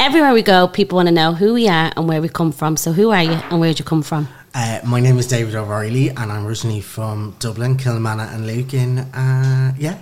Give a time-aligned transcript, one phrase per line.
[0.00, 2.78] Everywhere we go, people want to know who we are and where we come from.
[2.78, 4.28] So, who are you and where did you come from?
[4.54, 8.98] Uh, my name is David O'Reilly, and I'm originally from Dublin, Kilnamanagh, and Lucan.
[9.00, 9.98] Uh, yeah,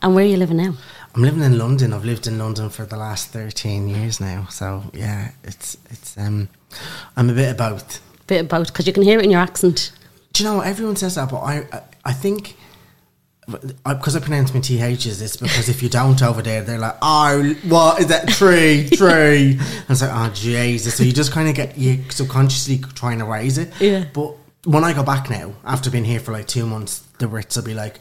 [0.00, 0.72] And where are you living now?
[1.14, 1.92] I'm living in London.
[1.92, 4.46] I've lived in London for the last 13 years now.
[4.48, 6.48] So yeah, it's it's um,
[7.14, 7.80] I'm a bit about.
[7.80, 8.00] both.
[8.28, 9.92] Bit about because you can hear it in your accent.
[10.32, 12.56] Do you know everyone says that, but I I, I think
[13.84, 17.54] because I, pronounce my ths, it's because if you don't over there, they're like, oh,
[17.68, 19.58] what is that tree, tree?
[19.58, 20.94] And it's like, oh Jesus!
[20.96, 23.72] So you just kind of get you subconsciously trying to raise it.
[23.80, 24.04] Yeah.
[24.12, 27.56] But when I go back now, after being here for like two months, the Brits
[27.56, 28.00] will be like,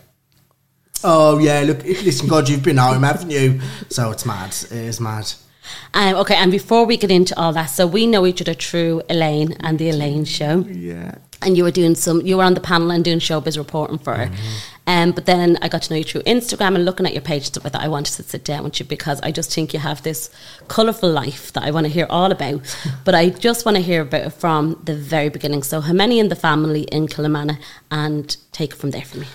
[1.03, 3.59] oh yeah, look, listen, God, you've been home, haven't you?
[3.89, 4.49] So it's mad.
[4.49, 5.31] It is mad.
[5.93, 9.03] Um, okay, and before we get into all that, so we know each other through
[9.09, 10.65] Elaine and the Elaine Show.
[10.67, 11.15] Yeah.
[11.41, 14.13] and you were doing some you were on the panel and doing showbiz reporting for
[14.13, 14.29] her
[14.87, 17.43] um, but then I got to know you through Instagram and looking at your page
[17.43, 19.73] and stuff like that I wanted to sit down with you because I just think
[19.73, 20.29] you have this
[20.67, 22.61] colourful life that I want to hear all about
[23.05, 26.19] but I just want to hear about it from the very beginning so how many
[26.19, 27.59] in the family in Kilnamanagh
[27.89, 29.27] and take it from there for me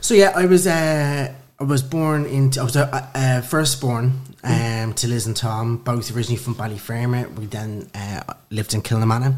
[0.00, 4.20] So yeah, I was uh, I was born in I was uh, uh, first born
[4.42, 7.34] um, to Liz and Tom, both originally from Ballyfermot.
[7.38, 9.34] We then uh, lived in Kilnamanagh.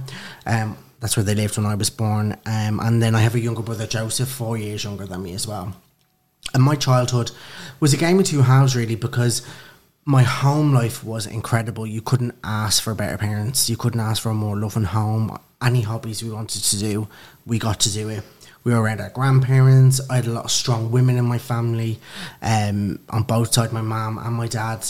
[0.46, 2.36] Um, that's where they lived when I was born.
[2.46, 5.48] Um, and then I have a younger brother, Joseph, four years younger than me as
[5.48, 5.74] well.
[6.54, 7.32] And my childhood
[7.80, 9.42] was a game of two halves, really, because
[10.04, 11.88] my home life was incredible.
[11.88, 13.68] You couldn't ask for better parents.
[13.68, 15.36] You couldn't ask for a more loving home.
[15.60, 17.08] Any hobbies we wanted to do,
[17.46, 18.22] we got to do it.
[18.62, 20.00] We were around our grandparents.
[20.08, 21.98] I had a lot of strong women in my family,
[22.42, 24.86] um, on both sides, my mum and my dad.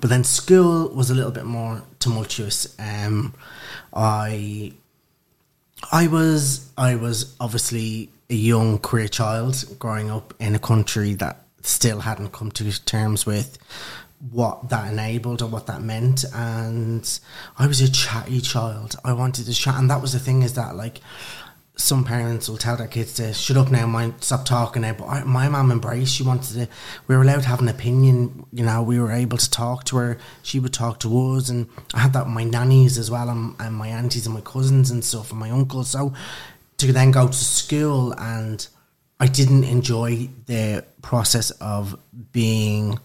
[0.00, 2.72] But then school was a little bit more tumultuous.
[2.78, 3.34] Um,
[3.92, 4.74] I
[5.90, 11.44] I was I was obviously a young queer child growing up in a country that
[11.62, 13.58] still hadn't come to terms with
[14.30, 17.20] what that enabled or what that meant and
[17.58, 18.96] I was a chatty child.
[19.04, 21.00] I wanted to chat and that was the thing is that like
[21.78, 24.94] some parents will tell their kids to shut up now, mind, stop talking now.
[24.94, 26.12] But I, my mum embraced.
[26.12, 26.68] She wanted to.
[27.06, 28.46] We were allowed to have an opinion.
[28.52, 30.18] You know, we were able to talk to her.
[30.42, 33.54] She would talk to us, and I had that with my nannies as well, and,
[33.60, 35.90] and my aunties and my cousins and stuff, and my uncles.
[35.90, 36.12] So
[36.78, 38.66] to then go to school, and
[39.20, 41.96] I didn't enjoy the process of
[42.32, 42.98] being.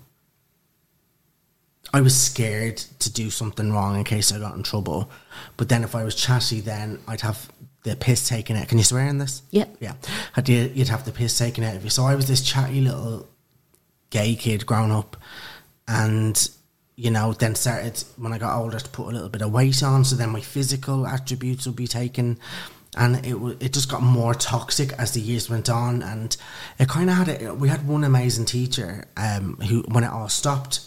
[1.95, 5.11] I was scared to do something wrong in case I got in trouble.
[5.57, 7.51] But then if I was chatty, then I'd have
[7.83, 8.67] the piss taken out.
[8.67, 9.41] Can you swear in this?
[9.51, 9.77] Yep.
[9.79, 9.93] Yeah.
[10.45, 11.89] You'd have the piss taken out of you.
[11.89, 13.27] So I was this chatty little
[14.09, 15.17] gay kid growing up
[15.87, 16.49] and
[16.95, 19.81] you know, then started when I got older to put a little bit of weight
[19.81, 22.37] on, so then my physical attributes would be taken,
[22.95, 26.37] and it w- it just got more toxic as the years went on, and
[26.77, 27.57] it kind of had it.
[27.57, 30.81] We had one amazing teacher, um, who when it all stopped,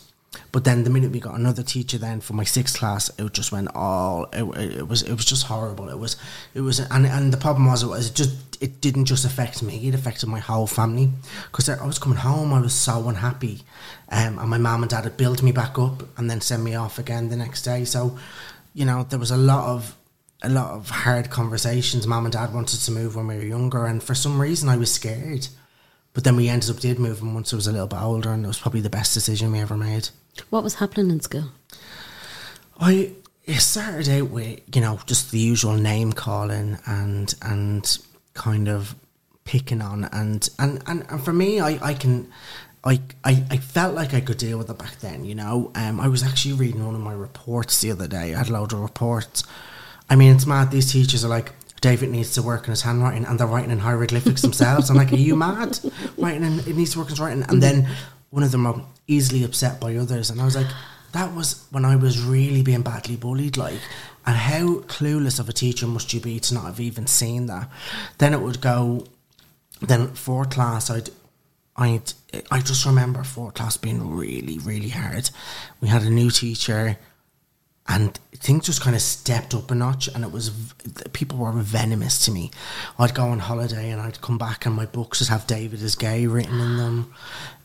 [0.53, 3.53] but then the minute we got another teacher, then for my sixth class, it just
[3.53, 4.27] went all.
[4.33, 4.45] It,
[4.79, 5.89] it was it was just horrible.
[5.89, 6.17] It was
[6.55, 9.89] it was, and and the problem was it was just it didn't just affect me;
[9.89, 11.11] it affected my whole family.
[11.51, 13.63] Because I was coming home, I was so unhappy,
[14.09, 16.75] um, and my mum and dad had built me back up and then send me
[16.75, 17.85] off again the next day.
[17.85, 18.19] So,
[18.75, 19.97] you know, there was a lot of
[20.43, 22.07] a lot of hard conversations.
[22.07, 24.77] Mum and dad wanted to move when we were younger, and for some reason, I
[24.77, 25.49] was scared.
[26.17, 28.43] But then we ended up did moving once I was a little bit older, and
[28.43, 30.09] it was probably the best decision we ever made.
[30.49, 31.51] what was happening in school
[32.81, 33.13] I
[33.45, 37.99] it started out with you know just the usual name calling and and
[38.33, 38.95] kind of
[39.45, 42.33] picking on and and and, and for me I I can.
[42.83, 45.73] I, I, I felt like I could deal with it back then, you know.
[45.75, 48.33] Um, I was actually reading one of my reports the other day.
[48.33, 49.43] I had a load of reports.
[50.09, 50.71] I mean, it's mad.
[50.71, 51.51] These teachers are like,
[51.81, 54.91] David needs to work on his handwriting, and they're writing in hieroglyphics themselves.
[54.91, 55.79] I'm like, are you mad?
[56.17, 57.89] Writing in, it needs to work on his writing, and then
[58.31, 60.67] one of them are easily upset by others, and I was like,
[61.13, 63.81] that was when I was really being badly bullied, like.
[64.27, 67.71] And how clueless of a teacher must you be to not have even seen that?
[68.19, 69.07] Then it would go
[69.81, 71.11] then fourth class I'd
[71.77, 72.13] I'd
[72.51, 75.31] I just remember fourth class being really, really hard.
[75.81, 76.99] We had a new teacher
[77.89, 80.51] and things just kind of stepped up a notch and it was
[81.13, 82.51] people were venomous to me
[82.99, 85.95] i'd go on holiday and i'd come back and my books just have david is
[85.95, 87.15] gay written in them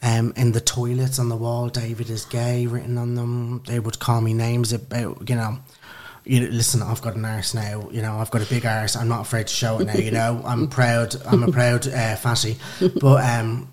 [0.03, 3.99] um, in the toilets on the wall david is gay written on them they would
[3.99, 5.57] call me names about you know
[6.23, 7.89] you know, listen, I've got an arse now.
[7.89, 8.95] You know, I've got a big arse.
[8.95, 9.95] I'm not afraid to show it now.
[9.95, 11.15] You know, I'm proud.
[11.25, 12.57] I'm a proud uh, fatty.
[12.79, 13.70] But um,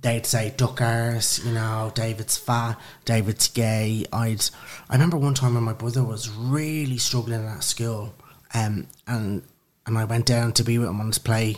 [0.00, 1.44] they'd say duckers.
[1.44, 2.78] You know, David's fat.
[3.04, 4.06] David's gay.
[4.12, 4.44] I'd.
[4.88, 8.14] I remember one time when my brother was really struggling at school,
[8.54, 9.42] um, and
[9.86, 11.56] and I went down to be with him on his play,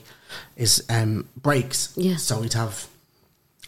[0.57, 1.93] his um breaks.
[1.97, 2.17] Yeah.
[2.17, 2.89] So we'd have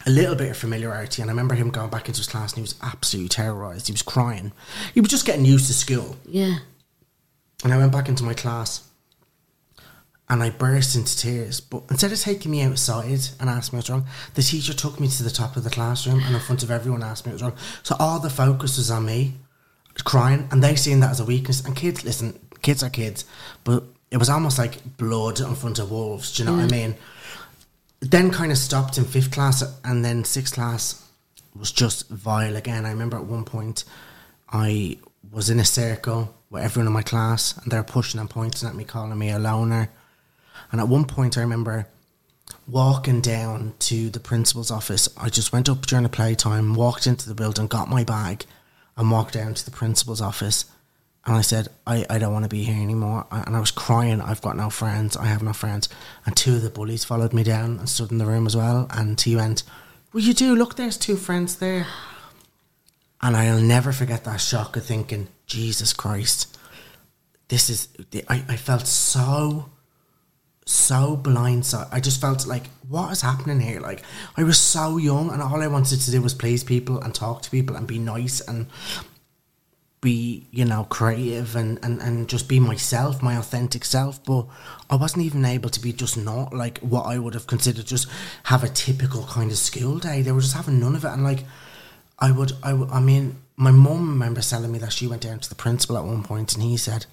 [0.05, 1.21] a little bit of familiarity.
[1.21, 3.87] And I remember him going back into his class and he was absolutely terrorised.
[3.87, 4.51] He was crying.
[4.93, 6.17] He was just getting used to school.
[6.25, 6.57] Yeah.
[7.63, 8.87] And I went back into my class
[10.31, 11.59] and I burst into tears.
[11.59, 15.09] But instead of taking me outside and asking me what's wrong, the teacher took me
[15.09, 17.57] to the top of the classroom and in front of everyone asked me what's wrong.
[17.83, 19.33] So all the focus was on me
[20.05, 21.65] crying and they seen that as a weakness.
[21.65, 23.25] And kids, listen, kids are kids,
[23.65, 26.33] but it was almost like blood in front of wolves.
[26.33, 26.71] Do you know what I mm.
[26.71, 26.95] mean?
[27.99, 31.05] Then kind of stopped in fifth class and then sixth class
[31.53, 32.85] was just vile again.
[32.85, 33.83] I remember at one point
[34.49, 34.97] I
[35.29, 38.75] was in a circle with everyone in my class and they're pushing and pointing at
[38.75, 39.89] me, calling me a loner.
[40.71, 41.87] And at one point, I remember
[42.67, 45.09] walking down to the principal's office.
[45.17, 48.45] I just went up during the playtime, walked into the building, got my bag,
[48.97, 50.65] and walked down to the principal's office.
[51.25, 53.27] And I said, I, I don't want to be here anymore.
[53.29, 54.21] And I was crying.
[54.21, 55.15] I've got no friends.
[55.15, 55.87] I have no friends.
[56.25, 58.87] And two of the bullies followed me down and stood in the room as well.
[58.89, 59.63] And he went,
[60.13, 60.55] Well, you do.
[60.55, 61.85] Look, there's two friends there.
[63.21, 66.57] And I'll never forget that shock of thinking, Jesus Christ,
[67.49, 67.89] this is.
[68.27, 69.69] I, I felt so,
[70.65, 71.89] so blindsided.
[71.91, 73.79] I just felt like, what is happening here?
[73.79, 74.03] Like,
[74.37, 77.41] I was so young, and all I wanted to do was please people and talk
[77.43, 78.67] to people and be nice and
[80.01, 84.23] be, you know, creative and, and, and just be myself, my authentic self.
[84.25, 84.47] But
[84.89, 88.07] I wasn't even able to be just not like what I would have considered just
[88.45, 90.23] have a typical kind of school day.
[90.23, 91.09] They were just having none of it.
[91.09, 91.45] And like,
[92.17, 95.49] I would, I, I mean, my mum remembers telling me that she went down to
[95.49, 97.05] the principal at one point and he said,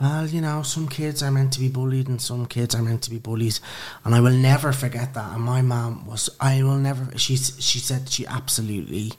[0.00, 3.02] well, you know, some kids are meant to be bullied and some kids are meant
[3.02, 3.60] to be bullies.
[4.04, 5.32] And I will never forget that.
[5.32, 9.12] And my mum was, I will never, she, she said she absolutely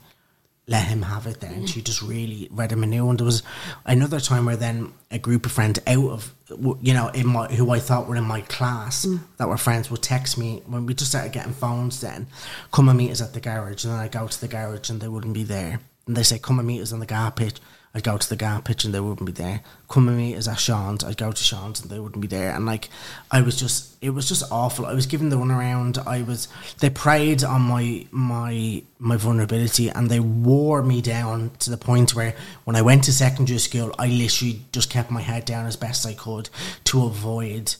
[0.67, 1.65] let him have it then.
[1.65, 3.17] She just really read him a new one.
[3.17, 3.41] There was
[3.85, 6.33] another time where then a group of friends out of,
[6.81, 9.19] you know, in my, who I thought were in my class mm.
[9.37, 12.27] that were friends would text me when we just started getting phones then,
[12.71, 13.83] come and meet us at the garage.
[13.83, 15.79] And then I go to the garage and they wouldn't be there.
[16.05, 17.57] And they say, come and meet us on the gar pitch.
[17.93, 19.61] I'd go to the gar pitch and they wouldn't be there.
[19.89, 21.03] Come and meet us at Sean's.
[21.03, 22.51] I'd go to Sean's and they wouldn't be there.
[22.53, 22.87] And like,
[23.31, 24.85] I was just, it was just awful.
[24.85, 26.05] I was given the runaround.
[26.05, 26.47] I was,
[26.81, 32.13] they preyed on my, my, my vulnerability and they wore me down to the point
[32.13, 35.75] where when I went to secondary school, I literally just kept my head down as
[35.75, 36.49] best I could
[36.85, 37.73] to avoid,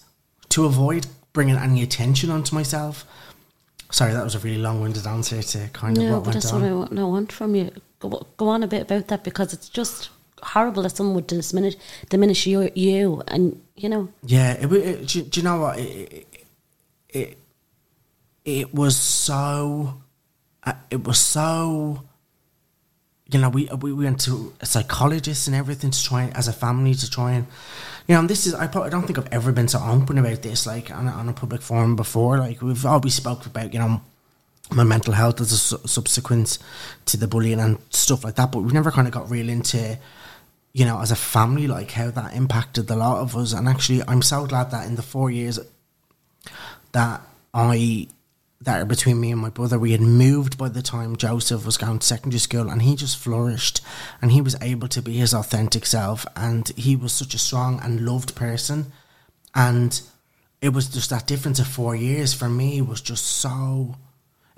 [0.50, 3.06] to avoid bringing any attention onto myself.
[3.92, 6.52] Sorry, that was a really long-winded answer to kind of No, what but went that's
[6.52, 6.62] on.
[6.62, 7.72] what I want, I want from you.
[8.00, 10.10] Go, go on a bit about that because it's just
[10.42, 11.76] horrible that someone would diminish,
[12.10, 15.80] diminish you, you and, you know, Yeah, it, it, do, do you know what?
[15.80, 16.28] It,
[17.10, 17.38] it,
[18.46, 20.02] it, was so.
[20.64, 22.04] Uh, it was so.
[23.32, 26.48] You know, we, we we went to a psychologist and everything to try and, as
[26.48, 27.46] a family to try and,
[28.08, 30.42] you know, and this is I probably don't think I've ever been so open about
[30.42, 32.40] this like on on a public forum before.
[32.40, 34.02] Like we've always spoke about you know
[34.72, 36.58] my mental health as a su- subsequent
[37.06, 39.98] to the bullying and stuff like that, but we've never kind of got real into
[40.74, 43.54] you know, as a family, like how that impacted the lot of us.
[43.54, 45.60] And actually, I'm so glad that in the four years
[46.92, 47.22] that
[47.54, 48.08] I
[48.62, 51.78] that are between me and my brother, we had moved by the time Joseph was
[51.78, 53.82] going to secondary school, and he just flourished,
[54.22, 57.80] and he was able to be his authentic self, and he was such a strong
[57.82, 58.92] and loved person,
[59.56, 60.02] and
[60.62, 63.96] it was just that difference of four years for me was just so.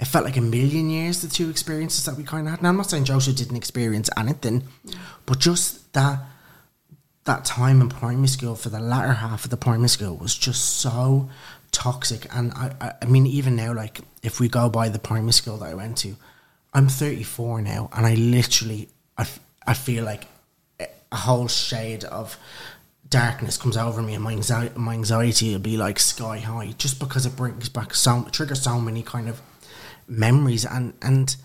[0.01, 2.63] It felt like a million years, the two experiences that we kind of had.
[2.63, 4.63] Now, I'm not saying Joseph didn't experience anything,
[5.27, 6.19] but just that
[7.25, 10.79] that time in primary school for the latter half of the primary school was just
[10.79, 11.29] so
[11.71, 12.25] toxic.
[12.35, 15.57] And I, I, I mean, even now, like if we go by the primary school
[15.57, 16.15] that I went to,
[16.73, 18.89] I'm 34 now, and I literally,
[19.19, 19.27] I,
[19.67, 20.25] I feel like
[21.11, 22.39] a whole shade of
[23.07, 26.97] darkness comes over me and my anxiety, my anxiety will be like sky high just
[26.97, 29.41] because it brings back so triggers so many kind of
[30.11, 31.35] memories and and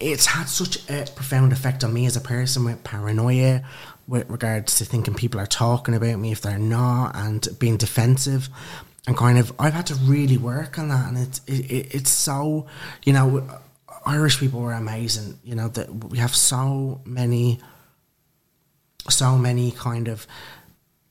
[0.00, 3.62] it's had such a profound effect on me as a person with paranoia
[4.06, 8.48] with regards to thinking people are talking about me if they're not and being defensive
[9.06, 12.66] and kind of I've had to really work on that and it's it, it's so
[13.04, 13.48] you know
[14.04, 17.58] Irish people were amazing you know that we have so many
[19.08, 20.26] so many kind of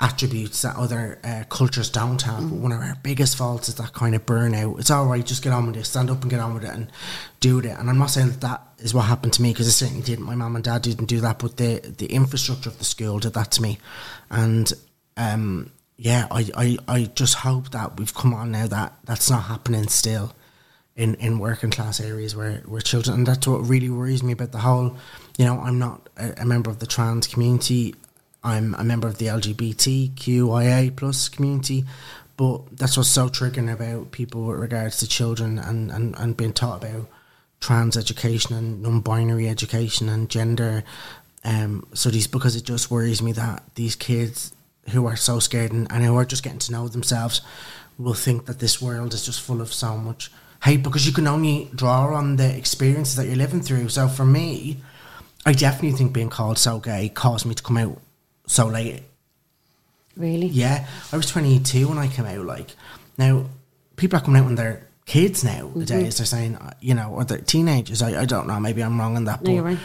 [0.05, 2.43] attributes that other uh, cultures don't have.
[2.43, 2.59] Mm.
[2.59, 4.79] One of our biggest faults is that kind of burnout.
[4.79, 6.73] It's all right, just get on with it, stand up and get on with it
[6.73, 6.91] and
[7.39, 7.65] do it.
[7.65, 10.25] And I'm not saying that that is what happened to me because it certainly didn't.
[10.25, 13.33] My mum and dad didn't do that, but the the infrastructure of the school did
[13.33, 13.79] that to me.
[14.29, 14.71] And
[15.17, 19.43] um, yeah, I, I, I just hope that we've come on now that that's not
[19.43, 20.33] happening still
[20.95, 24.51] in, in working class areas where, where children, and that's what really worries me about
[24.51, 24.97] the whole,
[25.37, 27.95] you know, I'm not a, a member of the trans community.
[28.45, 31.83] I'm a member of the LGBTQIA plus community,
[32.37, 36.53] but that's what's so triggering about people with regards to children and, and, and being
[36.53, 37.09] taught about
[37.59, 40.83] trans education and non-binary education and gender
[41.43, 44.53] um, studies because it just worries me that these kids
[44.89, 47.41] who are so scared and, and who are just getting to know themselves
[47.97, 50.31] will think that this world is just full of so much
[50.63, 53.89] hate because you can only draw on the experiences that you're living through.
[53.89, 54.77] So for me,
[55.47, 57.99] I definitely think being called so gay caused me to come out
[58.45, 59.03] so late.
[60.15, 60.47] Really?
[60.47, 62.45] Yeah, I was 22 when I came out.
[62.45, 62.71] Like
[63.17, 63.45] now,
[63.95, 65.67] people are coming out when they're kids now.
[65.67, 65.83] Mm-hmm.
[65.83, 68.01] Days they're saying, uh, you know, or they're teenagers.
[68.01, 68.59] I, I don't know.
[68.59, 69.41] Maybe I'm wrong on that.
[69.41, 69.77] No, but, you're right.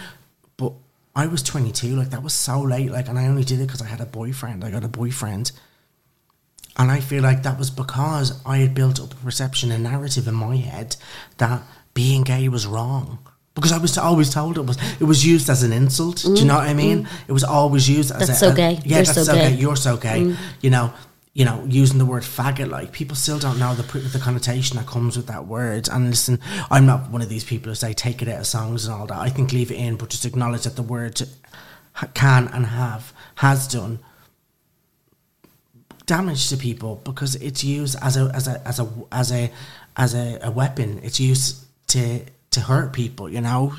[0.57, 0.73] But
[1.17, 1.97] I was 22.
[1.97, 2.90] Like that was so late.
[2.90, 4.64] Like, and I only did it because I had a boyfriend.
[4.64, 5.52] I got a boyfriend.
[6.76, 10.29] And I feel like that was because I had built up a perception and narrative
[10.29, 10.97] in my head
[11.38, 11.62] that
[11.93, 13.19] being gay was wrong
[13.54, 16.16] because I was always told it was it was used as an insult.
[16.19, 17.04] Mm, do you know what I mean?
[17.04, 17.28] Mm.
[17.28, 18.73] It was always used as that's a, so gay.
[18.85, 19.54] yeah, You're that's so, gay.
[19.54, 20.21] You're so gay.
[20.21, 20.37] Mm.
[20.61, 20.92] You know,
[21.33, 22.71] you know, using the word faggot.
[22.71, 25.88] Like people still don't know the the connotation that comes with that word.
[25.88, 26.38] And listen,
[26.71, 29.07] I'm not one of these people who say take it out of songs and all
[29.07, 29.19] that.
[29.19, 31.21] I think leave it in, but just acknowledge that the word
[32.14, 33.99] can and have has done
[36.07, 39.50] damage to people because it's used as a as a as a as a
[39.97, 41.00] as a, a weapon.
[41.02, 43.75] It's used to to hurt people, you know.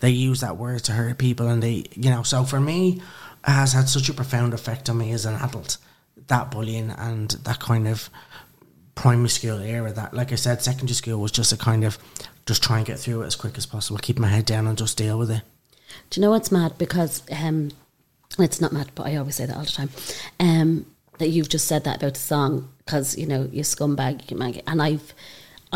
[0.00, 3.00] They use that word to hurt people and they you know, so for me
[3.46, 5.78] it has had such a profound effect on me as an adult.
[6.26, 8.10] That bullying and that kind of
[8.94, 11.98] primary school era that like I said, secondary school was just a kind of
[12.46, 14.78] just try and get through it as quick as possible, keep my head down and
[14.78, 15.42] just deal with it.
[16.10, 16.78] Do you know what's mad?
[16.78, 17.70] Because um
[18.38, 19.90] it's not mad, but I always say that all the time.
[20.40, 20.86] Um,
[21.18, 24.82] that you've just said that about the song because you know you scumbag, you and
[24.82, 25.14] I've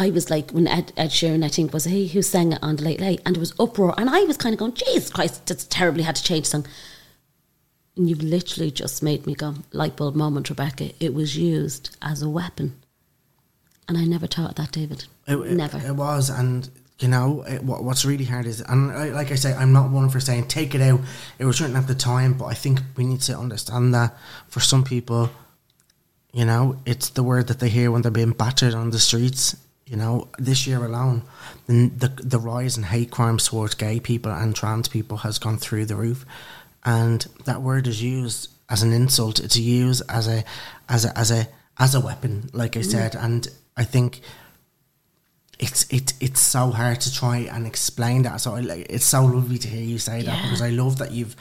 [0.00, 2.76] I was like, when Ed, Ed Sheeran, I think, was he who sang it on
[2.76, 5.45] the Late Late, and it was uproar, and I was kind of going, Jesus Christ,
[5.45, 6.66] that's terribly had to change the song.
[7.97, 10.92] And you've literally just made me go, light bulb moment, Rebecca.
[11.00, 12.80] It was used as a weapon.
[13.88, 15.04] And I never thought that, David.
[15.26, 15.76] It, never.
[15.76, 19.30] It, it was, and you know it, what, what's really hard is, and I, like
[19.30, 21.00] I say, I'm not one for saying take it out.
[21.38, 24.16] It was written at the time, but I think we need to understand that
[24.49, 25.28] for some people,
[26.33, 29.57] you know, it's the word that they hear when they're being battered on the streets
[29.91, 31.23] you know, this year alone,
[31.67, 35.59] the, the, the rise in hate crimes towards gay people and trans people has gone
[35.59, 36.25] through the roof,
[36.85, 39.41] and that word is used as an insult.
[39.41, 40.45] It's used as a
[40.89, 44.21] as a as a as a weapon, like I said, and I think
[45.59, 48.41] it's it it's so hard to try and explain that.
[48.41, 51.11] So I, like, it's so lovely to hear you say that because I love that
[51.11, 51.35] you've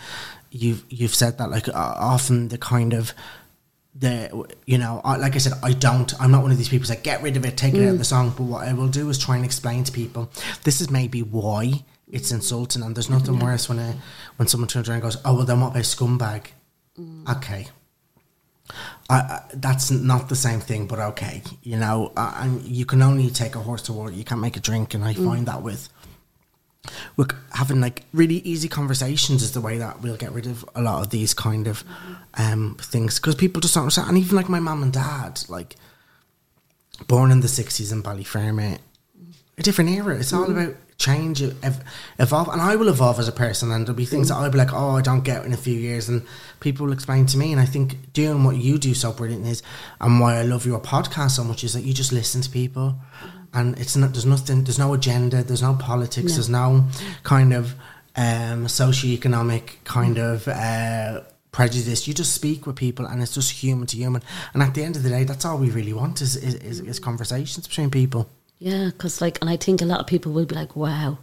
[0.49, 1.51] you've you've said that.
[1.51, 3.13] Like uh, often the kind of
[3.95, 6.87] the you know I, like I said I don't I'm not one of these people
[6.87, 8.87] that get rid of it take it out of the song but what I will
[8.87, 10.29] do is try and explain to people
[10.63, 13.95] this is maybe why it's insulting and there's nothing worse when a,
[14.37, 16.47] when someone turns around and goes oh well then what about scumbag?
[17.29, 17.67] Okay.
[19.09, 23.01] I, I, that's not the same thing but okay you know uh, and you can
[23.01, 25.63] only take a horse to water you can't make a drink and I find that
[25.63, 25.89] with
[27.17, 30.81] look, having like really easy conversations is the way that we'll get rid of a
[30.81, 31.83] lot of these kind of
[32.35, 34.09] um, things because people just don't understand.
[34.09, 35.75] And even like my mum and dad, like
[37.07, 38.79] born in the 60s in Ballyfermot,
[39.57, 40.17] a different era.
[40.17, 41.83] It's all about change, ev-
[42.19, 42.49] evolve.
[42.49, 44.73] And I will evolve as a person, and there'll be things that I'll be like,
[44.73, 46.07] oh, I don't get in a few years.
[46.07, 46.25] And
[46.59, 47.51] people will explain to me.
[47.51, 49.63] And I think doing what you do so brilliant is,
[49.99, 52.95] and why I love your podcast so much, is that you just listen to people.
[53.53, 56.35] And it's not, there's nothing, there's no agenda, there's no politics, No.
[56.35, 56.85] there's no
[57.23, 57.73] kind of
[58.15, 62.07] um, socioeconomic kind of uh, prejudice.
[62.07, 64.21] You just speak with people, and it's just human to human.
[64.53, 66.79] And at the end of the day, that's all we really want is is, is,
[66.81, 68.29] is conversations between people.
[68.59, 71.17] Yeah, because like, and I think a lot of people will be like, wow.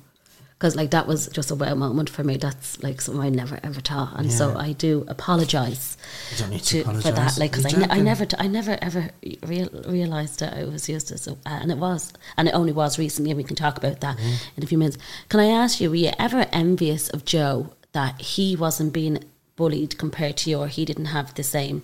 [0.59, 2.37] Because like that was just a wow moment for me.
[2.39, 5.97] That's like something I never ever taught, and so I do apologise
[6.33, 7.37] You don't need to to, for that.
[7.39, 9.11] Like because I, ne- I never t- I never ever
[9.47, 12.99] real, realized that it was used as a, and it was and it only was
[12.99, 13.31] recently.
[13.33, 14.35] and We can talk about that Mm-hmm.
[14.57, 14.99] in a few minutes.
[15.29, 19.19] Can I ask you, were you ever envious of Joe that he wasn't being
[19.57, 21.83] bullied compared to you, or he didn't have the same?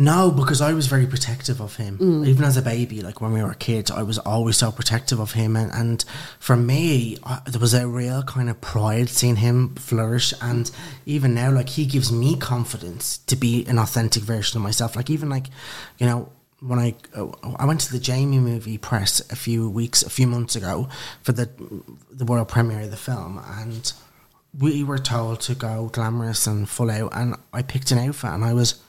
[0.00, 1.98] No, because I was very protective of him.
[1.98, 2.26] Mm.
[2.26, 5.32] Even as a baby, like when we were kids, I was always so protective of
[5.32, 5.56] him.
[5.56, 6.02] And, and
[6.38, 10.32] for me, I, there was a real kind of pride seeing him flourish.
[10.40, 10.70] And
[11.04, 14.96] even now, like he gives me confidence to be an authentic version of myself.
[14.96, 15.48] Like even like,
[15.98, 16.30] you know,
[16.60, 17.26] when I uh,
[17.56, 20.88] I went to the Jamie movie press a few weeks, a few months ago
[21.20, 21.50] for the
[22.10, 23.92] the world premiere of the film, and
[24.58, 28.44] we were told to go glamorous and full out, and I picked an outfit, and
[28.44, 28.80] I was,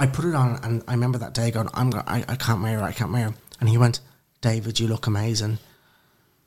[0.00, 2.60] I put it on, and I remember that day going, I'm, go- I, I can't
[2.62, 4.00] wear it, I can't wear it, and he went,
[4.40, 5.58] David, you look amazing,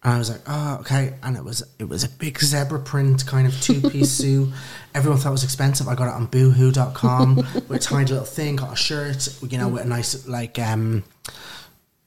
[0.03, 3.25] and I was like, oh, okay, and it was, it was a big zebra print
[3.25, 4.49] kind of two piece suit.
[4.95, 5.87] Everyone thought it was expensive.
[5.87, 7.35] I got it on Boohoo.com
[7.69, 11.03] with a tiny little thing, got a shirt, you know, with a nice like um,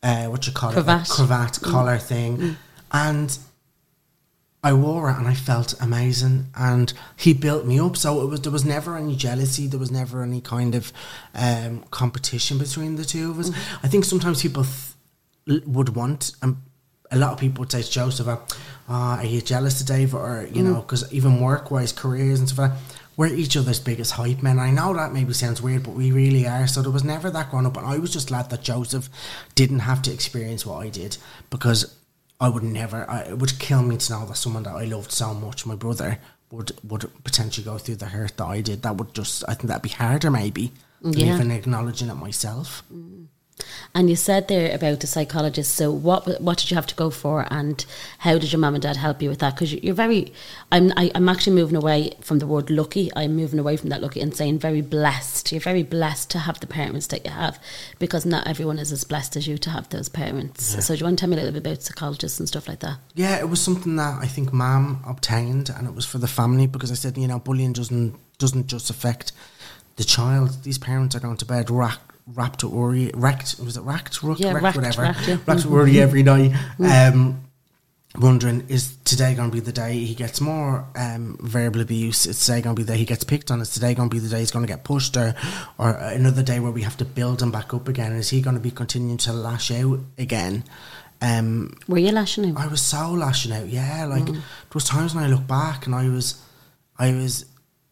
[0.02, 0.98] uh, what you call it, Cravat.
[0.98, 2.56] like cravat collar thing,
[2.92, 3.38] and
[4.66, 7.96] I wore it and I felt amazing and he built me up.
[7.96, 10.92] So it was there was never any jealousy there was never any kind of
[11.36, 13.52] um, competition between the two of us.
[13.84, 14.66] I think sometimes people
[15.46, 16.64] th- would want um,
[17.12, 18.38] a lot of people would say to Joseph uh,
[18.88, 22.58] are you jealous of Dave or you know because even work wise careers and stuff
[22.58, 24.58] like that we're each other's biggest hype men.
[24.58, 26.66] I know that maybe sounds weird but we really are.
[26.66, 29.08] So there was never that growing up and I was just glad that Joseph
[29.54, 31.18] didn't have to experience what I did
[31.50, 31.94] because
[32.40, 33.08] I would never.
[33.10, 35.74] I, it would kill me to know that someone that I loved so much, my
[35.74, 36.18] brother,
[36.50, 38.82] would would potentially go through the hurt that I did.
[38.82, 39.44] That would just.
[39.48, 41.34] I think that'd be harder, maybe, than Yeah.
[41.34, 42.82] even acknowledging it myself.
[42.92, 43.26] Mm.
[43.94, 45.74] And you said there about the psychologist.
[45.74, 47.84] So what what did you have to go for, and
[48.18, 49.54] how did your mum and dad help you with that?
[49.54, 50.32] Because you're very,
[50.70, 53.10] I'm I, I'm actually moving away from the word lucky.
[53.16, 55.52] I'm moving away from that lucky and saying very blessed.
[55.52, 57.58] You're very blessed to have the parents that you have,
[57.98, 60.84] because not everyone is as blessed as you to have those parents.
[60.84, 62.80] So do you want to tell me a little bit about psychologists and stuff like
[62.80, 62.98] that?
[63.14, 66.66] Yeah, it was something that I think Mum obtained, and it was for the family
[66.66, 69.32] because I said, you know, bullying doesn't doesn't just affect
[69.96, 70.62] the child.
[70.62, 72.68] These parents are going to bed racked, to
[73.14, 73.58] wrecked.
[73.60, 74.22] Was it racked?
[74.22, 75.02] Ruck, Yeah, wrecked, racked, whatever.
[75.02, 75.36] racked, yeah.
[75.46, 76.52] Racked worry every night.
[76.78, 77.42] Um,
[78.18, 82.26] wondering is today going to be the day he gets more um, verbal abuse?
[82.26, 83.60] Is today going to be the day he gets picked on?
[83.60, 85.34] Is today going to be the day he's going to get pushed, or
[85.78, 88.12] or another day where we have to build him back up again?
[88.12, 90.64] Is he going to be continuing to lash out again?
[91.22, 92.58] Um, Were you lashing out?
[92.62, 93.68] I was so lashing out.
[93.68, 94.42] Yeah, like there
[94.74, 96.42] was times when I look back and I was,
[96.98, 97.46] I was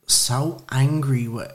[0.07, 1.51] so angry with,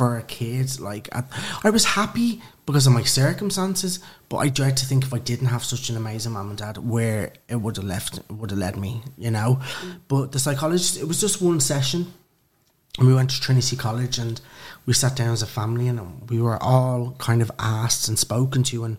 [0.00, 0.80] for a kid.
[0.80, 1.24] Like I,
[1.62, 3.98] I was happy because of my circumstances,
[4.30, 6.78] but I dread to think if I didn't have such an amazing mum and dad,
[6.78, 9.02] where it would have left, would have led me.
[9.18, 9.60] You know,
[10.08, 12.14] but the psychologist, it was just one session.
[12.98, 14.40] And we went to Trinity College and
[14.86, 18.62] we sat down as a family and we were all kind of asked and spoken
[18.64, 18.96] to and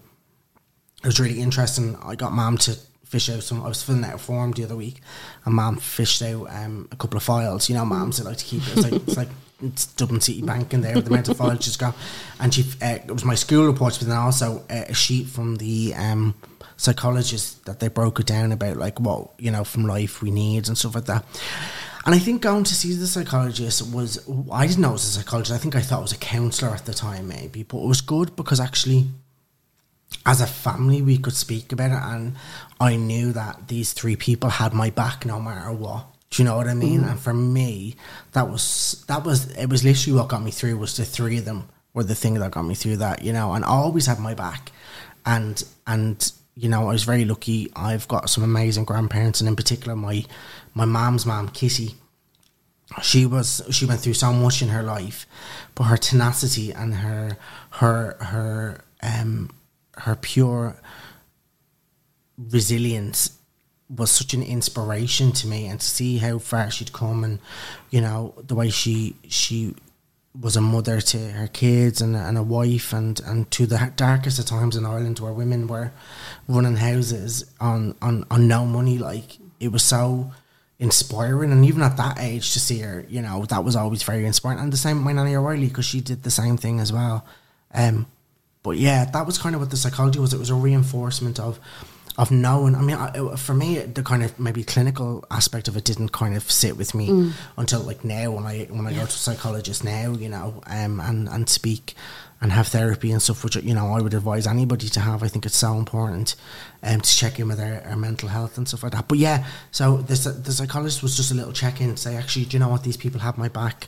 [1.03, 1.97] it was really interesting.
[2.03, 3.63] I got mom to fish out some.
[3.63, 5.01] I was filling out a form the other week,
[5.45, 7.69] and mom fished out um, a couple of files.
[7.69, 8.77] You know, moms that like to keep it.
[8.77, 9.29] It's like it's like
[9.95, 10.95] Dublin City Bank in there.
[10.95, 11.95] with The amount of files she's got,
[12.39, 15.57] and she uh, it was my school reports, but then also uh, a sheet from
[15.57, 16.35] the um,
[16.77, 20.67] psychologist that they broke it down about like what you know from life we need
[20.67, 21.25] and stuff like that.
[22.05, 25.19] And I think going to see the psychologist was I didn't know it was a
[25.19, 25.53] psychologist.
[25.53, 28.01] I think I thought it was a counsellor at the time, maybe, but it was
[28.01, 29.07] good because actually
[30.25, 32.35] as a family we could speak about it and
[32.79, 36.07] I knew that these three people had my back no matter what.
[36.31, 37.03] Do you know what I mean?
[37.03, 37.95] And for me,
[38.31, 41.45] that was that was it was literally what got me through was the three of
[41.45, 44.17] them were the thing that got me through that, you know, and I always had
[44.17, 44.71] my back.
[45.25, 47.69] And and you know, I was very lucky.
[47.75, 50.23] I've got some amazing grandparents and in particular my
[50.73, 51.95] my mom's mom, Kitty,
[53.01, 55.25] she was she went through so much in her life,
[55.75, 57.37] but her tenacity and her
[57.71, 59.49] her her um
[59.97, 60.79] her pure
[62.37, 63.37] resilience
[63.95, 67.39] was such an inspiration to me and to see how far she'd come and
[67.89, 69.75] you know the way she she
[70.39, 74.39] was a mother to her kids and, and a wife and, and to the darkest
[74.39, 75.91] of times in Ireland where women were
[76.47, 78.97] running houses on, on, on no money.
[78.97, 80.31] Like it was so
[80.79, 81.51] inspiring.
[81.51, 84.59] And even at that age to see her you know that was always very inspiring.
[84.59, 87.25] And the same with nanny O'Reilly because she did the same thing as well.
[87.73, 88.07] Um
[88.63, 90.33] but yeah, that was kind of what the psychology was.
[90.33, 91.59] It was a reinforcement of
[92.17, 92.75] of knowing.
[92.75, 96.35] I mean, I, for me, the kind of maybe clinical aspect of it didn't kind
[96.35, 97.31] of sit with me Mm.
[97.57, 100.99] until like now when I when I go to a psychologist now, you know, um,
[100.99, 101.95] and and speak
[102.41, 105.23] and have therapy and stuff, which you know I would advise anybody to have.
[105.23, 106.35] I think it's so important,
[106.83, 109.07] um, to check in with their, their mental health and stuff like that.
[109.07, 112.55] But yeah, so the the psychologist was just a little check in, say actually, do
[112.55, 112.83] you know what?
[112.83, 113.87] These people have my back.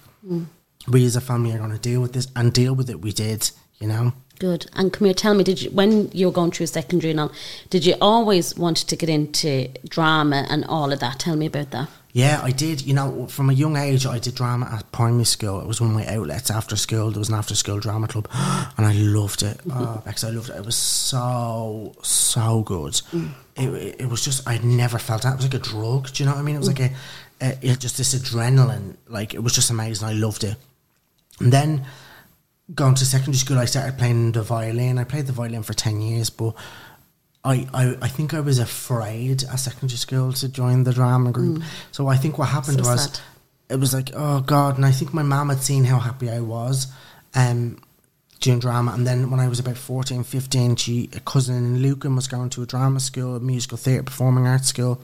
[0.87, 3.01] We as a family are going to deal with this and deal with it.
[3.01, 4.13] We did, you know.
[4.39, 4.65] Good.
[4.73, 7.31] And come here, tell me, did you when you were going through secondary and all,
[7.69, 11.19] did you always want to get into drama and all of that?
[11.19, 11.89] Tell me about that.
[12.13, 12.83] Yeah, I did.
[12.83, 15.59] You know, from a young age, I did drama at primary school.
[15.61, 17.09] It was one of my outlets after school.
[17.09, 18.27] There was an after school drama club,
[18.77, 19.57] and I loved it.
[19.59, 19.83] Mm-hmm.
[19.83, 20.57] Oh, Bex, I loved it.
[20.57, 22.93] It was so, so good.
[23.11, 23.31] Mm.
[23.55, 25.33] It, it, it was just, I'd never felt that.
[25.33, 26.13] It was like a drug.
[26.13, 26.55] Do you know what I mean?
[26.55, 26.79] It was mm.
[26.79, 26.91] like
[27.41, 28.97] a, a, it- just this adrenaline.
[29.07, 30.07] Like, it was just amazing.
[30.07, 30.55] I loved it.
[31.39, 31.83] And then
[32.73, 34.97] going to secondary school, I started playing the violin.
[34.97, 36.55] I played the violin for 10 years, but
[37.43, 41.61] I, I, I think I was afraid at secondary school to join the drama group.
[41.91, 43.19] So I think what happened So was sad.
[43.69, 44.77] it was like, oh God.
[44.77, 46.87] And I think my mum had seen how happy I was
[47.35, 47.81] um,
[48.39, 48.93] doing drama.
[48.93, 52.49] And then when I was about 14, 15, she, a cousin in Lucan was going
[52.51, 55.01] to a drama school, a musical theatre, performing arts school.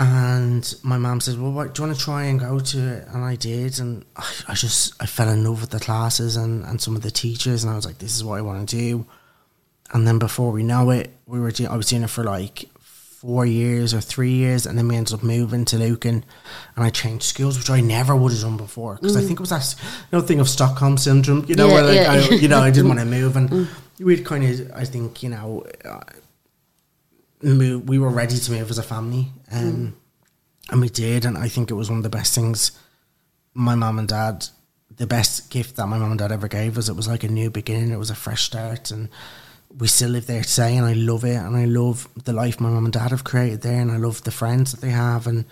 [0.00, 3.08] And my mum said, "Well, what, do you want to try and go to it?"
[3.08, 6.64] And I did, and I, I just I fell in love with the classes and,
[6.64, 8.76] and some of the teachers, and I was like, "This is what I want to
[8.76, 9.06] do."
[9.92, 12.68] And then before we know it, we were do- I was doing it for like
[12.76, 16.24] four years or three years, and then we ended up moving to Lucan,
[16.76, 19.26] and I changed schools, which I never would have done before because I mm.
[19.26, 19.74] think it was that
[20.12, 22.12] you know thing of Stockholm syndrome, you know, Yeah, where like yeah.
[22.12, 23.68] I, you know I didn't want to move, and mm.
[23.98, 25.66] we'd kind of I think you know.
[27.42, 29.96] Move, we were ready to move as a family, um,
[30.70, 31.24] and we did.
[31.24, 32.72] And I think it was one of the best things
[33.54, 34.46] my mum and dad,
[34.96, 36.88] the best gift that my mum and dad ever gave us.
[36.88, 37.92] It was like a new beginning.
[37.92, 39.08] It was a fresh start, and
[39.76, 40.76] we still live there today.
[40.76, 43.62] And I love it, and I love the life my mum and dad have created
[43.62, 45.44] there, and I love the friends that they have, and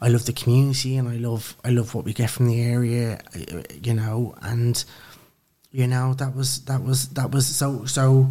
[0.00, 3.20] I love the community, and I love I love what we get from the area,
[3.82, 4.84] you know, and
[5.70, 8.30] you know that was that was that was so so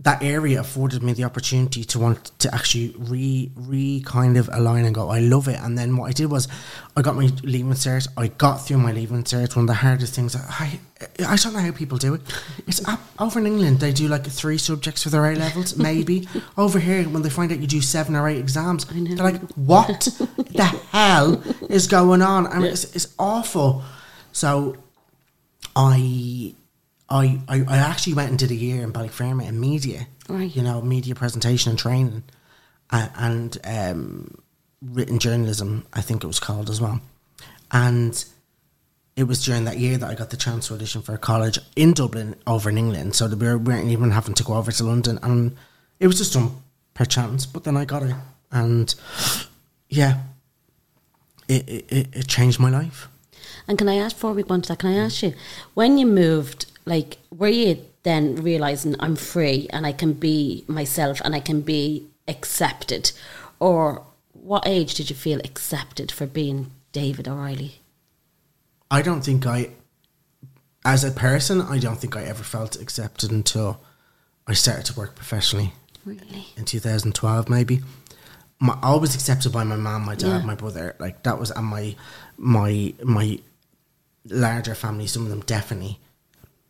[0.00, 4.84] that area afforded me the opportunity to want to actually re re kind of align
[4.84, 5.58] and go I love it.
[5.60, 6.46] And then what I did was
[6.96, 8.06] I got my leaving cert.
[8.16, 9.56] I got through my leaving cert.
[9.56, 10.78] One of the hardest things I
[11.26, 12.20] I don't know how people do it.
[12.68, 16.28] It's up, over in England they do like three subjects for their A levels maybe.
[16.56, 20.08] Over here when they find out you do seven or eight exams they're like what
[20.36, 22.46] the hell is going on?
[22.46, 23.82] I mean it's, it's awful.
[24.30, 24.76] So
[25.74, 26.54] I,
[27.10, 30.54] I, I, I actually went and did a year in Ballyfermot in media, Right.
[30.54, 32.22] you know, media presentation and training,
[32.90, 34.38] uh, and um,
[34.82, 35.86] written journalism.
[35.92, 37.00] I think it was called as well,
[37.72, 38.22] and
[39.16, 41.58] it was during that year that I got the chance to audition for a college
[41.76, 43.14] in Dublin over in England.
[43.16, 45.56] So we weren't even having to go over to London, and
[45.98, 46.50] it was just done
[46.94, 47.46] per chance.
[47.46, 48.14] But then I got it,
[48.52, 48.94] and
[49.88, 50.20] yeah,
[51.48, 53.08] it it, it, changed my life.
[53.66, 54.78] And can I ask before we go into that?
[54.78, 55.32] Can I ask you
[55.74, 56.66] when you moved?
[56.88, 61.60] Like, were you then realizing I'm free and I can be myself and I can
[61.60, 63.12] be accepted,
[63.60, 67.82] or what age did you feel accepted for being David O'Reilly?
[68.90, 69.70] I don't think I,
[70.84, 73.80] as a person, I don't think I ever felt accepted until
[74.46, 75.72] I started to work professionally
[76.06, 76.46] Really?
[76.56, 77.80] in 2012, maybe.
[78.60, 80.42] My, I was accepted by my mom, my dad, Yeah.
[80.46, 80.96] my brother.
[80.98, 81.94] Like that was, and my
[82.38, 83.38] my my
[84.24, 85.06] larger family.
[85.06, 86.00] Some of them definitely,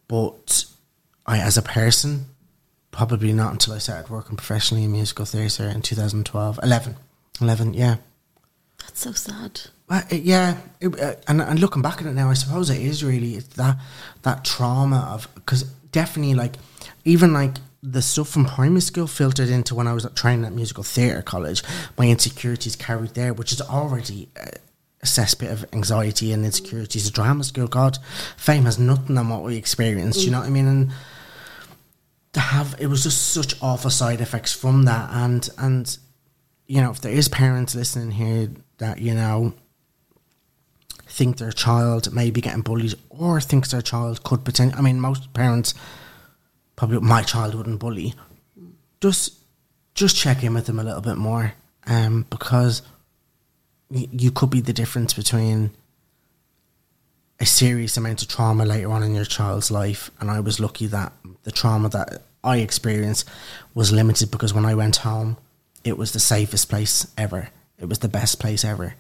[0.08, 0.64] but
[1.26, 2.26] I, as a person,
[2.90, 6.96] probably not until I started working professionally in musical theatre in 2012, 11,
[7.40, 7.96] 11, yeah.
[8.80, 9.60] That's so sad.
[9.90, 13.02] Uh, yeah, it, uh, and and looking back at it now, I suppose it is
[13.02, 13.78] really it's that
[14.22, 16.56] that trauma of because definitely like
[17.04, 20.82] even like the stuff from primary school filtered into when I was training at musical
[20.82, 21.62] theatre college,
[21.96, 24.48] my insecurities carried there, which is already uh,
[25.02, 27.06] a cesspit of anxiety and insecurities.
[27.06, 27.98] at drama school, God,
[28.36, 30.24] fame has nothing on what we experienced.
[30.24, 30.66] You know what I mean?
[30.66, 30.90] And
[32.32, 35.98] to have it was just such awful side effects from that, and and
[36.66, 39.54] you know if there is parents listening here that you know
[41.06, 44.78] think their child may be getting bullied or thinks their child could potentially.
[44.78, 45.74] I mean, most parents
[46.76, 48.14] probably my child wouldn't bully.
[49.00, 49.34] Just
[49.94, 51.54] just check in with them a little bit more,
[51.86, 52.82] um, because
[53.90, 55.70] you could be the difference between
[57.40, 60.10] a serious amount of trauma later on in your child's life.
[60.20, 61.12] And I was lucky that
[61.44, 63.28] the trauma that I experienced
[63.74, 65.36] was limited because when I went home,
[65.84, 67.50] it was the safest place ever.
[67.78, 68.94] It was the best place ever.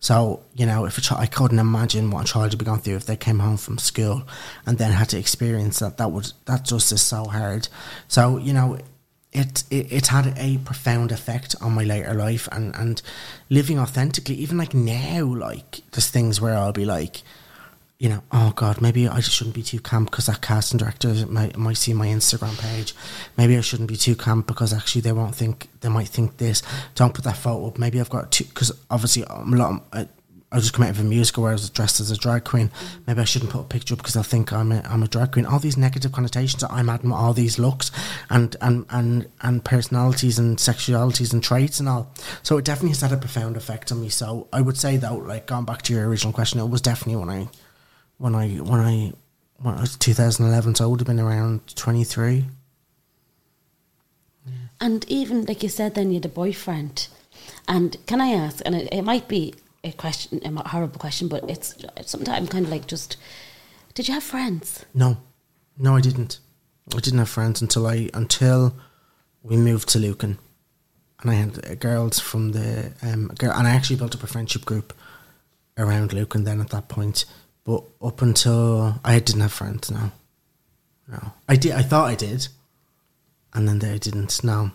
[0.00, 2.80] So you know, if a child, I couldn't imagine what a child would be going
[2.80, 4.22] through if they came home from school
[4.64, 5.96] and then had to experience that.
[5.96, 7.68] That would that just is so hard.
[8.06, 8.78] So you know,
[9.32, 13.02] it, it it had a profound effect on my later life and and
[13.50, 14.34] living authentically.
[14.36, 17.22] Even like now, like there's things where I'll be like,
[17.98, 21.12] you know, oh God, maybe I just shouldn't be too camp because that casting director
[21.26, 22.94] might might see my Instagram page.
[23.36, 26.62] Maybe I shouldn't be too camp because actually they won't think they might think this.
[26.94, 27.78] Don't put that photo up.
[27.78, 29.72] Maybe I've got two because obviously I'm a lot.
[29.72, 30.04] Of, uh,
[30.52, 32.44] I, I just come out of a musical where I was dressed as a drag
[32.44, 32.68] queen.
[32.68, 33.06] Mm.
[33.06, 35.32] Maybe I shouldn't put a picture up because they'll think I'm a, I'm a drag
[35.32, 35.46] queen.
[35.46, 37.90] All these negative connotations that I'm adding all these looks
[38.30, 42.12] and, and, and, and personalities and sexualities and traits and all.
[42.42, 44.08] So it definitely has had a profound effect on me.
[44.08, 47.16] So I would say though, like going back to your original question, it was definitely
[47.16, 47.48] when I
[48.18, 49.12] when I when I
[49.60, 52.44] when I was 2011, so I would have been around 23.
[54.80, 57.08] And even like you said, then you had a boyfriend.
[57.66, 58.62] And can I ask?
[58.64, 61.74] And it, it might be a question, a horrible question, but it's
[62.06, 63.16] sometimes kind of like just.
[63.94, 64.84] Did you have friends?
[64.94, 65.18] No,
[65.76, 66.38] no, I didn't.
[66.94, 68.74] I didn't have friends until I until
[69.42, 70.38] we moved to Lucan,
[71.20, 74.26] and I had uh, girls from the um girl, and I actually built up a
[74.26, 74.92] friendship group
[75.76, 76.44] around Lucan.
[76.44, 77.24] Then at that point,
[77.64, 79.90] but up until I didn't have friends.
[79.90, 80.10] No,
[81.06, 81.72] no, I did.
[81.72, 82.48] I thought I did,
[83.54, 84.42] and then I didn't.
[84.42, 84.70] No.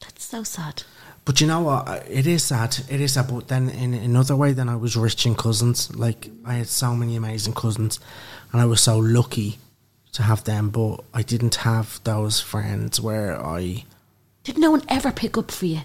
[0.00, 0.82] That's so sad.
[1.26, 2.06] But you know what?
[2.08, 2.78] It is sad.
[2.88, 3.26] It is sad.
[3.28, 5.94] But then in another way, then I was rich in cousins.
[5.94, 7.98] Like I had so many amazing cousins,
[8.52, 9.58] and I was so lucky
[10.12, 10.70] to have them.
[10.70, 13.84] But I didn't have those friends where I.
[14.44, 15.80] Did no one ever pick up for you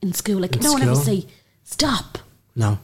[0.00, 0.40] in school?
[0.40, 1.26] Like In no one ever say,
[1.62, 2.18] "Stop."
[2.56, 2.78] No,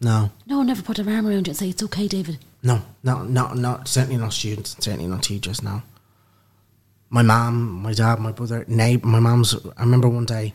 [0.00, 2.82] no, No one ever put their arm around you and say, "It's okay, David." no,
[3.04, 3.80] no, no, no.
[3.84, 4.74] Certainly not students.
[4.80, 5.62] Certainly not teachers.
[5.62, 5.82] No.
[7.10, 9.06] My mom, my dad, my brother, neighbor.
[9.06, 9.54] My mom's.
[9.76, 10.52] I remember one day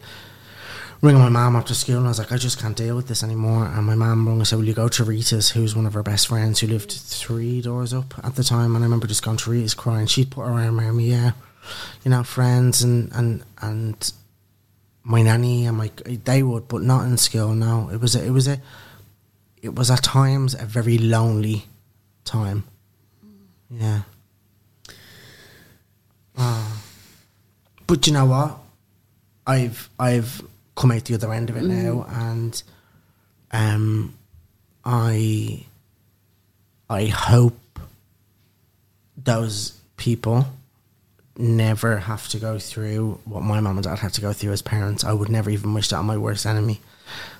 [1.04, 3.24] ringing my mom after school and I was like, I just can't deal with this
[3.24, 3.66] anymore.
[3.66, 6.02] And my mom rang and said, Will you go to Rita's, who's one of her
[6.02, 8.74] best friends who lived three doors up at the time?
[8.74, 10.08] And I remember just going to Rita's crying.
[10.08, 11.34] She'd put her arm around me, yeah.
[12.06, 14.14] You know, friends and, and, and
[15.04, 17.90] my nanny and my, they would, but not in school, no.
[17.90, 18.62] It was a, it was a,
[19.62, 21.66] it was at times a very lonely
[22.24, 22.64] time.
[23.70, 24.04] Yeah.
[26.38, 26.82] Ah.
[27.88, 28.60] But you know what?
[29.46, 30.42] I've I've
[30.76, 32.62] come out the other end of it now, and
[33.52, 34.16] um,
[34.84, 35.66] I
[36.90, 37.58] I hope
[39.18, 40.48] those people
[41.38, 44.62] never have to go through what my mum and dad had to go through as
[44.62, 45.04] parents.
[45.04, 46.82] I would never even wish that on my worst enemy.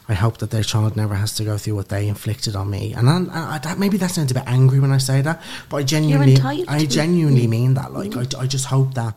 [0.10, 2.94] I hope that their child never has to go through what they inflicted on me.
[2.94, 5.78] And I, I, that, maybe that sounds a bit angry when I say that, but
[5.78, 7.94] I genuinely, I genuinely mean that.
[7.94, 9.16] Like, I, I just hope that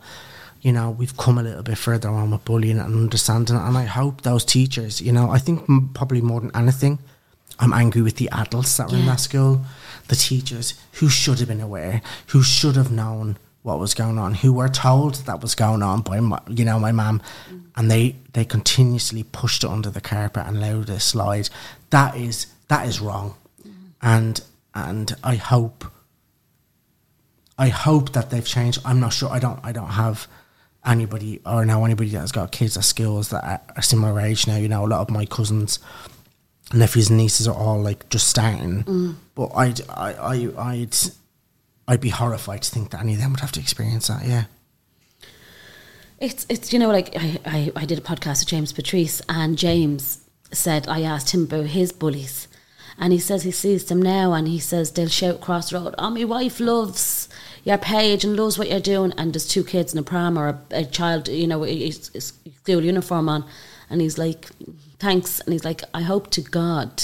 [0.61, 3.55] you know, we've come a little bit further on with bullying and understanding.
[3.55, 6.99] And I hope those teachers, you know, I think m- probably more than anything,
[7.59, 9.65] I'm angry with the adults that were in that school,
[10.07, 14.35] the teachers who should have been aware, who should have known what was going on,
[14.35, 17.63] who were told that was going on by, my, you know, my mum, mm.
[17.75, 21.49] and they they continuously pushed it under the carpet and allowed it slide.
[21.89, 23.35] That is that is wrong,
[23.67, 23.73] mm.
[24.01, 24.39] and
[24.73, 25.83] and I hope
[27.57, 28.79] I hope that they've changed.
[28.85, 29.29] I'm not sure.
[29.29, 29.59] I don't.
[29.63, 30.27] I don't have
[30.87, 34.57] anybody or know anybody that's got kids at skills that are a similar age now.
[34.57, 35.79] You know, a lot of my cousins,
[36.73, 38.83] nephews, and nieces are all like just starting.
[38.83, 39.15] Mm.
[39.35, 40.95] But I'd, I, I, I'd,
[41.87, 44.25] I'd be horrified to think that any of them would have to experience that.
[44.25, 44.45] Yeah.
[46.19, 49.55] It's it's you know like I, I, I did a podcast with James Patrice and
[49.55, 52.47] James said I asked him about his bullies
[52.97, 55.93] and he says he sees them now and he says they'll shout across the road
[55.99, 57.26] oh my wife loves
[57.67, 60.47] your page and loves what you're doing and there's two kids in a pram or
[60.47, 63.43] a, a child you know his, his school uniform on
[63.89, 64.47] and he's like
[64.99, 67.03] thanks and he's like I hope to God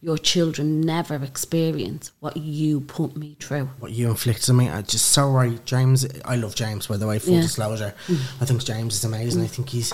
[0.00, 4.82] your children never experience what you put me through What you inflicted on me, I
[4.82, 6.06] just so right, James.
[6.24, 7.18] I love James, by the way.
[7.18, 7.40] Full Yeah.
[7.40, 7.92] disclosure,
[8.40, 9.42] I think James is amazing.
[9.42, 9.92] I think he's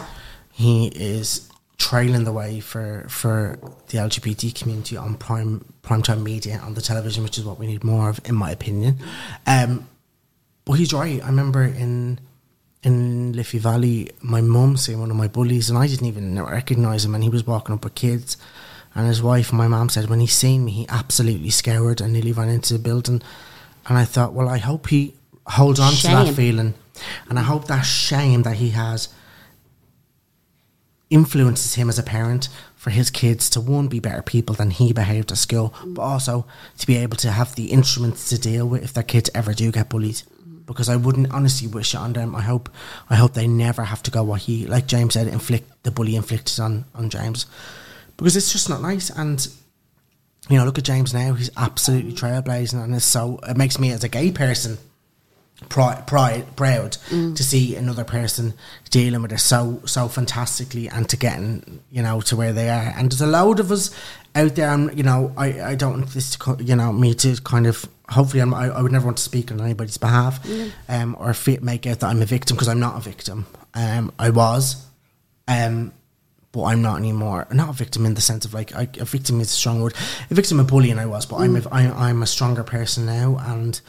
[0.53, 6.75] he is trailing the way for for the LGBT community on prime primetime media on
[6.75, 8.99] the television, which is what we need more of, in my opinion.
[9.47, 9.89] Um,
[10.65, 11.23] but he's right.
[11.23, 12.19] I remember in
[12.83, 17.05] in Liffey Valley, my mum seeing one of my bullies, and I didn't even recognise
[17.05, 18.37] him, and he was walking up with kids.
[18.95, 22.13] And his wife and my mum said when he seen me, he absolutely scoured and
[22.13, 23.23] nearly ran into the building.
[23.87, 25.15] And I thought, well, I hope he
[25.47, 26.75] holds on to that feeling,
[27.29, 29.09] and I hope that shame that he has
[31.11, 34.93] influences him as a parent for his kids to one be better people than he
[34.93, 36.47] behaved at school, but also
[36.79, 39.71] to be able to have the instruments to deal with if their kids ever do
[39.71, 40.23] get bullied.
[40.67, 42.35] Because I wouldn't honestly wish it on them.
[42.35, 42.71] I hope,
[43.11, 46.17] I hope they never have to go what he, like James said, inflict the bully
[46.17, 47.47] inflicted on on James,
[48.17, 49.11] because it's just not nice.
[49.11, 49.47] And
[50.49, 51.35] you know, look at James now.
[51.35, 54.79] He's absolutely trailblazing, and it's so it makes me as a gay person
[55.69, 58.55] pride, pride proud to see another person
[58.91, 62.93] dealing with it so so fantastically and to getting you know to where they are.
[62.97, 63.91] And there's a load of us
[64.35, 64.69] out there.
[64.69, 67.89] And you know, I I don't want this to you know me to kind of.
[68.11, 70.47] Hopefully, I'm, I, I would never want to speak on anybody's behalf,
[70.91, 73.47] um, or fit, make out that I'm a victim because I'm not a victim.
[73.73, 74.85] Um, I was,
[75.49, 75.91] um,
[76.53, 77.47] but I'm not anymore.
[77.51, 79.95] Not a victim in the sense of like I, a victim is a strong word.
[80.31, 83.39] A victim of bullying I was, but I'm a, I, I'm a stronger person now,
[83.41, 83.81] and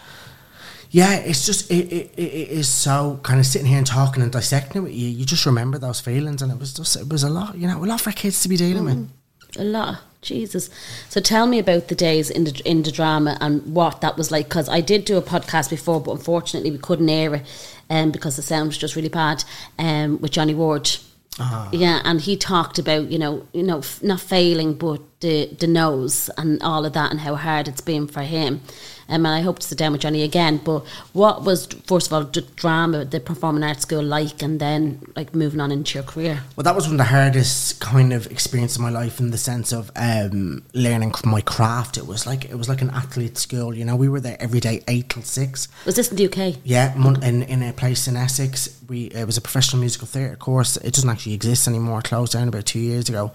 [0.95, 4.31] yeah, it's just it, it, it is so kind of sitting here and talking and
[4.31, 5.09] dissecting it with you.
[5.09, 7.83] You just remember those feelings, and it was just it was a lot, you know,
[7.83, 9.11] a lot for kids to be dealing with.
[9.57, 9.99] A lot.
[10.21, 10.69] Jesus.
[11.09, 14.31] So tell me about the days in the in the drama and what that was
[14.31, 14.45] like.
[14.45, 18.37] Because I did do a podcast before, but unfortunately we couldn't air it, um, because
[18.37, 19.43] the sound was just really bad.
[19.77, 20.89] Um, with Johnny Ward.
[21.73, 25.67] Yeah, and he talked about you know you know f- not failing, but the the
[25.67, 28.61] nose and all of that, and how hard it's been for him.
[29.07, 30.59] Um, and I hope to sit down with Johnny again.
[30.63, 35.01] But what was first of all the drama, the performing arts school like, and then
[35.15, 36.41] like moving on into your career?
[36.55, 39.37] Well, that was one of the hardest kind of experience of my life in the
[39.37, 41.97] sense of um, learning my craft.
[41.97, 43.73] It was like it was like an athlete school.
[43.73, 45.67] You know, we were there every day, eight till six.
[45.85, 46.59] Was this in the UK?
[46.63, 48.81] Yeah, in in a place in Essex.
[48.87, 50.77] We it was a professional musical theatre course.
[50.77, 51.99] It doesn't actually exist anymore.
[51.99, 53.31] It closed down about two years ago.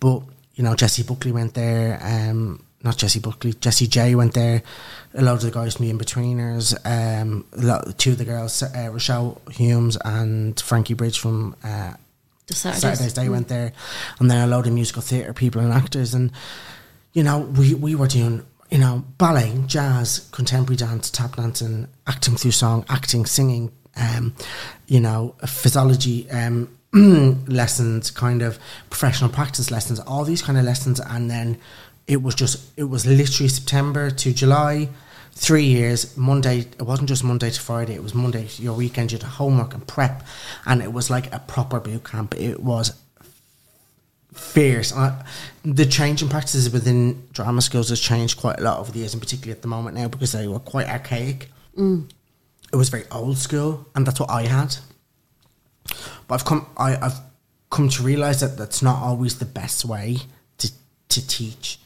[0.00, 0.22] But
[0.54, 1.98] you know, Jessie Buckley went there.
[2.02, 4.62] Um, not Jessie Buckley, Jessie J went there.
[5.14, 6.74] A lot of the guys from the Inbetweeners.
[6.84, 11.54] Um, a lot, two of the girls, uh, Rochelle Humes and Frankie Bridge from.
[11.62, 11.94] Uh,
[12.48, 12.80] The Saturdays.
[12.80, 13.72] Saturdays Day went there,
[14.18, 16.32] and then a load of musical theatre people and actors, and
[17.12, 22.36] you know we we were doing you know ballet, jazz, contemporary dance, tap dancing, acting
[22.36, 24.34] through song, acting, singing, um,
[24.88, 26.68] you know physiology um,
[27.48, 28.58] lessons, kind of
[28.90, 31.58] professional practice lessons, all these kind of lessons, and then
[32.06, 34.88] it was just it was literally September to July.
[35.34, 36.58] Three years, Monday.
[36.58, 37.94] It wasn't just Monday to Friday.
[37.94, 38.46] It was Monday.
[38.46, 40.22] to Your weekend, you had homework and prep,
[40.66, 42.34] and it was like a proper boot camp.
[42.38, 42.92] It was
[44.34, 44.92] fierce.
[44.94, 45.24] Uh,
[45.64, 49.14] the change in practices within drama schools has changed quite a lot over the years,
[49.14, 51.48] and particularly at the moment now because they were quite archaic.
[52.72, 54.76] It was very old school, and that's what I had.
[56.28, 57.20] But I've come, I, I've
[57.70, 60.18] come to realize that that's not always the best way
[60.58, 60.70] to
[61.08, 61.78] to teach.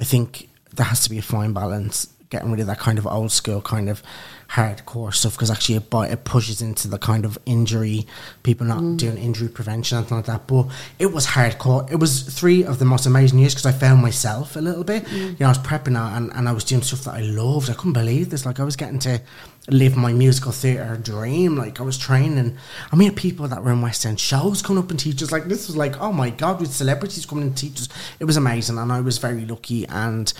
[0.00, 3.06] I think there has to be a fine balance, getting rid of that kind of
[3.06, 4.02] old school kind of
[4.50, 8.06] hardcore stuff because actually it, it pushes into the kind of injury,
[8.42, 8.96] people not mm.
[8.96, 10.46] doing injury prevention and like that.
[10.46, 10.66] But
[10.98, 11.90] it was hardcore.
[11.90, 15.04] It was three of the most amazing years because I found myself a little bit.
[15.04, 15.30] Mm.
[15.30, 17.70] You know, I was prepping out and, and I was doing stuff that I loved.
[17.70, 18.46] I couldn't believe this.
[18.46, 19.20] Like I was getting to
[19.68, 21.56] live my musical theatre dream.
[21.56, 22.58] Like I was training.
[22.90, 25.32] I mean, people that were in West End shows coming up and teach us.
[25.32, 27.88] Like this was like, oh my god, with celebrities coming and teach us.
[28.18, 29.86] It was amazing, and I was very lucky.
[29.86, 30.32] And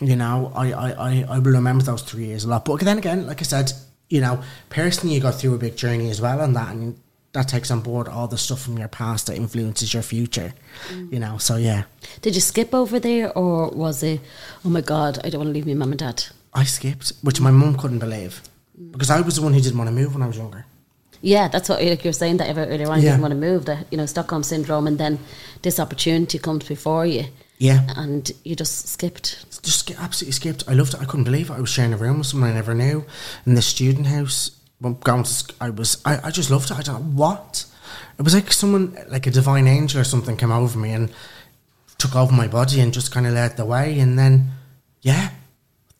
[0.00, 2.64] you know, I I, I, I will remember those three years a lot.
[2.64, 3.72] But then again, like I said,
[4.08, 6.98] you know, personally, you go through a big journey as well on that, and
[7.32, 10.54] that takes on board all the stuff from your past that influences your future.
[10.88, 11.12] Mm.
[11.12, 11.84] You know, so yeah.
[12.22, 14.20] Did you skip over there, or was it?
[14.64, 16.24] Oh my God, I don't want to leave my mum and dad.
[16.54, 18.42] I skipped, which my mum couldn't believe
[18.80, 18.92] mm.
[18.92, 20.66] because I was the one who didn't want to move when I was younger.
[21.20, 23.00] Yeah, that's what like you were saying that earlier on.
[23.00, 23.10] Yeah.
[23.10, 23.64] Didn't want to move.
[23.64, 25.18] That you know Stockholm syndrome, and then
[25.62, 27.24] this opportunity comes before you,
[27.58, 29.62] Yeah, and you just skipped.
[29.62, 30.64] just absolutely skipped.
[30.68, 31.00] I loved it.
[31.00, 31.54] I couldn't believe it.
[31.54, 33.04] I was sharing a room with someone I never knew
[33.46, 34.52] in the student house.
[34.80, 36.78] Well, Going to, I was, I, I just loved it.
[36.78, 37.64] I don't know what.
[38.16, 41.10] It was like someone, like a divine angel or something, came over me and
[41.98, 43.98] took over my body and just kind of led the way.
[43.98, 44.52] And then,
[45.02, 45.30] yeah,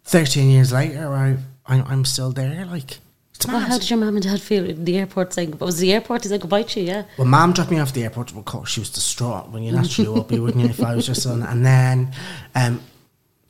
[0.09, 2.65] thirteen years later, I, I I'm still there.
[2.67, 2.99] Like
[3.47, 5.53] Well, how did your mum and dad feel at the airport saying?
[5.53, 6.25] What was the airport?
[6.25, 6.87] Said goodbye to you.
[6.87, 7.05] Yeah.
[7.17, 8.33] Well, mom dropped me off the airport.
[8.33, 11.07] Of course, she was distraught when you naturally would be, wouldn't you, if I was
[11.07, 11.43] your son?
[11.43, 12.13] And then,
[12.55, 12.81] um,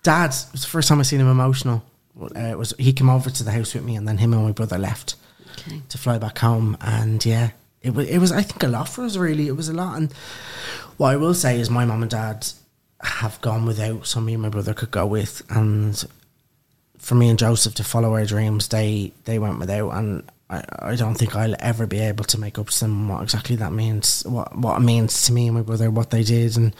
[0.02, 1.82] dad, it was the first time I seen him emotional.
[2.20, 4.42] Uh, it was he came over to the house with me, and then him and
[4.44, 5.14] my brother left
[5.60, 5.80] Okay.
[5.88, 6.76] to fly back home.
[6.80, 9.16] And yeah, it was it was I think a lot for us.
[9.16, 9.96] Really, it was a lot.
[9.96, 10.12] And
[10.96, 12.46] what I will say is, my mum and dad
[13.00, 14.06] have gone without.
[14.06, 16.04] So me and my brother could go with, and
[17.08, 20.94] for me and Joseph to follow our dreams, they they went without, and I, I
[20.94, 24.24] don't think I'll ever be able to make up to them what exactly that means,
[24.26, 26.76] what what it means to me and my brother, what they did, and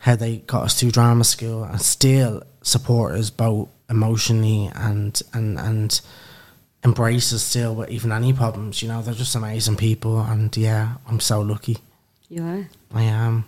[0.00, 5.58] how they got us through drama school, and still support us both emotionally and and
[5.58, 6.02] and
[6.84, 8.82] embrace us still with even any problems.
[8.82, 11.78] You know, they're just amazing people, and yeah, I'm so lucky.
[12.28, 12.68] You are.
[12.92, 13.46] I am.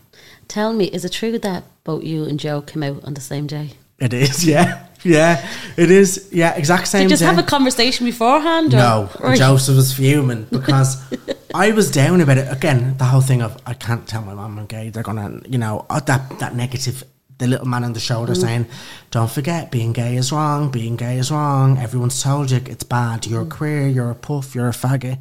[0.48, 3.46] Tell me, is it true that both you and Joe came out on the same
[3.46, 3.72] day?
[3.98, 7.03] It is, yeah, yeah, it is, yeah, exact same.
[7.03, 7.27] Did you just day.
[7.27, 8.75] have a conversation beforehand?
[8.75, 8.77] Or?
[8.77, 9.38] No, Right.
[9.38, 10.96] Joseph was fuming because
[11.54, 12.96] I was down about it again.
[12.98, 14.90] The whole thing of I can't tell my mum I'm gay.
[14.90, 17.04] They're gonna, you know, uh, that that negative
[17.38, 18.67] the little man on the shoulder saying,
[19.11, 20.71] "Don't forget, being gay is wrong.
[20.71, 21.79] Being gay is wrong.
[21.79, 23.27] Everyone's told you it's bad.
[23.27, 23.87] You're a queer.
[23.88, 24.54] You're a puff.
[24.54, 25.19] You're a faggot."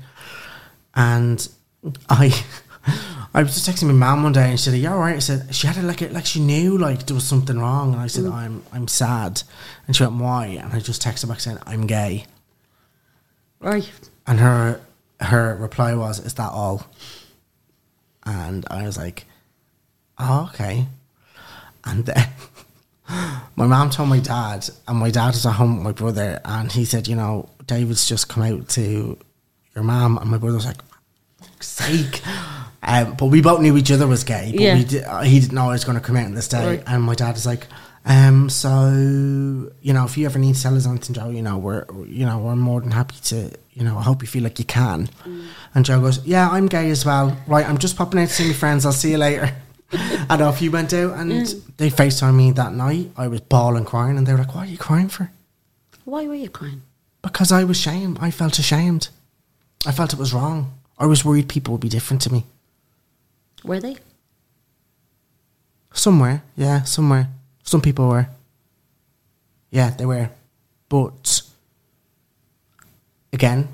[0.96, 1.48] And
[2.10, 2.34] I,
[3.36, 5.18] I was just texting my mum one day, and she said, "Are you all right?"
[5.18, 7.92] I said, "She had it like it, like she knew like there was something wrong."
[7.92, 8.32] And I said, mm.
[8.32, 9.44] "I'm I'm sad,"
[9.86, 12.28] and she went, "Why?" And I just texted back saying, "I'm gay."
[13.60, 13.92] Right.
[14.26, 14.80] And her
[15.20, 16.88] her reply was, "Is that all?"
[18.24, 19.26] And I was like,
[20.18, 20.88] "Oh, okay."
[21.84, 22.30] And then
[23.58, 26.72] my mom told my dad, and my dad was at home with my brother, and
[26.72, 29.18] he said, "You know, David's just come out to
[29.76, 30.82] your mom," and my brother was like,
[31.42, 32.22] "Fuck's sake."
[32.88, 34.84] Um, but we both knew each other was gay, but Yeah.
[34.84, 36.66] did, uh, he didn't know I was going to come out on this day.
[36.66, 36.84] Right.
[36.86, 37.68] And my dad was like,
[38.06, 38.90] um, so
[39.82, 42.26] you know, if you ever need to tell us anything, Joe, you know, we're you
[42.26, 43.52] know we're more than happy to.
[43.74, 45.10] You know, I hope you feel like you can.
[45.74, 47.38] And Joe goes, yeah, I'm gay as well.
[47.46, 48.86] Right, I'm just popping out to see my friends.
[48.86, 49.54] I'll see you later.
[49.92, 51.32] and off he went out, and
[51.78, 53.12] they FaceTimed me that night.
[53.18, 55.30] I was bawling, crying, and they were like, "What are you crying for?"
[56.06, 56.84] Why were you crying?
[57.22, 58.20] Because I was ashamed.
[58.22, 59.10] I felt ashamed.
[59.86, 60.72] I felt it was wrong.
[60.98, 62.46] I was worried people would be different to me.
[63.66, 63.98] Were they?
[65.94, 67.30] Somewhere, yeah, somewhere.
[67.64, 68.28] Some people were.
[69.72, 70.30] Yeah, they were.
[70.88, 71.42] But
[73.34, 73.70] again,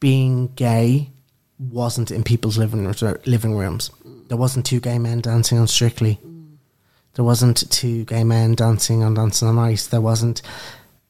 [0.00, 1.10] being gay
[1.58, 2.92] wasn't in people's living.
[3.26, 3.90] Living rooms.
[4.28, 6.18] There wasn't two gay men dancing on Strictly.
[7.14, 9.86] There wasn't two gay men dancing on Dancing on Ice.
[9.86, 10.42] There wasn't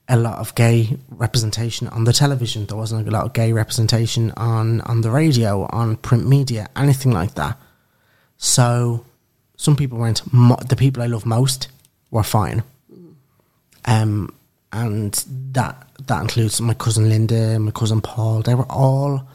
[0.08, 2.66] a lot of gay representation on the television.
[2.66, 7.12] There wasn't a lot of gay representation on on the radio, on print media, anything
[7.12, 7.58] like that.
[8.36, 9.04] So
[9.56, 10.32] some people weren't.
[10.32, 11.68] Mo- the people I love most
[12.10, 12.62] were fine.
[13.86, 14.34] Um,
[14.72, 15.12] and
[15.52, 18.42] that that includes my cousin Linda, my cousin Paul.
[18.42, 19.26] They were all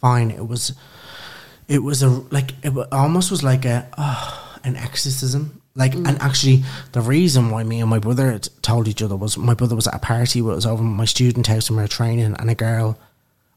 [0.00, 0.30] fine.
[0.30, 0.74] It was,
[1.68, 5.60] it was a like it almost was like a oh, an exorcism.
[5.76, 6.62] Like, and actually,
[6.92, 9.88] the reason why me and my brother had told each other was my brother was
[9.88, 10.38] at a party.
[10.38, 12.96] It was over my student house and we were training, and a girl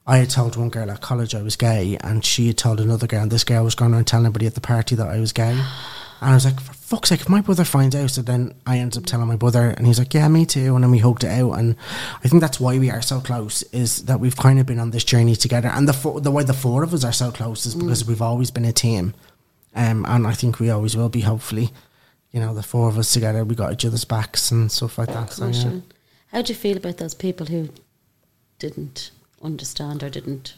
[0.07, 3.07] I had told one girl at college I was gay, and she had told another
[3.07, 5.33] girl, and this girl was going around telling everybody at the party that I was
[5.33, 5.61] gay.
[6.19, 8.79] And I was like, for fuck's sake, if my brother finds out, so then I
[8.79, 10.73] ended up telling my brother, and he's like, yeah, me too.
[10.73, 11.51] And then we hugged it out.
[11.51, 11.75] And
[12.23, 14.89] I think that's why we are so close, is that we've kind of been on
[14.89, 15.67] this journey together.
[15.67, 18.49] And the, the way the four of us are so close is because we've always
[18.49, 19.13] been a team.
[19.75, 21.69] Um, and I think we always will be, hopefully.
[22.31, 25.07] You know, the four of us together, we got each other's backs and stuff like
[25.09, 25.31] that.
[25.31, 25.79] So, yeah.
[26.31, 27.69] How do you feel about those people who
[28.59, 29.11] didn't
[29.41, 30.55] understand or didn't?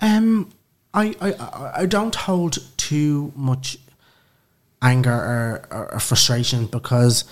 [0.00, 0.50] Um,
[0.92, 3.78] I, I, I- don't hold too much
[4.82, 7.24] anger or, or, or frustration because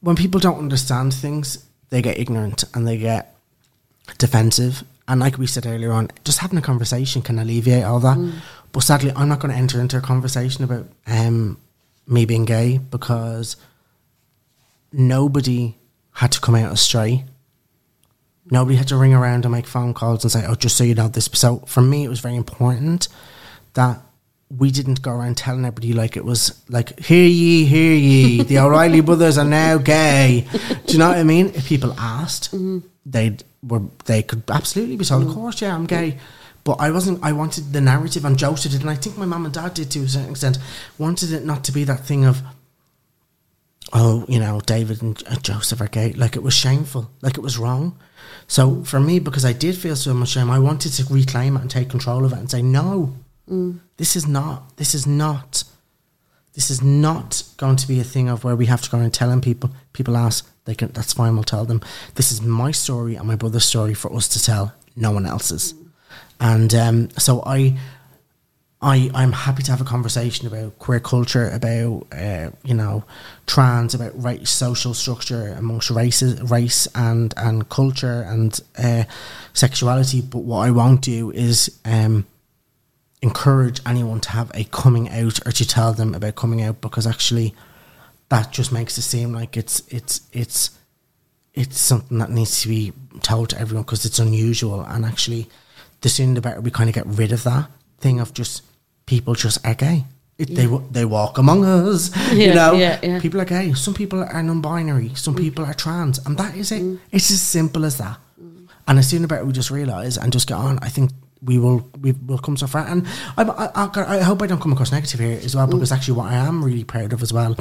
[0.00, 3.34] when people don't understand things, they get ignorant and they get
[4.18, 4.82] defensive.
[5.06, 8.32] And like we said earlier on, just having a conversation can alleviate all that.
[8.72, 11.58] But sadly, I'm not going to enter into a conversation about um,
[12.08, 13.56] me being gay because
[14.92, 15.76] nobody
[16.12, 17.24] had to come out astray.
[18.50, 20.94] Nobody had to ring around and make phone calls and say, "Oh, just so you
[20.94, 23.08] know this." So for me, it was very important
[23.74, 24.00] that
[24.56, 28.58] we didn't go around telling everybody like it was like, "Hear ye, hear ye, the
[28.58, 30.46] O'Reilly brothers are now gay."
[30.86, 31.48] Do you know what I mean?
[31.54, 32.78] If people asked, mm-hmm.
[33.04, 35.40] they were they could absolutely be told, "Of mm-hmm.
[35.40, 36.18] course, yeah, I'm gay."
[36.68, 37.24] But I wasn't.
[37.24, 39.90] I wanted the narrative, and Joseph did, and I think my mum and dad did
[39.92, 40.58] to a certain extent.
[40.98, 42.42] Wanted it not to be that thing of
[43.94, 46.12] oh, you know, David and Joseph are gay.
[46.12, 47.10] Like it was shameful.
[47.22, 47.98] Like it was wrong.
[48.48, 51.62] So for me, because I did feel so much shame, I wanted to reclaim it
[51.62, 53.14] and take control of it and say, no,
[53.50, 53.80] mm.
[53.96, 55.64] this is not, this is not,
[56.52, 59.14] this is not going to be a thing of where we have to go and
[59.14, 59.70] telling people.
[59.94, 60.88] People ask, they can.
[60.92, 61.32] That's fine.
[61.32, 61.80] We'll tell them.
[62.16, 64.74] This is my story and my brother's story for us to tell.
[64.94, 65.72] No one else's.
[66.40, 67.76] And um, so I,
[68.80, 73.04] I I'm happy to have a conversation about queer culture, about uh, you know,
[73.46, 79.04] trans, about race, social structure amongst races, race and and culture and uh,
[79.52, 80.20] sexuality.
[80.20, 82.26] But what I won't do is um,
[83.20, 87.06] encourage anyone to have a coming out or to tell them about coming out because
[87.06, 87.54] actually,
[88.28, 90.70] that just makes it seem like it's it's it's
[91.52, 95.48] it's something that needs to be told to everyone because it's unusual and actually
[96.00, 98.62] the sooner the better we kind of get rid of that thing of just
[99.06, 100.04] people just are gay.
[100.38, 102.72] It, they they walk among us you know?
[102.72, 103.20] yeah, yeah.
[103.20, 103.72] people are gay.
[103.72, 105.14] Some people are non-binary.
[105.14, 105.38] Some mm.
[105.38, 106.24] people are trans.
[106.24, 106.82] And that is it.
[106.82, 107.00] Mm.
[107.10, 108.18] It's as simple as that.
[108.40, 108.68] Mm.
[108.86, 111.10] And as soon the better we just realize and just get on I think
[111.42, 114.60] we will we will come so far and I, I, I, I hope I don't
[114.60, 117.32] come across negative here as well because actually what I am really proud of as
[117.32, 117.56] well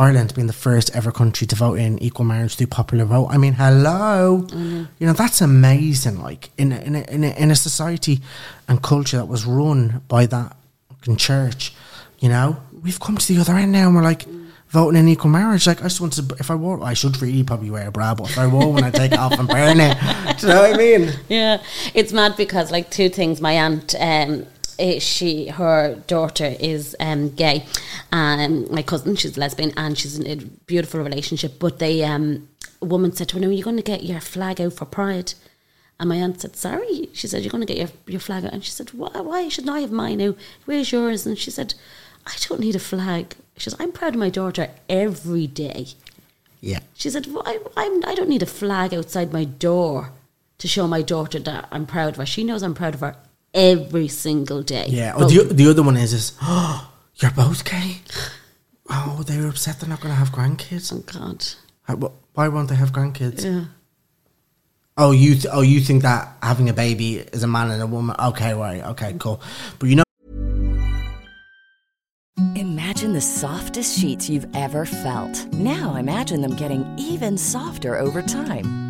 [0.00, 3.26] Ireland being the first ever country to vote in equal marriage through popular vote.
[3.28, 6.22] I mean, hello, you know that's amazing.
[6.22, 8.20] Like in a, in a, in a, in a society
[8.66, 10.56] and culture that was run by that
[10.88, 11.74] fucking church,
[12.18, 14.24] you know, we've come to the other end now, and we're like
[14.70, 15.66] voting in equal marriage.
[15.66, 18.14] Like I just want to, if I wore, I should really probably wear a bra,
[18.14, 19.98] but if I wore when I take it off and burn it,
[20.38, 21.12] do you know what I mean?
[21.28, 23.42] Yeah, it's mad because like two things.
[23.42, 24.46] My aunt, um,
[24.80, 27.66] eh, she her daughter is um, gay.
[28.10, 31.58] Um, my cousin, she's lesbian, and she's in a beautiful relationship.
[31.58, 32.48] But they, um,
[32.82, 35.34] a woman said to her, "No, you're going to get your flag out for Pride."
[35.98, 38.52] And my aunt said, "Sorry." She said, "You're going to get your, your flag out."
[38.52, 39.10] And she said, "Why?
[39.20, 40.34] Why shouldn't I have mine now?
[40.64, 41.74] Where's yours?" And she said,
[42.26, 45.88] "I don't need a flag." She says, "I'm proud of my daughter every day."
[46.60, 46.80] Yeah.
[46.94, 50.12] She said, well, I, I'm, I don't need a flag outside my door
[50.58, 52.26] to show my daughter that I'm proud of her.
[52.26, 53.16] She knows I'm proud of her
[53.54, 54.86] every single day.
[54.88, 55.14] Yeah.
[55.16, 57.96] But- Oh, the, the other one is, is oh, you're both gay.
[58.90, 60.92] Oh, they were upset they're not going to have grandkids.
[60.92, 61.44] oh, God.
[61.82, 63.44] How- wh- Why won't they have grandkids?
[63.44, 63.64] Yeah.
[64.96, 67.86] Oh, you th- oh you think that having a baby is a man and a
[67.86, 68.14] woman?
[68.18, 68.82] Okay, right.
[68.84, 69.40] Okay, cool.
[69.78, 70.02] But you know,
[72.56, 75.46] Imagine the softest sheets you've ever felt.
[75.52, 78.89] Now imagine them getting even softer over time.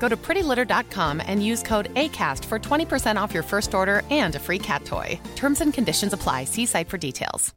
[0.00, 4.40] Go to prettylitter.com and use code ACAST for 20% off your first order and a
[4.40, 5.20] free cat toy.
[5.36, 6.46] Terms and conditions apply.
[6.46, 7.54] See site for details.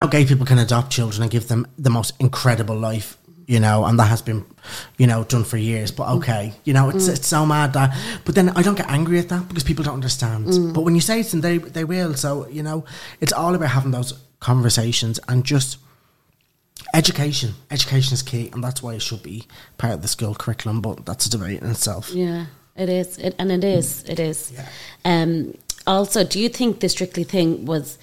[0.00, 3.84] how gay people can adopt children and give them the most incredible life, you know,
[3.84, 4.44] and that has been,
[4.96, 5.90] you know, done for years.
[5.90, 6.16] But mm.
[6.18, 7.14] okay, you know, it's mm.
[7.14, 7.96] it's so mad that.
[8.24, 10.46] But then I don't get angry at that because people don't understand.
[10.46, 10.74] Mm.
[10.74, 12.14] But when you say it, to them, they they will.
[12.14, 12.84] So you know,
[13.20, 15.78] it's all about having those conversations and just
[16.94, 17.54] education.
[17.70, 19.46] Education is key, and that's why it should be
[19.78, 20.80] part of the school curriculum.
[20.80, 22.10] But that's a debate in itself.
[22.10, 23.18] Yeah, it is.
[23.18, 24.04] It, and it is.
[24.08, 24.52] It is.
[25.04, 25.54] Um,
[25.86, 27.98] also, do you think the Strictly thing was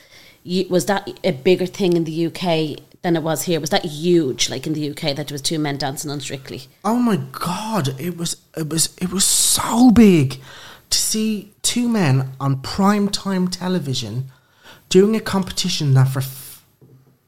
[0.69, 3.59] was that a bigger thing in the UK than it was here?
[3.59, 6.63] Was that huge, like in the UK, that there was two men dancing on Strictly?
[6.83, 10.39] Oh my god, it was it was it was so big
[10.89, 14.31] to see two men on prime time television
[14.89, 16.21] doing a competition that for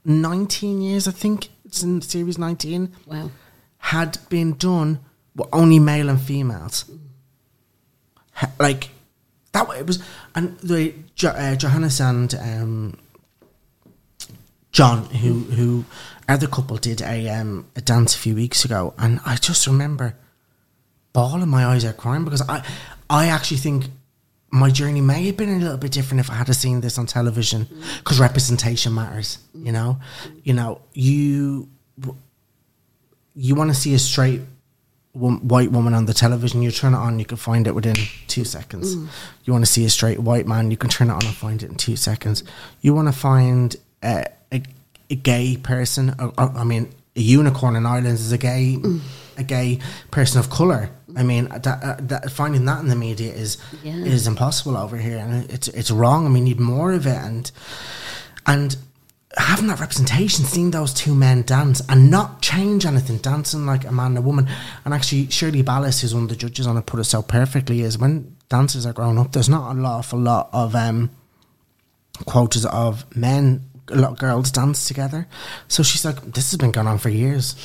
[0.07, 3.29] 19 years I think it's in series 19 Wow.
[3.77, 4.99] had been done
[5.35, 6.85] were only male and females.
[8.33, 8.89] Ha- Like
[9.51, 10.01] that way it was
[10.33, 12.97] and the jo- uh, Johannes and um,
[14.71, 15.85] John, who who
[16.29, 20.15] other couple did a um, a dance a few weeks ago, and I just remember
[21.13, 22.63] bawling my eyes out crying because I
[23.09, 23.85] I actually think
[24.49, 27.05] my journey may have been a little bit different if I had seen this on
[27.05, 27.97] television mm-hmm.
[27.99, 29.39] because representation matters.
[29.53, 30.39] You know, mm-hmm.
[30.43, 31.69] you know you
[33.35, 34.41] you want to see a straight
[35.17, 37.95] white woman on the television, you turn it on, you can find it within
[38.27, 38.95] two seconds.
[38.95, 39.07] Mm.
[39.45, 41.63] You want to see a straight white man, you can turn it on and find
[41.63, 42.43] it in two seconds.
[42.81, 44.61] You want to find uh, a,
[45.09, 49.01] a gay person, or, or, I mean, a unicorn in Ireland is a gay, mm.
[49.37, 49.79] a gay
[50.11, 50.91] person of color.
[51.17, 53.95] I mean, that, uh, that finding that in the media is Yeah.
[54.05, 56.25] is impossible over here, and it's it's wrong.
[56.25, 57.51] and we need more of it, and
[58.45, 58.77] and
[59.37, 63.91] having that representation, seeing those two men dance and not change anything, dancing like a
[63.91, 64.47] man and a woman.
[64.85, 67.81] And actually, Shirley Ballas, who's one of the judges on it, put it so perfectly
[67.81, 71.09] is when dancers are growing up, there's not a lot, awful lot of um,
[72.25, 75.27] quotas of men a lot of girls dance together.
[75.67, 77.55] So she's like, this has been going on for years.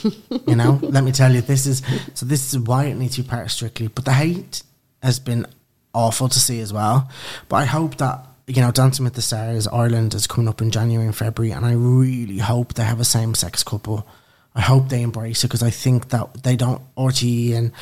[0.47, 1.83] you know, let me tell you, this is
[2.15, 2.27] so.
[2.27, 3.89] This is why it needs to be part of Strictly.
[3.89, 4.63] But the hate
[5.03, 5.47] has been
[5.95, 7.11] awful to see as well.
[7.49, 10.71] But I hope that you know, Dancing with the Stars Ireland is coming up in
[10.71, 14.07] January and February, and I really hope they have a same sex couple.
[14.55, 16.83] I hope they embrace it because I think that they don't.
[16.97, 17.73] RTE and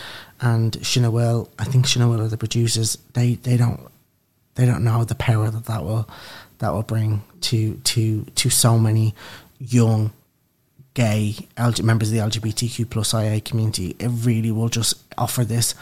[0.40, 2.98] and Shinawil, I think Shinawil are the producers.
[3.14, 3.88] They they don't
[4.54, 6.08] they don't know the power that that will
[6.60, 9.14] that will bring to to to so many
[9.58, 10.12] young
[10.94, 13.96] gay LG, members of the LGBTQ plus IA community.
[13.98, 15.74] It really will just offer this.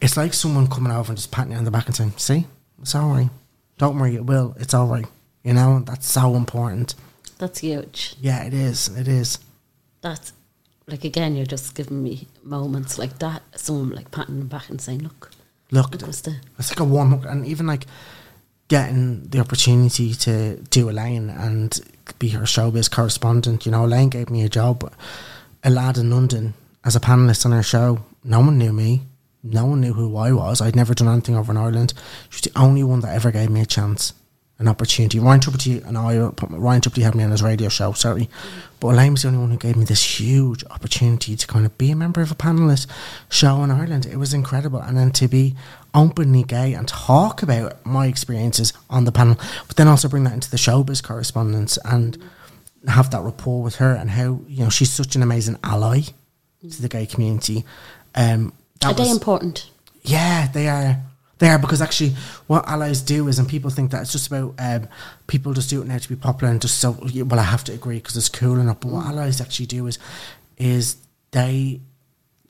[0.00, 2.46] It's like someone coming over and just patting you on the back and saying, "See,
[2.80, 3.30] it's all right.
[3.78, 4.54] Don't worry, it will.
[4.58, 5.06] It's all right."
[5.44, 6.94] You know, that's so important.
[7.38, 8.14] That's huge.
[8.20, 8.88] Yeah, it is.
[8.96, 9.38] It is.
[10.00, 10.32] That's
[10.86, 13.42] like again, you're just giving me moments like that.
[13.56, 15.30] Someone like patting them back and saying, "Look,
[15.70, 17.86] Look, look it's like a warm hug, and even like
[18.72, 21.78] getting the opportunity to do Elaine and
[22.18, 23.66] be her showbiz correspondent.
[23.66, 24.90] You know, Elaine gave me a job,
[25.62, 28.02] a lad in London as a panelist on her show.
[28.24, 29.02] No one knew me.
[29.42, 30.62] No one knew who I was.
[30.62, 31.92] I'd never done anything over in Ireland.
[32.30, 34.14] She was the only one that ever gave me a chance,
[34.58, 35.18] an opportunity.
[35.18, 38.30] Ryan Tubridy and I, uh, Ryan Tubridy had me on his radio show, sorry.
[38.80, 41.76] But Elaine was the only one who gave me this huge opportunity to kind of
[41.76, 42.86] be a member of a panelist
[43.28, 44.06] show in Ireland.
[44.06, 44.80] It was incredible.
[44.80, 45.56] And then to be
[45.94, 49.36] openly gay and talk about my experiences on the panel,
[49.68, 52.18] but then also bring that into the showbiz correspondence and
[52.88, 56.00] have that rapport with her and how, you know, she's such an amazing ally
[56.62, 57.64] to the gay community.
[58.14, 59.70] Um, that are they was- important?
[60.02, 61.00] yeah, they are.
[61.38, 62.10] They are because actually,
[62.46, 64.88] what allies do is, and people think that it's just about um,
[65.26, 66.92] people just do it now to be popular and just so.
[66.92, 68.78] Well, I have to agree because it's cool enough.
[68.78, 69.98] But what allies actually do is,
[70.56, 70.98] is
[71.32, 71.80] they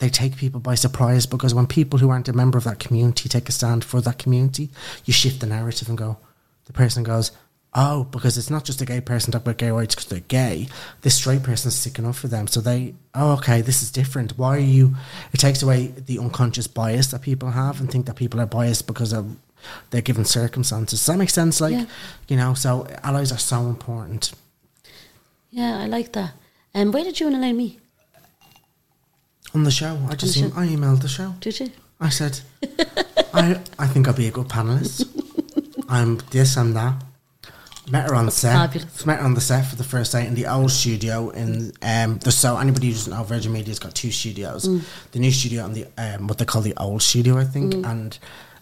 [0.02, 3.28] they take people by surprise because when people who aren't a member of that community
[3.28, 4.68] take a stand for that community,
[5.04, 6.18] you shift the narrative and go.
[6.64, 7.30] The person goes,
[7.72, 10.66] oh, because it's not just a gay person talking about gay rights because they're gay.
[11.02, 12.48] This straight person's sticking up for them.
[12.48, 14.36] So they, oh, okay, this is different.
[14.36, 14.96] Why are you?
[15.32, 18.88] It takes away the unconscious bias that people have and think that people are biased
[18.88, 19.36] because of
[19.90, 20.98] their given circumstances.
[20.98, 21.60] Does that make sense?
[21.60, 21.86] Like, Yeah.
[22.26, 24.32] you know, so allies are so important.
[25.50, 26.32] Yeah, I like that.
[26.74, 27.78] And um, where did you and Elaine meet?
[29.54, 31.34] On the show, I just em- I emailed the show.
[31.40, 31.70] Did you?
[32.00, 32.40] I said,
[33.34, 35.06] I I think I'll be a good panelist.
[35.88, 36.94] I'm this, I'm that.
[37.90, 38.54] Met her on the set.
[38.54, 39.04] fabulous.
[39.04, 42.18] Met her on the set for the first day in the old studio in um
[42.18, 44.62] the so anybody who doesn't know Virgin Media's got two studios.
[45.10, 47.74] The new studio and the um what they call the old studio, I think.
[47.74, 48.18] And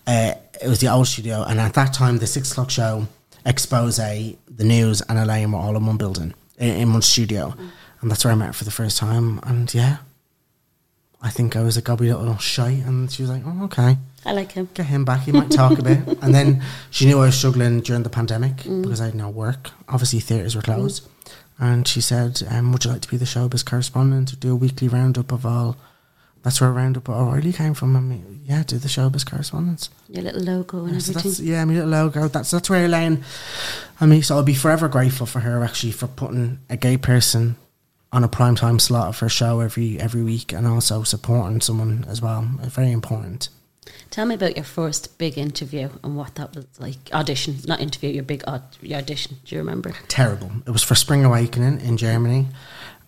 [0.06, 3.06] uh, it was the old studio and at that time the six o'clock show,
[3.46, 7.54] Xposé, the news and Elaine were all in one building, in, in one studio.
[8.00, 9.38] And that's where I met her for the first time.
[9.44, 9.98] And yeah.
[11.22, 14.32] I think I was a gobby little shy and she was like, Oh, okay I
[14.32, 14.68] like him.
[14.74, 15.20] get him back.
[15.22, 15.98] He might talk a bit.
[16.22, 19.70] And then she knew I was struggling during the pandemic because I had no work.
[19.88, 21.06] Obviously, theatres were closed.
[21.58, 24.28] And she said, um, "Would you like to be the showbiz correspondent?
[24.28, 25.76] To do a weekly roundup of all."
[26.42, 27.96] That's where a roundup of O'Reilly came from.
[27.96, 29.90] I mean, yeah, do the showbiz correspondence.
[30.08, 31.46] Your little logo and Yeah, so everything.
[31.46, 32.28] yeah, my little logo.
[32.28, 33.24] That's that's where Elaine.
[34.00, 37.56] I mean, so I'll be forever grateful for her actually for putting a gay person
[38.12, 42.04] on a prime time slot of a show every every week, and also supporting someone
[42.08, 42.42] as well.
[42.62, 43.48] Very important.
[44.10, 46.96] Tell me about your first big interview and what that was like.
[47.12, 48.10] Audition, not interview.
[48.10, 49.36] Your big aud- your audition.
[49.44, 49.92] Do you remember?
[50.08, 50.50] terrible.
[50.66, 52.48] It was for Spring Awakening in Germany.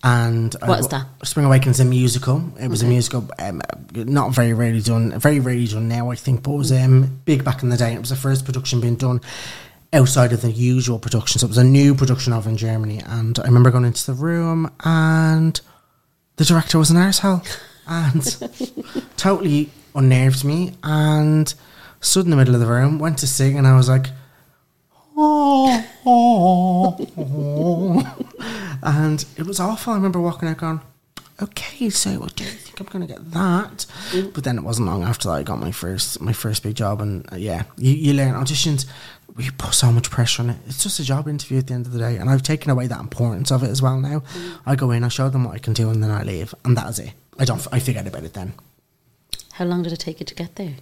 [0.05, 1.27] And I What is w- that?
[1.29, 2.43] Spring Awakening's a musical.
[2.61, 3.63] It was a musical, um,
[3.95, 7.45] not very rarely done, very rarely done now, I think, but it was um, big
[7.45, 7.95] back in the day.
[7.95, 9.21] It was the first production being done
[9.93, 11.39] outside of the usual production.
[11.39, 13.01] So it was a new production of in Germany.
[13.05, 15.61] And I remember going into the room and
[16.37, 17.47] the director was an arsehole
[17.87, 20.75] and totally unnerved me.
[20.83, 21.53] And
[22.03, 24.07] stood in the middle of the room, went to sing, and I was like,
[25.17, 28.77] oh, oh, oh.
[28.83, 29.93] and it was awful.
[29.93, 30.81] I remember walking out going,
[31.41, 33.87] okay, so what do you think I'm going to get that?
[34.35, 37.01] But then it wasn't long after that I got my first my first big job,
[37.01, 38.85] and uh, yeah, you, you learn auditions.
[39.35, 40.57] We put so much pressure on it.
[40.67, 42.87] It's just a job interview at the end of the day, and I've taken away
[42.87, 43.99] that importance of it as well.
[43.99, 44.23] Now,
[44.67, 46.77] I go in, I show them what I can do, and then I leave, and
[46.77, 47.13] that is it.
[47.39, 47.67] I don't.
[47.73, 48.53] I forget about it then.
[49.53, 50.75] How long did it take you to get there?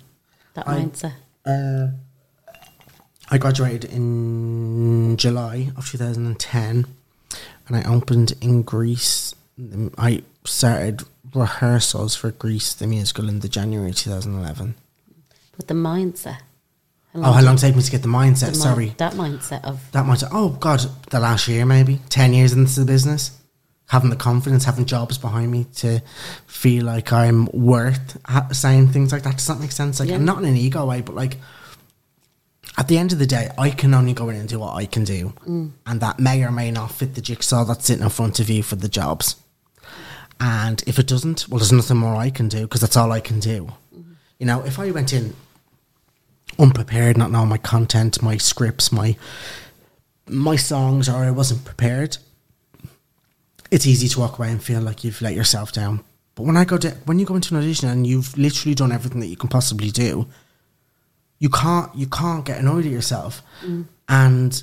[0.55, 1.14] That I- mindset.
[1.46, 1.88] Uh,
[3.32, 6.86] I graduated in July of 2010
[7.68, 9.34] and I opened in Grease.
[9.96, 14.74] I started rehearsals for Grease, the musical, in the January 2011.
[15.57, 16.38] But the mindset.
[17.14, 18.50] Oh, how long did it take me to get the mindset?
[18.50, 20.28] The Sorry, that mindset of that mindset.
[20.32, 20.80] Oh God,
[21.11, 23.36] the last year maybe ten years into the business,
[23.88, 26.00] having the confidence, having jobs behind me to
[26.46, 29.38] feel like I'm worth ha- saying things like that.
[29.38, 29.98] Does that make sense?
[29.98, 30.18] Like, Yeah.
[30.18, 31.38] not in an ego way, but like
[32.78, 34.86] at the end of the day, I can only go in and do what I
[34.86, 35.72] can do, mm.
[35.86, 38.62] and that may or may not fit the jigsaw that's sitting in front of you
[38.62, 39.34] for the jobs.
[40.38, 43.20] And if it doesn't, well, there's nothing more I can do because that's all I
[43.20, 43.72] can do.
[43.94, 44.12] Mm-hmm.
[44.38, 45.34] You know, if I went in
[46.61, 49.16] unprepared, not knowing my content, my scripts, my
[50.28, 52.18] my songs, or I wasn't prepared,
[53.70, 56.04] it's easy to walk away and feel like you've let yourself down.
[56.34, 58.92] But when I go to when you go into an audition and you've literally done
[58.92, 60.28] everything that you can possibly do,
[61.38, 63.42] you can't you can't get annoyed at yourself.
[64.08, 64.62] And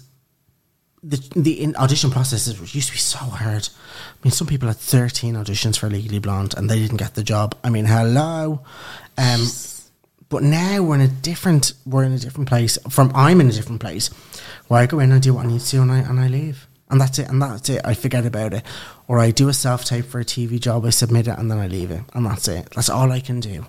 [1.03, 3.69] the the in audition process is, used to be so hard.
[3.69, 7.23] I mean, some people had thirteen auditions for Legally Blonde and they didn't get the
[7.23, 7.55] job.
[7.63, 8.61] I mean, hello.
[9.17, 9.41] Um,
[10.30, 12.78] but now we're in a different we're in a different place.
[12.89, 14.09] From I'm in a different place
[14.67, 16.28] where I go in and do what I need to do and I and I
[16.28, 16.67] leave.
[16.89, 17.82] And that's it, and that's it.
[17.84, 18.63] I forget about it.
[19.09, 21.57] Or I do a self tape for a TV job, I submit it and then
[21.57, 22.01] I leave it.
[22.13, 22.69] And that's it.
[22.75, 23.65] That's all I can do.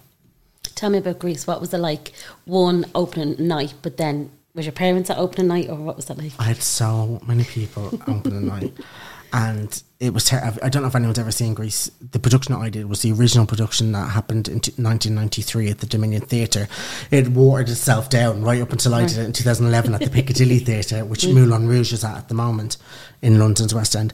[0.76, 1.44] Tell me about Grease.
[1.44, 2.12] What was it like?
[2.44, 6.18] One opening night, but then was your parents at opening night, or what was that
[6.18, 6.32] like?
[6.38, 8.72] I had so many people opening night,
[9.32, 10.24] and it was.
[10.24, 11.90] Ter- I don't know if anyone's ever seen Grease.
[12.12, 15.78] The production that I did was the original production that happened in t- 1993 at
[15.78, 16.68] the Dominion Theatre.
[17.10, 20.58] It watered itself down right up until I did it in 2011 at the Piccadilly
[20.60, 22.76] Theatre, which Moulin Rouge is at at the moment
[23.22, 24.12] in London's West End.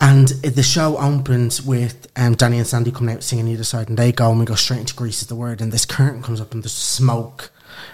[0.00, 3.96] And the show opens with um, Danny and Sandy coming out singing either side, and
[3.96, 6.40] they go, and we go straight into Grease is the word, and this curtain comes
[6.40, 7.52] up, and there's smoke,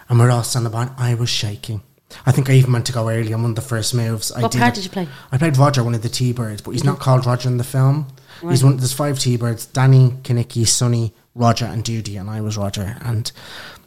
[0.08, 0.84] and we're all standing by.
[0.84, 1.82] and I was shaking.
[2.24, 4.32] I think I even meant to go early on one of the first moves.
[4.32, 5.08] I What did part did you play?
[5.30, 8.06] I played Roger, one of the T-birds, but he's not called Roger in the film.
[8.40, 8.76] He's one.
[8.76, 12.96] There's five T-birds: Danny, Kenickie, Sonny, Roger, and Doody, and I was Roger.
[13.00, 13.30] And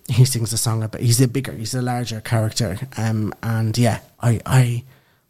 [0.07, 1.01] he sings the song about.
[1.01, 2.80] He's a bigger, he's a larger character.
[2.97, 4.84] Um, and yeah, I, I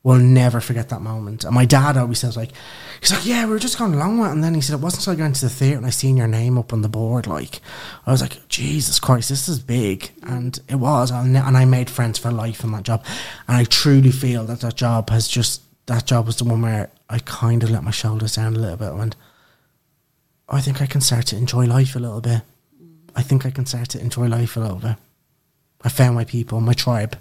[0.03, 1.43] will never forget that moment.
[1.43, 2.51] And my dad always says like,
[2.99, 4.33] he's like, yeah, we were just going along with it.
[4.33, 6.17] And then he said, it wasn't until I got into the theatre and I seen
[6.17, 7.27] your name up on the board.
[7.27, 7.61] Like,
[8.07, 10.11] I was like, Jesus Christ, this is big.
[10.23, 11.11] And it was.
[11.11, 13.05] And I made friends for life in that job.
[13.47, 16.89] And I truly feel that that job has just, that job was the one where
[17.07, 19.15] I kind of let my shoulders down a little bit and went,
[20.49, 22.41] I think I can start to enjoy life a little bit.
[23.15, 24.95] I think I can start to enjoy life a little bit.
[25.83, 27.17] I found my people, my tribe.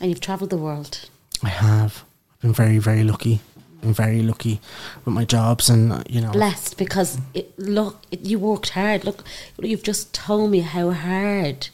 [0.00, 1.08] And you've travelled the world.
[1.42, 2.04] I have.
[2.34, 3.40] I've been very, very lucky.
[3.82, 4.60] Been very lucky
[5.04, 9.04] with my jobs, and uh, you know, Blessed because it, look, it, you worked hard.
[9.04, 9.22] Look,
[9.60, 11.68] you've just told me how hard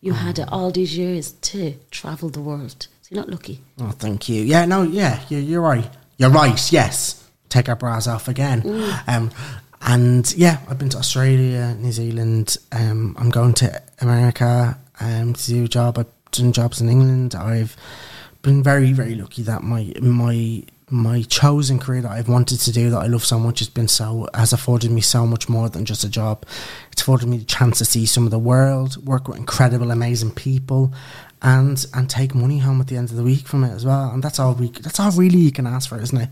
[0.00, 2.88] you had it all these years to travel the world.
[3.02, 3.60] So you're not lucky.
[3.80, 4.42] oh, thank you.
[4.42, 5.88] Yeah, no, yeah, you're, you're right.
[6.18, 6.72] You're right.
[6.72, 8.62] Yes, take our bras off again.
[9.06, 9.30] Um,
[9.80, 12.56] and yeah, I've been to Australia, New Zealand.
[12.72, 15.98] Um, I'm going to America um, to do a job.
[15.98, 17.34] I've done jobs in England.
[17.34, 17.76] I've
[18.42, 22.88] been very, very lucky that my my my chosen career that I've wanted to do
[22.90, 25.84] that I love so much has been so has afforded me so much more than
[25.84, 26.44] just a job.
[26.92, 30.32] It's afforded me the chance to see some of the world, work with incredible, amazing
[30.32, 30.92] people,
[31.42, 34.10] and and take money home at the end of the week from it as well.
[34.10, 36.30] And that's all we that's all really you can ask for, isn't it?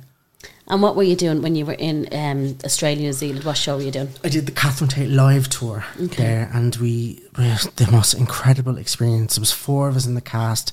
[0.68, 3.44] And what were you doing when you were in um, Australia, New Zealand?
[3.44, 4.08] What show were you doing?
[4.24, 7.44] I did the Catherine Tate live tour there, and we, we
[7.76, 9.36] the most incredible experience.
[9.36, 10.72] There was four of us in the cast: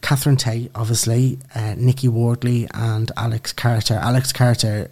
[0.00, 3.94] Catherine Tate, obviously, uh, Niky Wardley, and Alex Carter.
[3.94, 4.90] Alex Carter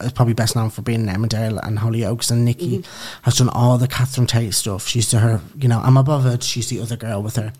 [0.00, 2.84] is probably best known for being in Emmerdale and Hollyoaks, and Nikki
[3.22, 4.88] has done all the Catherine Tate stuff.
[4.88, 6.42] She's to her, you know, I'm above it.
[6.42, 7.52] She's the other girl with her,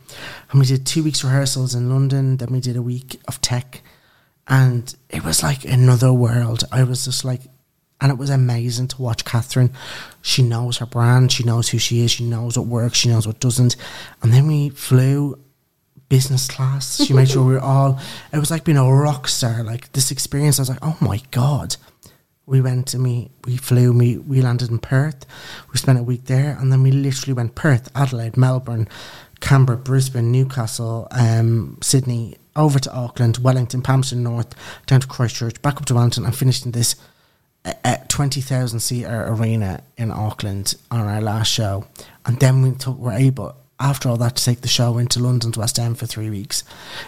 [0.51, 2.39] and we did two weeks rehearsals in London.
[2.39, 3.81] Then we did a week of tech
[4.49, 6.65] and it was like another world.
[6.71, 7.43] I was just like,
[8.01, 9.73] and it was amazing to watch Catherine.
[10.23, 13.27] She knows her brand, she knows who she is, she knows what works, she knows
[13.27, 13.77] what doesn't.
[14.23, 15.39] And then we flew
[16.09, 17.05] business class.
[17.05, 17.99] She made sure we were all.
[18.33, 19.63] It was like being a rock star.
[19.63, 21.77] Like this experience, I was like, oh my god.
[22.49, 23.93] We went and we we flew.
[23.93, 25.27] We we landed in Perth.
[25.73, 28.87] We spent a week there, and then we literally went Perth, Adelaide, Melbourne,
[29.41, 34.55] Canberra, Brisbane, Newcastle, um, Sydney, over to Auckland, Wellington, Palmerston North,
[34.87, 36.97] down to Christchurch, back up to Wellington, and finished in this
[37.65, 41.87] uh, uh, 20,000 seater arena in Auckland on our last show.
[42.25, 45.59] And then we took, were able, after all that, to take the show into London's
[45.59, 46.65] West End for three weeks.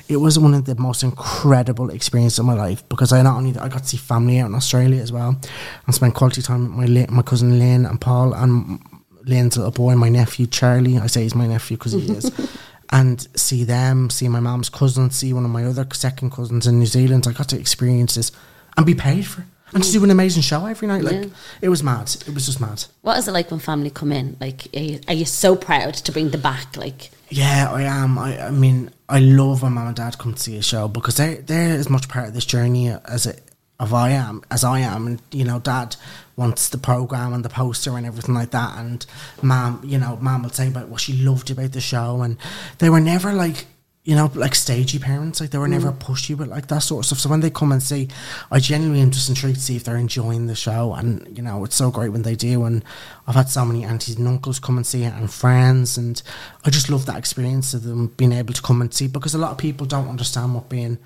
[0.09, 3.59] It was one of the most incredible experiences of my life because I not only
[3.59, 5.41] I got to see family out in Australia as well
[5.87, 8.81] and spent quality time with my my cousin Lynn and Paul and
[9.25, 10.99] Lynn's little boy, my nephew Charlie.
[10.99, 12.31] I say he's my nephew because he is.
[12.91, 16.79] And see them, see my mom's cousins, see one of my other second cousins in
[16.79, 17.27] New Zealand.
[17.29, 18.33] I got to experience this
[18.77, 19.43] and be paid for.
[19.43, 19.47] it.
[19.75, 21.05] and to do an amazing show every night.
[21.05, 21.31] Like Yeah.
[21.61, 22.09] it was mad.
[22.27, 22.85] It was just mad.
[23.03, 24.37] What is it like when family come in?
[24.41, 26.77] Like, are you, are you so proud to bring them back?
[26.79, 28.19] Like, Yeah, I am.
[28.19, 31.17] I, I mean, I love when mom and dad come to see a show because
[31.19, 33.43] they they're as much part of this journey as it
[33.81, 35.97] of I am as I am, and you know, dad
[36.37, 39.05] wants the program and the poster and everything like that, and
[39.43, 42.37] mom, you know, mom would say about what she loved about the show, and
[42.79, 43.67] they were never like.
[44.05, 45.99] You know, like stagey parents, like they were never mm.
[45.99, 47.19] pushy but like that sort of stuff.
[47.19, 48.09] So when they come and see,
[48.51, 51.63] I genuinely am just intrigued to see if they're enjoying the show, and you know,
[51.63, 52.65] it's so great when they do.
[52.65, 52.83] And
[53.27, 56.23] I've had so many aunties and uncles come and see it, and friends, and
[56.65, 59.39] I just love that experience of them being able to come and see because a
[59.39, 60.97] lot of people don't understand what being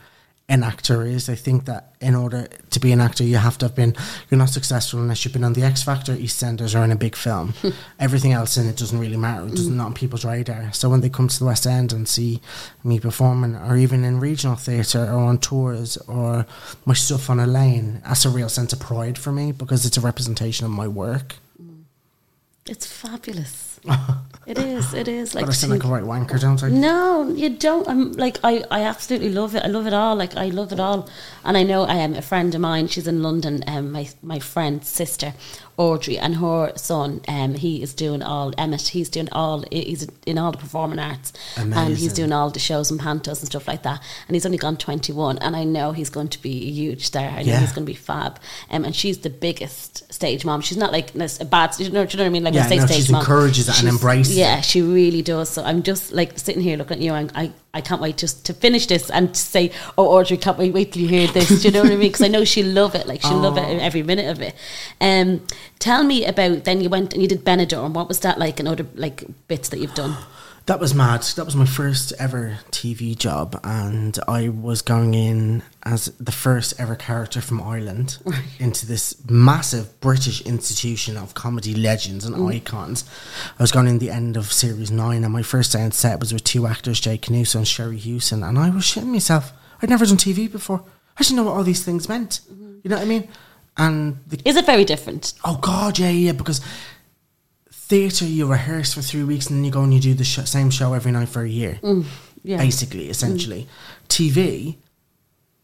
[0.48, 1.26] an actor is.
[1.26, 3.94] They think that in order to be an actor, you have to have been.
[4.28, 7.16] You're not successful unless you've been on the X Factor, EastEnders, or in a big
[7.16, 7.54] film.
[7.98, 9.44] Everything else in it doesn't really matter.
[9.46, 10.72] It's doesn't not on people's radar.
[10.72, 12.40] So when they come to the West End and see
[12.84, 16.46] me performing, or even in regional theatre, or on tours, or
[16.84, 20.00] my stuff on Elaine, that's a real sense of pride for me because it's a
[20.00, 21.36] representation of my work.
[21.62, 21.84] Mm.
[22.66, 23.71] it's fabulous.
[24.46, 24.94] it is.
[24.94, 25.34] It is.
[25.34, 26.68] Like, But I sound like a right wanker, don't I?
[26.68, 27.88] No, you don't.
[27.88, 29.64] I'm like I, I absolutely love it.
[29.64, 30.16] I love it all.
[30.16, 31.08] Like I love it all.
[31.44, 32.88] And I know I am a friend of mine.
[32.88, 33.64] She's in London.
[33.66, 35.34] Um, my my friend's sister,
[35.76, 37.20] Audrey, and her son.
[37.28, 38.88] Um, he is doing all Emmett.
[38.88, 39.64] He's doing all.
[39.72, 43.46] He's in all the performing arts, and he's doing all the shows and pantos and
[43.46, 44.02] stuff like that.
[44.28, 45.38] And he's only gone twenty one.
[45.38, 47.24] And I know he's going to be a huge star.
[47.24, 47.60] I know Yeah.
[47.60, 48.38] he's going to be fab.
[48.70, 50.60] Um, and she's the biggest stage mom.
[50.60, 51.78] She's not like a bad.
[51.78, 52.44] You know, do you know what I mean?
[52.44, 53.20] Like Yeah, I say, no, stage she mom.
[53.22, 55.48] encourages it and She's- embraces Yeah, she really does.
[55.48, 58.44] So I'm just like sitting here looking at you, and I, I can't wait just
[58.46, 61.62] to finish this and to say, "Oh, Audrey, can't wait, wait till you hear this."
[61.62, 62.08] Do you know what I mean?
[62.08, 63.06] Because I know she'll love it.
[63.06, 64.54] Like she'll love it every minute of it.
[65.00, 65.46] Um,
[65.78, 67.94] tell me about then you went and you did Benidorm.
[67.94, 68.60] What was that like?
[68.60, 70.16] And other like bits that you've done.
[70.66, 71.22] That was mad.
[71.22, 76.74] That was my first ever TV job, and I was going in as the first
[76.78, 78.18] ever character from Ireland
[78.60, 83.04] into this massive British institution of comedy legends and icons.
[83.58, 86.20] I was going in the end of series nine, and my first day on set
[86.20, 89.52] was with two actors, Jake Canuso and Sherrie Hewson, and I was shitting myself.
[89.82, 90.84] I'd never done TV before.
[91.18, 92.40] I didn't know what all these things meant.
[92.50, 92.76] Mm-hmm.
[92.84, 93.28] You know what I mean?
[93.76, 95.32] And the Is it very different?
[95.44, 96.32] Oh God, yeah, yeah.
[96.32, 96.60] Because
[97.92, 100.46] theatre, you rehearse for three weeks and then you go and you do the sh-
[100.46, 101.78] same show every night for a year.
[101.82, 102.06] Mm,
[102.42, 102.56] yeah.
[102.56, 103.68] Basically, essentially,
[104.08, 104.76] TV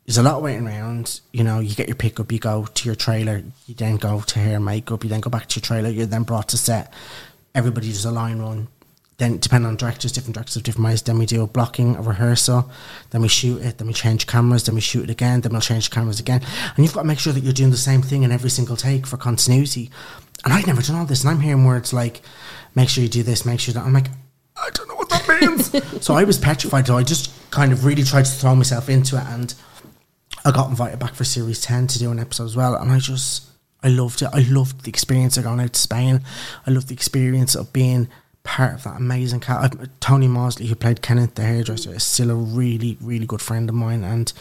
[0.05, 1.21] is a lot of waiting around.
[1.33, 4.39] You know, you get your pickup, you go to your trailer, you then go to
[4.39, 6.93] hair makeup, you then go back to your trailer, you're then brought to set.
[7.55, 8.69] Everybody does a line run.
[9.17, 11.03] Then, depending on directors, different directors have different ways.
[11.03, 12.71] Then we do a blocking, a rehearsal.
[13.11, 13.79] Then we shoot it.
[13.79, 14.65] Then we change cameras.
[14.65, 15.41] Then we shoot it again.
[15.41, 16.43] Then we'll change cameras again.
[16.77, 18.77] And you've got to make sure that you're doing the same thing in every single
[18.77, 19.91] take for continuity.
[20.45, 21.23] And I'd never done all this.
[21.23, 22.23] And I'm hearing words like,
[22.75, 23.85] make sure you do this, make sure that.
[23.85, 24.09] I'm like,
[24.57, 26.05] I don't know what that means.
[26.05, 26.87] so I was petrified.
[26.87, 29.25] So I just kind of really tried to throw myself into it.
[29.27, 29.55] And
[30.45, 32.75] I got invited back for series 10 to do an episode as well.
[32.75, 33.45] And I just,
[33.83, 34.31] I loved it.
[34.33, 36.23] I loved the experience of going out to Spain.
[36.67, 38.09] I loved the experience of being
[38.49, 39.77] part of that amazing cat.
[40.01, 43.75] Tony Maudsley, who played Kenneth the hairdresser, is still a really, really good friend of
[43.75, 44.03] mine.
[44.05, 44.33] And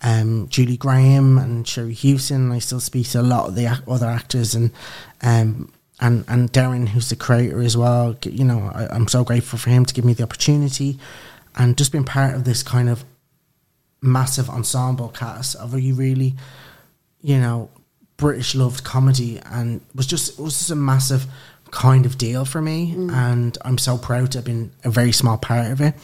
[0.00, 2.50] um, Julie Graham and Sherrie Hewson.
[2.52, 4.70] I still speak to a lot of the other actors and
[5.20, 8.16] um, and and Derren, who's the creator as well.
[8.22, 10.98] You know, I, I'm so grateful for him to give me the opportunity
[11.54, 13.04] and just being part of this kind of
[14.00, 16.34] massive ensemble cast of a really,
[17.20, 17.68] you know,
[18.16, 21.26] British loved comedy, and was just it was just a massive
[21.70, 23.12] kind of deal for me, mm.
[23.12, 25.94] and I'm so proud to have been a very small part of it.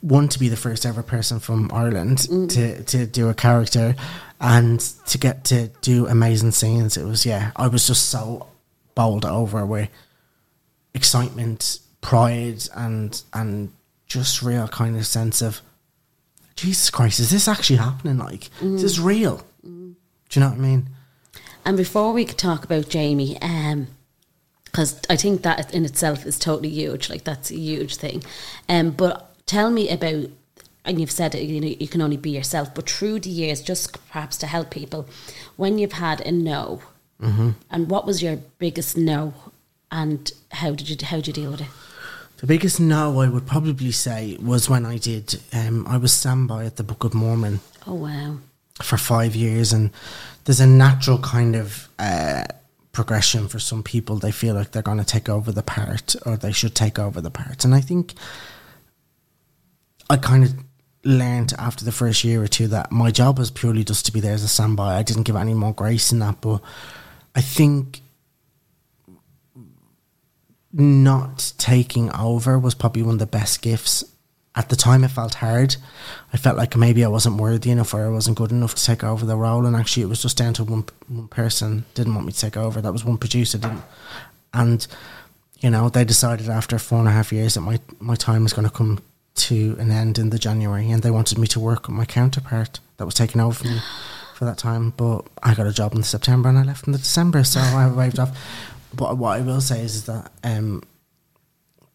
[0.00, 2.48] One to be the first ever person from Ireland mm.
[2.50, 3.94] to to do a character,
[4.40, 6.96] and to get to do amazing scenes.
[6.96, 8.48] It was yeah, I was just so
[8.94, 9.88] bowled over with
[10.94, 13.72] excitement, pride, and and
[14.06, 15.62] just real kind of sense of
[16.60, 18.18] Jesus Christ, is this actually happening?
[18.18, 19.04] Like, is this mm.
[19.04, 19.42] real?
[19.62, 19.94] Do
[20.32, 20.90] you know what I mean?
[21.64, 23.88] And before we could talk about Jamie, um,
[24.70, 27.10] because I think that in itself is totally huge.
[27.10, 28.22] Like that's a huge thing.
[28.68, 30.26] Um, but tell me about,
[30.84, 31.42] and you've said it.
[31.42, 32.74] You know, you can only be yourself.
[32.74, 35.08] But through the years, just perhaps to help people,
[35.56, 36.82] when you've had a no,
[37.70, 39.34] and what was your biggest no,
[39.90, 41.68] and how did you how did you deal with it?
[42.38, 45.40] The biggest no I would probably say was when I did.
[45.52, 48.36] Um, I was standby at the Book of Mormon Oh wow,
[48.82, 49.90] for five years, and
[50.44, 52.44] there's a natural kind of uh,
[52.92, 54.16] progression for some people.
[54.16, 57.20] They feel like they're going to take over the part, or they should take over
[57.20, 58.14] the part, and I think
[60.08, 60.54] I kind of
[61.04, 64.20] learned after the first year or two that my job was purely just to be
[64.20, 64.96] there as a standby.
[64.96, 66.60] I didn't give any more grace in that, but
[67.34, 68.02] I think
[70.72, 74.04] not taking over was probably one of the best gifts
[74.54, 75.76] at the time it felt hard.
[76.32, 79.04] I felt like maybe I wasn't worthy enough or I wasn't good enough to take
[79.04, 79.64] over the role.
[79.64, 82.56] And actually, it was just down to one one person didn't want me to take
[82.56, 82.80] over.
[82.80, 83.82] That was one producer didn't,
[84.52, 84.86] and
[85.60, 88.52] you know they decided after four and a half years that my my time was
[88.52, 89.00] going to come
[89.36, 92.80] to an end in the January, and they wanted me to work with my counterpart
[92.96, 93.80] that was taking over from me
[94.34, 94.90] for that time.
[94.96, 97.88] But I got a job in September and I left in the December, so I
[97.88, 98.36] waved off.
[98.92, 100.82] But what I will say is, is that um,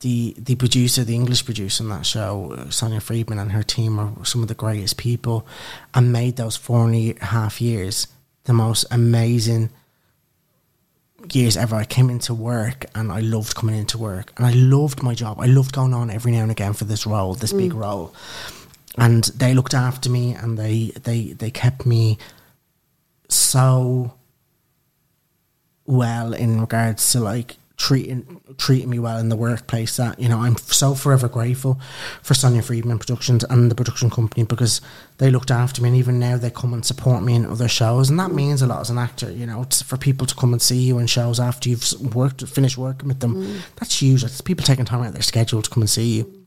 [0.01, 3.99] the the producer, the English producer on that show, uh, Sonia Friedman and her team
[3.99, 5.47] are some of the greatest people,
[5.93, 8.07] and made those four and a half years
[8.43, 9.69] the most amazing
[11.31, 11.75] years ever.
[11.75, 15.39] I came into work and I loved coming into work, and I loved my job.
[15.39, 17.79] I loved going on every now and again for this role, this big mm.
[17.79, 18.13] role,
[18.97, 22.17] and they looked after me and they they they kept me
[23.29, 24.13] so
[25.85, 30.39] well in regards to like treating treating me well in the workplace that you know
[30.39, 31.79] I'm so forever grateful
[32.21, 34.81] for Sonia Friedman Productions and the production company because
[35.17, 38.09] they looked after me and even now they come and support me in other shows.
[38.09, 40.53] And that means a lot as an actor you know it's for people to come
[40.53, 43.35] and see you in shows after you've worked finished working with them.
[43.35, 43.61] Mm.
[43.77, 44.23] That's huge.
[44.23, 46.45] It's people taking time out of their schedule to come and see you.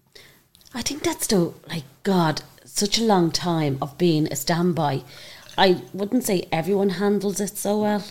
[0.74, 5.02] I think that's the like God, such a long time of being a standby.
[5.58, 8.04] I wouldn't say everyone handles it so well.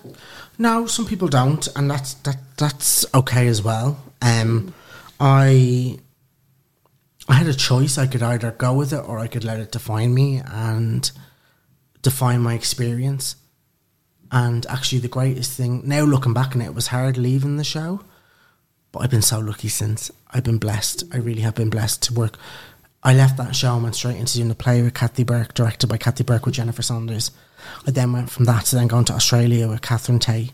[0.59, 4.03] No, some people don't, and that's that that's okay as well.
[4.21, 4.73] Um,
[5.19, 5.97] I
[7.29, 7.97] I had a choice.
[7.97, 11.09] I could either go with it or I could let it define me and
[12.01, 13.37] define my experience.
[14.29, 17.63] And actually, the greatest thing now looking back on it, it was hard leaving the
[17.63, 18.01] show,
[18.91, 20.11] but I've been so lucky since.
[20.31, 21.05] I've been blessed.
[21.13, 22.37] I really have been blessed to work.
[23.03, 25.87] I left that show and went straight into doing the play with Kathy Burke, directed
[25.87, 27.31] by Kathy Burke with Jennifer Saunders.
[27.85, 30.51] I then went from that to then going to Australia with Catherine Tate.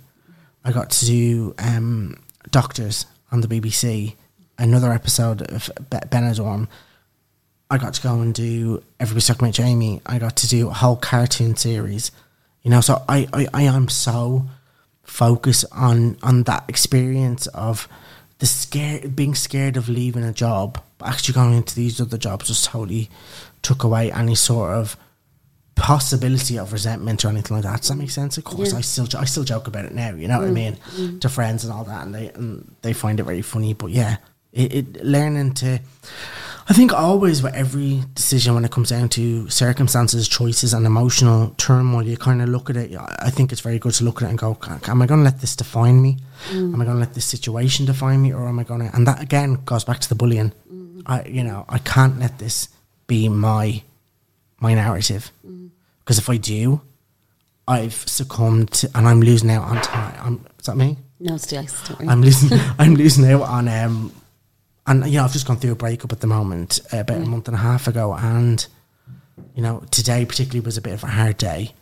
[0.63, 2.21] I got to do um,
[2.51, 4.15] Doctors on the BBC,
[4.57, 6.67] another episode of Be- Benidorm.
[7.69, 10.01] I got to go and do Everybody's Talking About Jamie.
[10.05, 12.11] I got to do a whole cartoon series.
[12.61, 14.47] You know, so I, I, I am so
[15.03, 17.87] focused on on that experience of
[18.43, 22.47] the scare being scared of leaving a job, but actually going into these other jobs
[22.47, 23.09] just totally
[23.61, 24.97] took away any sort of
[25.75, 27.79] possibility of resentment or anything like that.
[27.79, 28.37] Does that make sense?
[28.37, 30.13] Of course, I still I still joke about it now.
[30.13, 31.21] You know what I mm, mean mm.
[31.21, 33.75] to friends and all that, and they and they find it very funny.
[33.75, 34.17] But yeah,
[34.51, 35.79] it, it learning to.
[36.69, 41.53] I think always with every decision when it comes down to circumstances, choices, and emotional
[41.57, 42.95] turmoil, you kind of look at it.
[42.97, 44.57] I think it's very good to look at it and go,
[44.87, 46.19] "Am I going to let this define me?
[46.51, 46.73] Mm.
[46.73, 49.05] Am I going to let this situation define me, or am I going to?" And
[49.07, 50.53] that again goes back to the bullying.
[50.71, 51.03] Mm.
[51.05, 52.69] I, you know, I can't let this
[53.07, 53.83] be my
[54.61, 55.69] my narrative mm.
[55.99, 56.81] because if I do,
[57.67, 60.15] I've succumbed to, and I'm losing out on time.
[60.21, 60.97] I'm, is that me?
[61.19, 61.91] No, it's the ice.
[61.99, 62.57] I'm losing.
[62.79, 64.13] I'm losing out on um,
[64.87, 67.25] and you know I've just gone through a breakup at the moment uh, about a
[67.25, 68.65] month and a half ago, and
[69.55, 71.73] you know today particularly was a bit of a hard day,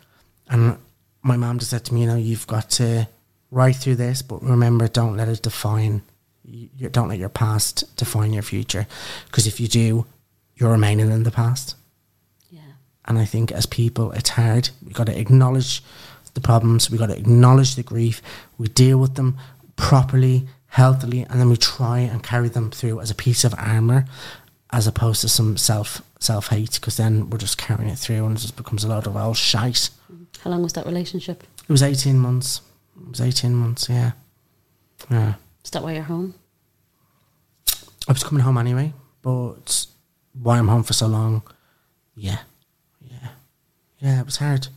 [0.49, 0.77] and
[1.23, 3.07] my mum just said to me, you know, you've got to
[3.51, 6.01] ride through this, but remember, don't let it define.
[6.43, 8.87] You- don't let your past define your future,
[9.27, 10.05] because if you do,
[10.55, 11.75] you're remaining in the past.
[12.49, 12.61] yeah.
[13.05, 14.69] And I think as people, it's hard.
[14.83, 15.83] We've got to acknowledge
[16.33, 16.89] the problems.
[16.89, 18.21] We've got to acknowledge the grief.
[18.57, 19.37] We deal with them
[19.75, 24.05] properly, healthily, and then we try and carry them through as a piece of armor,
[24.71, 26.73] as opposed to some self self hate.
[26.73, 29.37] Because then we're just carrying it through, and it just becomes a lot of old
[29.37, 29.89] shite.
[30.39, 31.43] How long was that relationship?
[31.67, 32.61] It was eighteen months.
[32.99, 33.89] It was eighteen months.
[33.89, 34.11] Yeah,
[35.09, 35.35] yeah.
[35.63, 36.33] Is that why you're home?
[38.07, 39.85] I was coming home anyway, but
[40.33, 41.43] why I'm home for so long?
[42.15, 42.39] Yeah,
[42.99, 43.29] yeah,
[43.99, 44.19] yeah.
[44.21, 44.69] It was hard.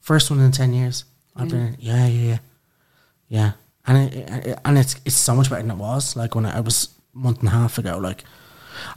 [0.00, 1.04] First one in ten years.
[1.36, 2.38] I've been yeah, yeah, yeah,
[3.28, 3.52] yeah.
[3.86, 6.16] And it, and it's it's so much better than it was.
[6.16, 7.98] Like when I, I was a month and a half ago.
[7.98, 8.24] Like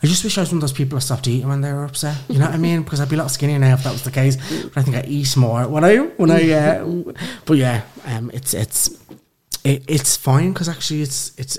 [0.01, 1.85] I just wish I was one of those people that stopped eating when they were
[1.85, 2.17] upset.
[2.29, 2.83] You know what I mean?
[2.83, 4.35] Because I'd be a lot skinnier now if that was the case.
[4.63, 6.49] But I think I eat more when I when I.
[6.51, 7.13] Uh,
[7.45, 8.89] but yeah, um, it's it's
[9.63, 11.57] it, it's fine because actually it's it's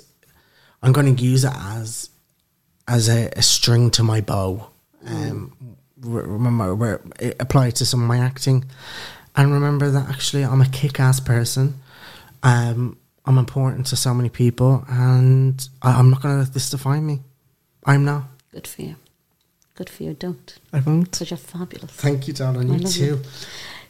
[0.82, 2.10] I'm going to use it as
[2.86, 4.68] as a, a string to my bow.
[5.06, 8.64] Um, remember, where it applied to some of my acting,
[9.36, 11.80] and remember that actually I'm a kick-ass person.
[12.42, 12.96] Um,
[13.28, 17.04] I'm important to so many people, and I, I'm not going to let this define
[17.06, 17.20] me.
[17.84, 18.24] I'm not.
[18.52, 18.96] Good for you.
[19.74, 20.14] Good for you.
[20.14, 20.58] Don't.
[20.72, 21.10] I won't.
[21.10, 21.90] Because you're fabulous.
[21.90, 22.70] Thank you, darling.
[22.70, 23.04] I You too.
[23.04, 23.22] you.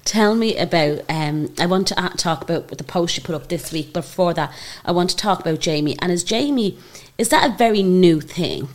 [0.05, 1.03] Tell me about.
[1.09, 3.93] Um, I want to talk about the post you put up this week.
[3.93, 4.53] But before that,
[4.85, 5.97] I want to talk about Jamie.
[6.01, 6.77] And is Jamie?
[7.17, 8.69] Is that a very new thing?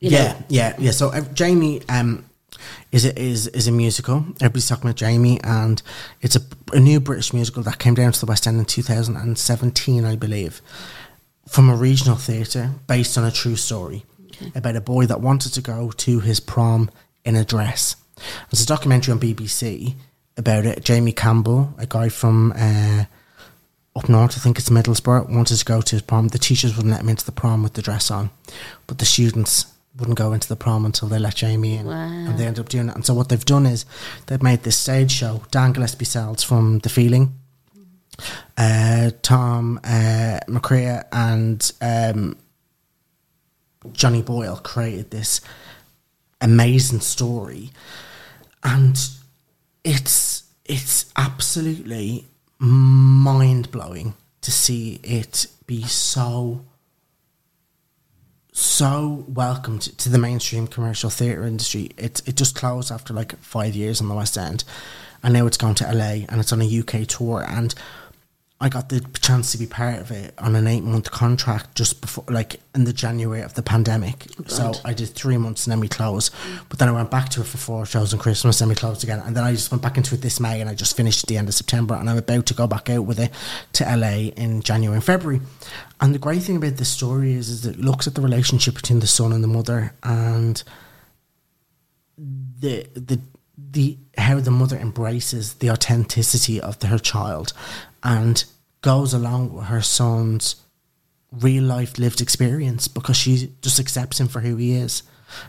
[0.00, 0.18] You know?
[0.18, 0.90] yeah, yeah, yeah.
[0.90, 2.26] So uh, Jamie um,
[2.92, 4.24] is it is is a musical.
[4.40, 5.82] Everybody's talking about Jamie, and
[6.20, 6.40] it's a,
[6.72, 10.60] a new British musical that came down to the West End in 2017, I believe,
[11.48, 14.04] from a regional theatre based on a true story.
[14.54, 16.90] about a boy that wanted to go to his prom
[17.24, 17.96] in a dress.
[18.50, 19.94] There's a documentary on BBC
[20.36, 20.84] about it.
[20.84, 23.04] Jamie Campbell, a guy from uh,
[23.96, 26.28] up north, I think it's Middlesbrough, wanted to go to his prom.
[26.28, 28.30] The teachers wouldn't let him into the prom with the dress on,
[28.86, 29.66] but the students
[29.96, 32.88] wouldn't go into the prom until they let Jamie in, and they end up doing
[32.88, 32.94] it.
[32.94, 33.86] And so what they've done is
[34.26, 35.42] they've made this stage show.
[35.50, 37.34] Dan Gillespie Sells from The Feeling,
[38.58, 42.36] uh, Tom uh, MacRae, and um,
[43.92, 45.40] Johnny Boyle created this
[46.40, 47.70] amazing story,
[48.62, 48.98] and
[49.84, 52.26] it's it's absolutely
[52.58, 56.64] mind blowing to see it be so
[58.56, 61.90] so welcomed to the mainstream commercial theatre industry.
[61.98, 64.62] It it just closed after like five years on the West End,
[65.22, 67.44] and now it's gone to LA and it's on a UK tour.
[67.46, 67.74] And
[68.60, 72.00] I got the chance to be part of it on an eight month contract just
[72.00, 74.26] before, like in the January of the pandemic.
[74.38, 76.32] Oh, so I did three months and then we closed.
[76.68, 79.02] But then I went back to it for four shows on Christmas and we closed
[79.02, 79.18] again.
[79.18, 81.28] And then I just went back into it this May and I just finished at
[81.28, 81.94] the end of September.
[81.94, 83.32] And I'm about to go back out with it
[83.74, 85.40] to LA in January and February.
[86.04, 89.00] And the great thing about this story is, is it looks at the relationship between
[89.00, 90.62] the son and the mother and
[92.18, 93.18] the the
[93.56, 97.54] the how the mother embraces the authenticity of the, her child
[98.02, 98.44] and
[98.82, 100.56] goes along with her son's
[101.32, 105.04] real life lived experience because she just accepts him for who he is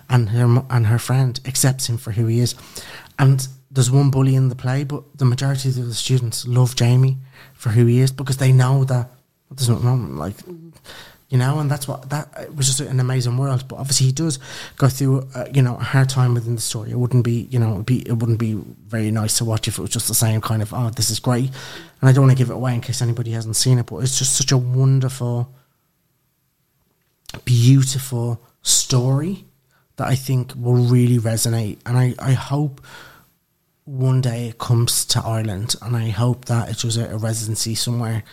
[0.10, 2.56] and her and her friend accepts him for who he is.
[3.20, 7.18] And there's one bully in the play but the majority of the students love Jamie
[7.54, 9.12] for who he is because they know that
[9.52, 10.36] there's nothing wrong like
[11.30, 13.68] you know, and that's what that it was just an amazing world.
[13.68, 14.38] But obviously, he does
[14.78, 16.92] go through, uh, you know, a hard time within the story.
[16.92, 19.80] It wouldn't be, you know, it'd be it wouldn't be very nice to watch if
[19.80, 21.50] it was just the same kind of, oh, this is great.
[22.00, 23.98] And I don't want to give it away in case anybody hasn't seen it, but
[23.98, 25.52] it's just such a wonderful,
[27.44, 29.46] beautiful story
[29.96, 31.80] that I think will really resonate.
[31.88, 32.82] And I, I hope
[33.86, 37.76] one day it comes to Ireland, and I hope that it does a, a residency
[37.76, 38.24] somewhere,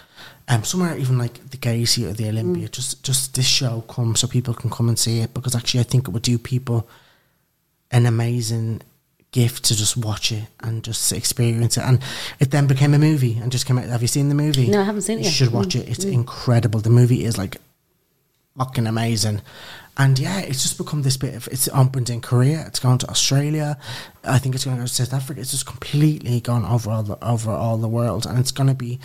[0.49, 2.69] um, somewhere even like the Gaiety or the Olympia.
[2.69, 5.85] Just just this show comes so people can come and see it because actually I
[5.85, 6.89] think it would do people
[7.91, 8.81] an amazing
[9.31, 11.85] gift to just watch it and just experience it.
[11.85, 12.01] And
[12.41, 13.85] it then became a movie and just came out.
[13.87, 14.69] Have you seen the movie?
[14.69, 15.35] No, I haven't seen it You yet.
[15.35, 15.89] should watch it.
[15.89, 16.81] It's incredible.
[16.81, 17.57] The movie is like
[18.57, 19.41] fucking amazing.
[19.99, 23.09] And yeah, it's just become this bit of it's opened in Korea, it's gone to
[23.11, 23.79] Australia,
[24.25, 25.41] I think it's going to go to South Africa.
[25.41, 28.75] It's just completely gone over all the over all the world, and it's going to
[28.75, 29.01] be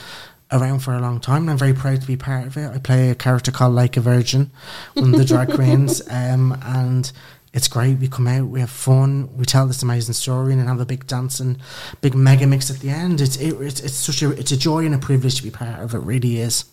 [0.52, 1.44] around for a long time.
[1.44, 2.70] And I'm very proud to be part of it.
[2.70, 4.52] I play a character called Like a Virgin,
[4.94, 7.12] one of the drag queens, um, and
[7.54, 7.98] it's great.
[7.98, 10.86] We come out, we have fun, we tell this amazing story, and then have a
[10.86, 11.58] big dancing,
[12.00, 13.20] big mega mix at the end.
[13.20, 15.82] It's it, it's it's such a it's a joy and a privilege to be part
[15.82, 15.94] of.
[15.94, 16.66] It really is.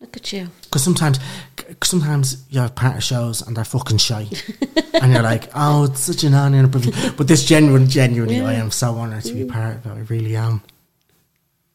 [0.00, 0.48] Look at you.
[0.62, 1.20] Because sometimes,
[1.82, 4.26] sometimes you have part of shows and they're fucking shy,
[4.94, 8.40] and you're like, "Oh, it's such an honour and a privilege." But this genuine, genuinely,
[8.40, 9.90] I am so honoured to be part of it.
[9.90, 10.62] I really am.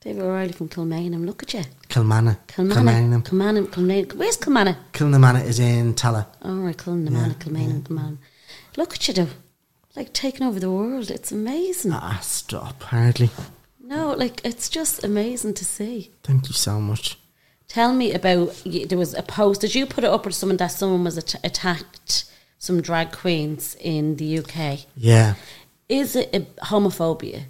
[0.02, 1.26] David O'Reilly from Kilmainham.
[1.26, 1.64] Look at you.
[1.90, 2.38] Kilmanham.
[2.48, 3.24] Kilmainham.
[3.24, 3.68] Kilmanham.
[3.68, 4.14] Kilmainham.
[4.14, 4.78] Where's Kilmanham?
[4.94, 6.28] Kilnamanagh is in Tallaght.
[6.44, 7.34] Oh, right, Kilmanham.
[7.36, 7.82] Kilmainham.
[7.82, 8.18] Kilmainham.
[8.78, 9.28] Look at you, though.
[9.96, 11.10] Like taking over the world.
[11.10, 11.92] It's amazing.
[11.94, 12.84] Ah, stop!
[12.84, 13.32] Hardly.
[13.84, 16.12] No, like it's just amazing to see.
[16.24, 17.18] Thank you so much.
[17.68, 18.62] Tell me about.
[18.66, 19.62] There was a post.
[19.62, 22.26] Did you put it up or someone that someone was at- attacked
[22.58, 24.86] some drag queens in the UK?
[24.96, 25.36] Yeah.
[25.90, 27.44] Is it a homophobia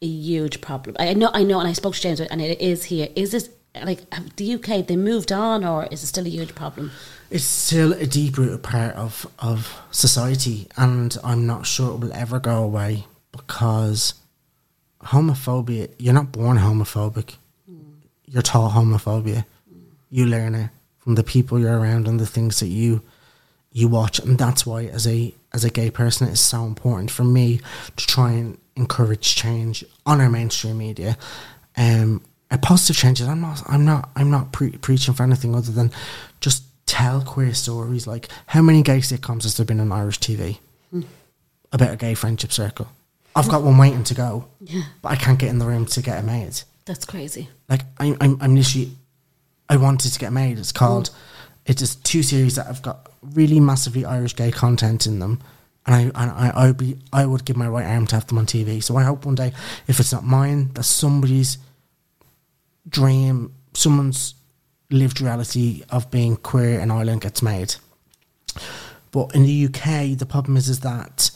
[0.00, 0.96] a huge problem?
[0.98, 3.08] I know, I know, and I spoke to James, and it is here.
[3.14, 3.50] Is this
[3.82, 4.00] like
[4.36, 4.86] the UK?
[4.86, 6.90] They moved on, or is it still a huge problem?
[7.30, 12.12] It's still a deep rooted part of, of society, and I'm not sure it will
[12.12, 14.14] ever go away because
[15.04, 17.36] homophobia, you're not born homophobic.
[17.66, 17.76] Hmm.
[18.26, 19.44] You're taught homophobia.
[20.12, 23.02] You learn it from the people you're around and the things that you
[23.72, 27.24] you watch, and that's why as a as a gay person it's so important for
[27.24, 27.60] me
[27.96, 31.16] to try and encourage change on our mainstream media.
[31.76, 33.26] Um a positive changes.
[33.26, 35.90] I'm not I'm not I'm not pre- preaching for anything other than
[36.40, 40.58] just tell queer stories like how many gay sitcoms has there been on Irish TV
[41.72, 42.88] about a gay friendship circle?
[43.34, 44.82] I've got one waiting to go, Yeah.
[45.00, 46.60] but I can't get in the room to get it made.
[46.84, 47.48] That's crazy.
[47.70, 48.90] Like I'm, I'm, I'm literally,
[49.72, 50.58] I wanted to get made.
[50.58, 51.08] It's called.
[51.64, 55.40] It's just two series that have got really massively Irish gay content in them,
[55.86, 58.26] and I, and I, I would be, I would give my right arm to have
[58.26, 58.82] them on TV.
[58.82, 59.52] So I hope one day,
[59.86, 61.56] if it's not mine, that somebody's
[62.86, 64.34] dream, someone's
[64.90, 67.76] lived reality of being queer in Ireland gets made.
[69.10, 71.30] But in the UK, the problem is, is that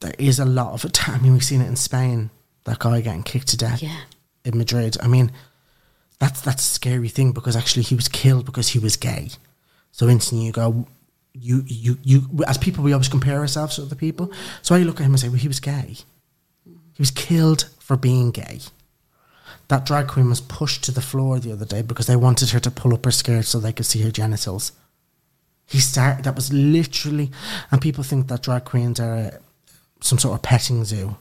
[0.00, 1.08] there is a lot of it.
[1.08, 2.30] I mean, we've seen it in Spain.
[2.64, 4.00] That guy getting kicked to death Yeah.
[4.44, 4.96] in Madrid.
[5.00, 5.30] I mean,
[6.18, 9.30] that's that's a scary thing because actually he was killed because he was gay.
[9.92, 10.86] So instantly you go,
[11.32, 12.28] you you you.
[12.46, 14.30] As people, we always compare ourselves to other people.
[14.62, 15.96] So I look at him and say, well, he was gay.
[16.64, 18.60] He was killed for being gay.
[19.68, 22.60] That drag queen was pushed to the floor the other day because they wanted her
[22.60, 24.72] to pull up her skirt so they could see her genitals.
[25.66, 26.24] He started.
[26.24, 27.30] That was literally,
[27.70, 29.30] and people think that drag queens are uh,
[30.00, 31.16] some sort of petting zoo.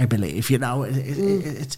[0.00, 1.76] I believe you know it, it, it, it's,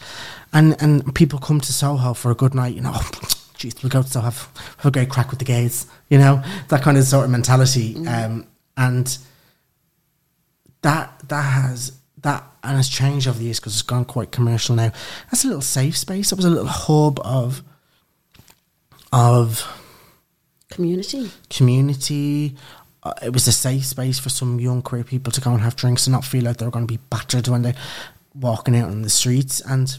[0.52, 2.74] and and people come to Soho for a good night.
[2.74, 2.92] You know,
[3.58, 5.86] jeez, we'll go to Soho have, have a great crack with the gays.
[6.08, 7.96] You know that kind of sort of mentality.
[8.06, 8.46] Um,
[8.76, 9.18] and
[10.82, 14.76] that that has that and has changed over the years because it's gone quite commercial
[14.76, 14.92] now.
[15.30, 16.30] That's a little safe space.
[16.32, 17.62] It was a little hub of
[19.12, 19.66] of
[20.70, 21.30] Community.
[21.50, 22.56] community.
[23.02, 25.74] Uh, it was a safe space for some young queer people to go and have
[25.74, 27.74] drinks and not feel like they were going to be battered when they're
[28.34, 29.60] walking out on the streets.
[29.60, 29.98] And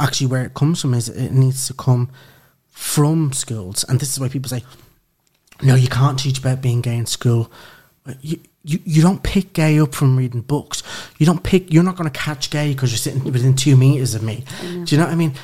[0.00, 2.10] actually, where it comes from is it needs to come
[2.70, 3.84] from schools.
[3.84, 4.64] And this is why people say,
[5.62, 7.50] no, you can't teach about being gay in school.
[8.20, 10.82] You, you, you don't pick gay up from reading books.
[11.18, 14.14] You don't pick, you're not going to catch gay because you're sitting within two meters
[14.14, 14.44] of me.
[14.60, 15.34] Do you know what I mean?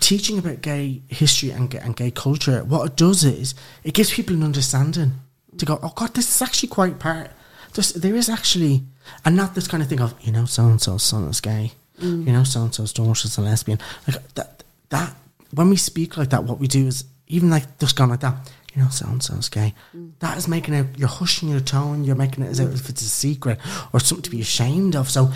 [0.00, 4.12] Teaching about gay history and, ga- and gay culture, what it does is it gives
[4.12, 5.12] people an understanding
[5.58, 7.30] to go, oh God, this is actually quite part.
[7.74, 8.82] There's, there is actually,
[9.24, 11.72] and not this kind of thing of, you know, so and so's son is gay,
[12.00, 12.26] mm.
[12.26, 13.78] you know, so and so's daughter is a lesbian.
[14.06, 15.14] Like that, that,
[15.52, 18.52] when we speak like that, what we do is, even like just going like that,
[18.74, 19.74] you know, so and so's gay.
[19.96, 20.12] Mm.
[20.18, 22.90] That is making it, you're hushing your tone, you're making it as if mm.
[22.90, 23.58] it's a secret
[23.92, 25.08] or something to be ashamed of.
[25.10, 25.32] So,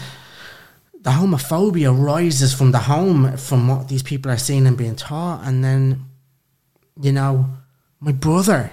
[1.01, 5.47] the homophobia rises from the home, from what these people are seeing and being taught,
[5.47, 6.05] and then,
[7.01, 7.47] you know,
[8.01, 8.73] my brother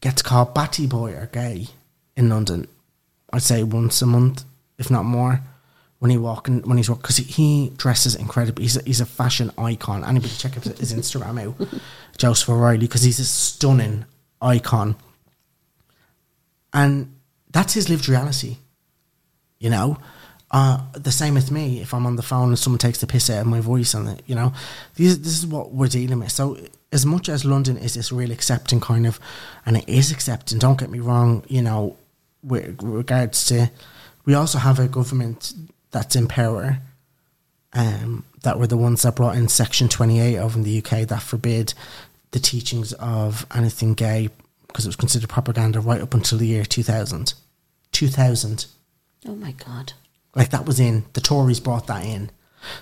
[0.00, 1.66] gets called batty boy or gay
[2.16, 2.66] in London.
[3.32, 4.44] I'd say once a month,
[4.78, 5.42] if not more,
[5.98, 8.64] when he walking when he's walking because he, he dresses incredibly.
[8.64, 10.04] He's a, he's a fashion icon.
[10.04, 11.68] Anybody check out his Instagram out,
[12.16, 14.04] Joseph O'Reilly, because he's a stunning
[14.40, 14.96] icon,
[16.72, 17.14] and
[17.50, 18.58] that's his lived reality
[19.58, 19.98] you know.
[20.50, 21.80] Uh, the same with me.
[21.80, 24.22] If I'm on the phone and someone takes the piss out of my voice and
[24.26, 24.52] you know,
[24.94, 26.32] this is what we're dealing with.
[26.32, 26.58] So,
[26.90, 29.20] as much as London is this real accepting kind of,
[29.66, 30.58] and it is accepting.
[30.58, 31.44] Don't get me wrong.
[31.48, 31.96] You know,
[32.42, 33.70] with regards to,
[34.24, 35.52] we also have a government
[35.90, 36.78] that's in power.
[37.74, 41.22] Um, that were the ones that brought in Section 28 of in the UK that
[41.22, 41.74] forbid
[42.30, 44.30] the teachings of anything gay
[44.66, 47.34] because it was considered propaganda right up until the year 2000.
[47.92, 48.66] 2000.
[49.26, 49.92] Oh my God.
[50.38, 52.30] Like that was in the Tories brought that in.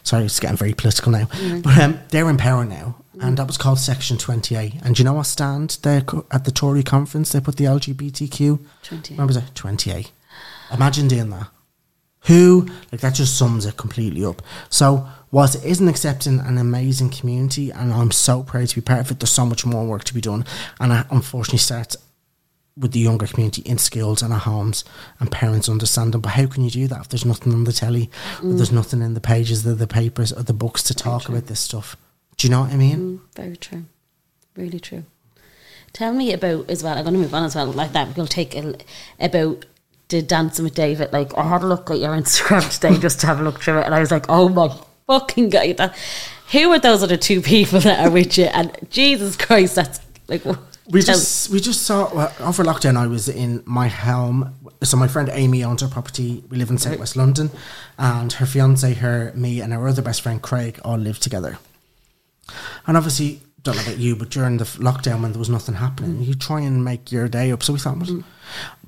[0.03, 1.27] Sorry, it's getting very political now,
[1.63, 4.75] but um, they're in power now, and that was called Section Twenty Eight.
[4.85, 7.33] And do you know what stand they at the Tory conference?
[7.33, 8.61] They put the LGBTQ.
[8.83, 9.19] 28.
[9.19, 9.55] What was it?
[9.55, 10.13] Twenty eight.
[10.71, 11.49] Imagine doing that.
[12.27, 14.43] Who like that just sums it completely up.
[14.69, 18.81] So whilst it is an accepting and amazing community, and I'm so proud to be
[18.83, 20.45] part of it, there's so much more work to be done,
[20.79, 21.97] and it unfortunately starts
[22.77, 24.85] with the younger community in schools and at homes
[25.19, 26.21] and parents understand them.
[26.21, 28.11] But how can you do that if there's nothing on the telly,
[28.43, 31.47] or there's nothing in the pages of the papers or the books to talk about
[31.47, 31.97] this stuff?
[32.37, 32.99] Do you know what I mean?
[32.99, 33.85] Mm, very true.
[34.57, 35.05] Really true.
[35.93, 36.99] Tell me about as well.
[36.99, 38.15] I'm going to move on as well like that.
[38.17, 38.77] We'll take a,
[39.19, 39.65] about
[40.09, 41.13] the dancing with David.
[41.13, 43.79] Like I had a look at your Instagram today just to have a look through
[43.79, 44.75] it, and I was like, oh my
[45.07, 45.97] fucking god, that.
[46.53, 48.45] Who are those other two people that are with you?
[48.45, 50.43] And Jesus Christ, that's like.
[50.89, 52.97] We just we just saw well, over lockdown.
[52.97, 54.55] I was in my home.
[54.83, 56.45] So my friend Amy owns her property.
[56.49, 57.51] We live in South West London,
[57.99, 61.59] and her fiance, her, me, and our other best friend Craig all live together.
[62.87, 66.19] And obviously, don't know about you, but during the lockdown when there was nothing happening,
[66.19, 66.27] mm.
[66.27, 67.63] you try and make your day up.
[67.65, 68.25] So we thought, well, mm.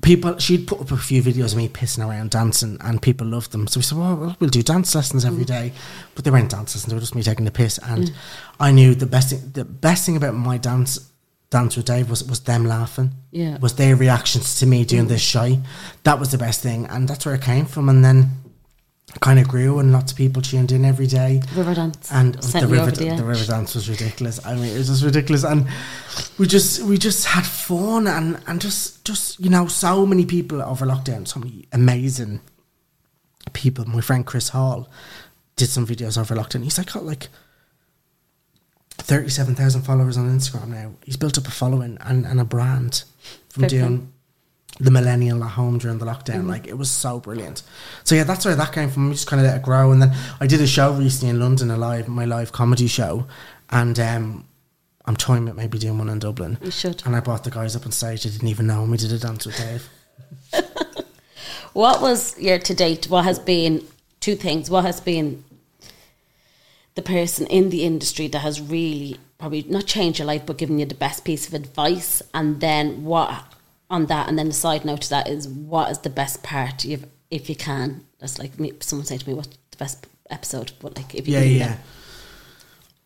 [0.01, 3.51] people, she'd put up a few videos of me pissing around dancing, and people loved
[3.51, 3.67] them.
[3.67, 5.47] So we said, well, well, do dance lessons every mm.
[5.47, 5.73] day.
[6.15, 7.77] But they weren't dance lessons; they were just me taking the piss.
[7.79, 8.13] And
[8.59, 11.08] I knew the best thing, the best thing about my dance
[11.49, 13.11] dance with Dave was was them laughing.
[13.31, 13.57] Yeah.
[13.57, 15.09] was their reactions to me doing mm.
[15.09, 15.59] this shy.
[16.03, 17.89] That was the best thing, and that's where it came from.
[17.89, 18.29] And then
[19.19, 21.41] kind of grew, and lots of people tuned in every day.
[21.55, 22.11] River dance.
[22.11, 24.45] And the river, the the river dance was ridiculous.
[24.45, 25.67] I mean, it was just ridiculous, and
[26.37, 30.61] we just we just had fun, and and just just you know, so many people
[30.61, 32.41] over lockdown, so many amazing
[33.53, 33.85] people.
[33.85, 34.89] My friend Chris Hall
[35.55, 36.63] did some videos over lockdown.
[36.63, 37.29] He's like got like
[39.09, 40.93] thirty-seven thousand followers on Instagram now.
[41.03, 43.03] He's built up a following and, and a brand
[43.49, 44.13] from Fair doing
[44.79, 46.47] the millennial at home during the lockdown.
[46.47, 47.63] Like it was so brilliant.
[48.03, 49.07] So yeah, that's where that came from.
[49.07, 51.39] We just kind of let it grow, and then I did a show recently in
[51.39, 53.27] London, a live my live comedy show,
[53.69, 54.45] and um,
[55.05, 56.57] I'm toying with maybe doing one in Dublin.
[56.63, 57.03] You should.
[57.05, 58.25] And I brought the guys up on stage.
[58.25, 59.89] I didn't even know, and we did a dance with Dave.
[61.73, 63.09] What was year to date?
[63.09, 63.85] What has been
[64.19, 64.69] two things?
[64.69, 65.43] What has been
[66.99, 70.79] the person in the industry that has really probably not changed your life, but given
[70.79, 73.45] you the best piece of advice, and then what
[73.89, 76.83] on that, and then the side note to that is what is the best part
[76.83, 78.05] you've if you can.
[78.19, 81.35] That's like me, someone saying to me, "What's the best episode?" But like if you
[81.35, 81.77] Yeah, can, yeah.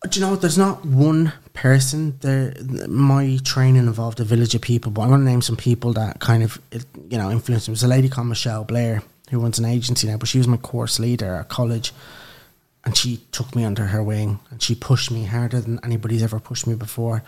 [0.09, 0.41] Do you know what?
[0.41, 2.17] There's not one person.
[2.19, 2.53] There,
[2.89, 6.19] my training involved a village of people, but I'm going to name some people that
[6.19, 6.59] kind of,
[7.09, 7.71] you know, influenced me.
[7.71, 10.47] There was a lady called Michelle Blair who runs an agency now, but she was
[10.47, 11.93] my course leader at college,
[12.85, 16.39] and she took me under her wing and she pushed me harder than anybody's ever
[16.39, 17.23] pushed me before.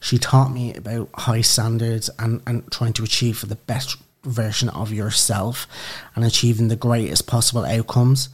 [0.00, 4.68] She taught me about high standards and and trying to achieve for the best version
[4.68, 5.66] of yourself
[6.14, 8.28] and achieving the greatest possible outcomes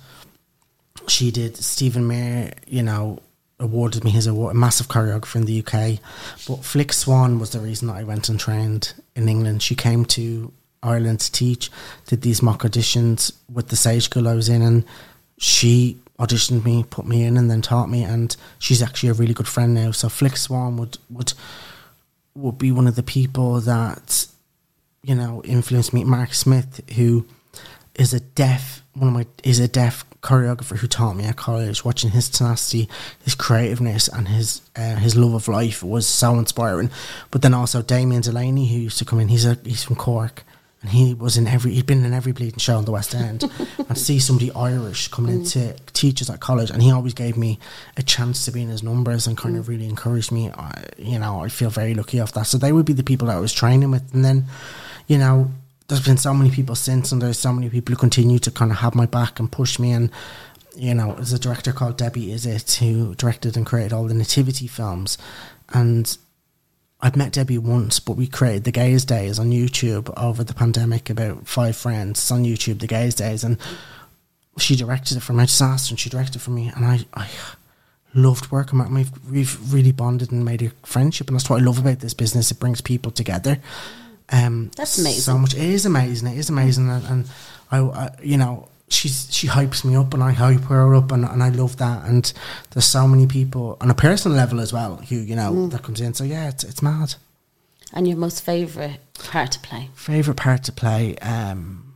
[1.09, 3.21] she did Stephen Mear, you know,
[3.59, 6.01] awarded me his award, a massive choreographer in the UK.
[6.47, 9.63] But Flick Swan was the reason that I went and trained in England.
[9.63, 11.71] She came to Ireland to teach,
[12.07, 14.85] did these mock auditions with the Sage School I was in, and
[15.39, 18.03] she auditioned me, put me in, and then taught me.
[18.03, 19.91] And she's actually a really good friend now.
[19.91, 21.33] So Flick Swan would would
[22.35, 24.27] would be one of the people that
[25.03, 26.05] you know influenced me.
[26.05, 27.27] Mark Smith, who
[27.95, 31.85] is a deaf one of my is a deaf choreographer who taught me at college.
[31.85, 32.89] Watching his tenacity,
[33.23, 36.91] his creativeness, and his uh, his love of life was so inspiring.
[37.31, 39.29] But then also Damien Delaney, who used to come in.
[39.29, 40.45] He's a he's from Cork,
[40.87, 43.51] and he was in every he'd been in every bleeding show in the West End.
[43.89, 45.93] and see somebody Irish coming into mm.
[45.93, 47.59] teachers at college, and he always gave me
[47.97, 49.69] a chance to be in his numbers and kind of mm.
[49.69, 50.51] really encouraged me.
[50.51, 52.47] I, you know, I feel very lucky off that.
[52.47, 54.45] So they would be the people that I was training with, and then,
[55.09, 55.51] you know,
[55.89, 58.71] there's been so many people since, and there's so many people who continue to kind
[58.71, 59.91] of have my back and push me.
[59.93, 60.11] And
[60.77, 64.69] you know, there's a director called Debbie Isitt who directed and created all the nativity
[64.69, 65.19] films,
[65.73, 66.17] and
[67.01, 71.11] I'd met Debbie once, but we created the Gays Days on YouTube over the pandemic.
[71.11, 73.59] About five friends It's on YouTube, the Gays Days, and
[74.59, 75.43] she directed it for me.
[75.43, 77.29] I just asked her, and she directed it for me, and I, I
[78.15, 78.95] loved working with her.
[78.95, 82.15] We've, we've really bonded and made a friendship, and that's what I love about this
[82.15, 82.51] business.
[82.51, 83.59] It brings people together.
[84.31, 85.21] Um, That's amazing.
[85.21, 85.55] So much.
[85.55, 86.29] It is amazing.
[86.29, 87.31] It is amazing, and, and
[87.71, 91.25] I, I, you know, she's she hypes me up, and I hype her up, and,
[91.25, 92.05] and I love that.
[92.07, 92.33] And
[92.71, 96.01] there's so many people on a personal level as well who you know that comes
[96.01, 96.15] in.
[96.15, 97.15] So yeah, it's it's mad.
[97.93, 99.91] and your most favorite part to play.
[99.95, 101.17] Favorite part to play.
[101.19, 101.95] Um,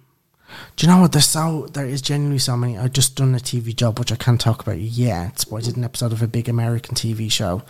[0.76, 1.12] do you know what?
[1.12, 2.76] There's so there is genuinely so many.
[2.78, 5.76] I just done a TV job which I can't talk about yet, but I did
[5.76, 7.62] an episode of a big American TV show.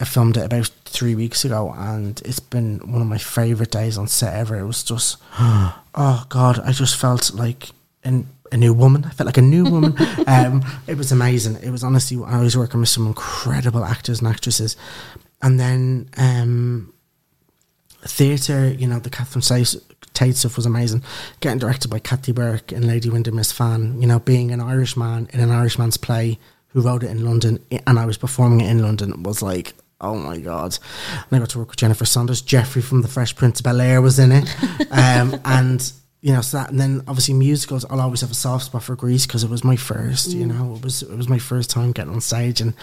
[0.00, 3.96] I filmed it about three weeks ago, and it's been one of my favorite days
[3.98, 4.58] on set ever.
[4.58, 7.70] It was just, oh god, I just felt like
[8.02, 9.04] an, a new woman.
[9.04, 9.94] I felt like a new woman.
[10.26, 11.56] um, it was amazing.
[11.62, 14.76] It was honestly, I was working with some incredible actors and actresses,
[15.40, 16.92] and then um,
[18.04, 19.42] theatre, you know, the Catherine
[20.12, 21.02] Tate stuff was amazing.
[21.40, 25.28] Getting directed by Kathy Burke and Lady Windermere fan, you know, being an Irish man
[25.32, 26.38] in an Irishman's play
[26.68, 30.14] who wrote it in London and I was performing it in London was like, oh
[30.14, 30.78] my God.
[31.30, 32.42] And I got to work with Jennifer Saunders.
[32.42, 34.48] Jeffrey from The Fresh Prince of Bel Air was in it.
[34.90, 35.92] um, and,
[36.22, 38.94] you know, so that, and then obviously musicals, I'll always have a soft spot for
[38.94, 40.54] Grease because it was my first, you mm.
[40.54, 42.74] know, it was, it was my first time getting on stage and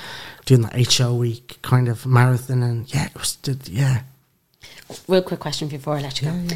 [0.46, 2.62] doing that eight show week kind of marathon.
[2.62, 4.02] And yeah, it was, did, yeah.
[5.08, 6.56] Real quick question before I let you go.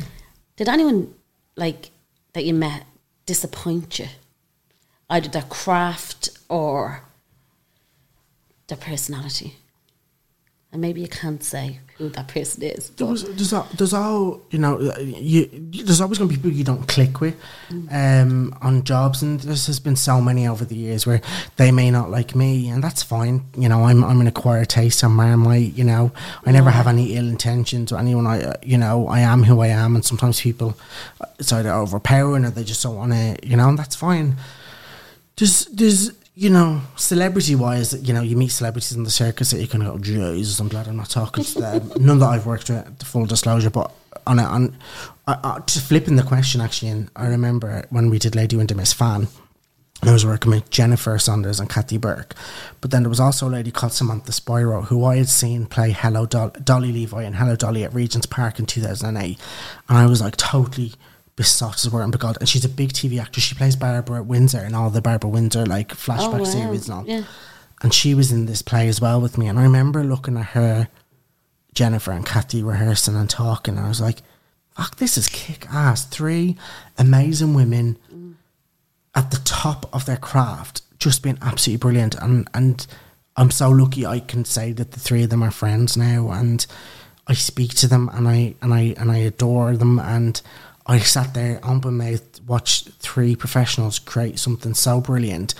[0.58, 1.14] Did anyone
[1.56, 1.92] like
[2.34, 2.86] that you met
[3.26, 4.08] disappoint you?
[5.10, 7.04] Either their craft or
[8.68, 9.56] their personality?
[10.74, 12.90] And maybe you can't say who that person is.
[12.91, 14.80] There was, there's, al- there's all you know.
[14.99, 17.36] You, there's always going to be people you don't click with
[17.91, 21.22] um, on jobs, and there's has been so many over the years where
[21.57, 23.45] they may not like me, and that's fine.
[23.56, 25.03] You know, I'm I'm an acquired taste.
[25.03, 25.74] I'm Marmite.
[25.74, 26.11] You know,
[26.45, 28.26] I never have any ill intentions or anyone.
[28.26, 30.76] I you know I am who I am, and sometimes people
[31.22, 33.38] uh, it's either overpowering or they just don't want to.
[33.44, 34.36] You know, and that's fine.
[35.36, 39.62] There's there's you know celebrity wise you know you meet celebrities in the circus that
[39.62, 41.92] you kind of go Jesus I'm glad I'm not talking to them.
[42.00, 43.92] None that I've worked with the full disclosure but
[44.26, 44.76] on a, on
[45.28, 48.94] uh, uh, just flipping the question actually and I remember when we did Lady Windermere's
[48.94, 49.28] fan
[50.02, 52.34] and I was working with Jennifer Saunders and Kathy Burke
[52.82, 55.92] but then there was also a lady called Samantha Spiro who I had seen play
[55.92, 59.40] Hello Dol- Dolly Levi and Hello Dolly at Regent's Park in 2008
[59.88, 60.94] and I was like totally
[61.36, 64.64] besotted as word of God and she's a big TV actress she plays Barbara Windsor
[64.64, 66.44] in all the Barbara Windsor like flashback Oh, wow.
[66.44, 67.24] series and all Yeah.
[67.82, 70.46] and she was in this play as well with me and I remember looking at
[70.48, 70.88] her
[71.74, 74.20] Jennifer and Kathy rehearsing and talking and I was like
[74.78, 76.56] fuck this is kick ass three
[76.98, 77.98] amazing women
[79.16, 82.16] at the top of their craft, just being absolutely brilliant.
[82.16, 82.86] And and
[83.36, 86.66] I'm so lucky I can say that the three of them are friends now, and
[87.28, 90.00] I speak to them and I and I and I adore them.
[90.00, 90.42] And
[90.86, 95.54] I sat there open mouthed, watched three professionals create something so brilliant.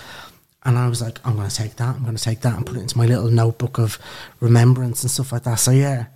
[0.66, 1.96] And I was like, I'm going to take that.
[1.96, 3.98] I'm going to take that and put it into my little notebook of
[4.40, 5.56] remembrance and stuff like that.
[5.56, 6.06] So yeah,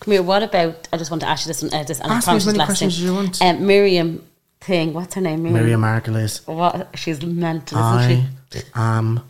[0.00, 0.22] Come here.
[0.22, 0.88] What about?
[0.92, 1.62] I just want to ask you this.
[1.62, 3.04] Uh, this and Ask me as many questions thing.
[3.04, 3.42] as you want.
[3.42, 4.24] Um, Miriam
[4.60, 4.92] thing.
[4.94, 5.42] What's her name?
[5.42, 6.46] Miriam Margolyes.
[6.46, 6.88] What?
[6.98, 8.60] She's mental, isn't I she?
[8.74, 9.20] am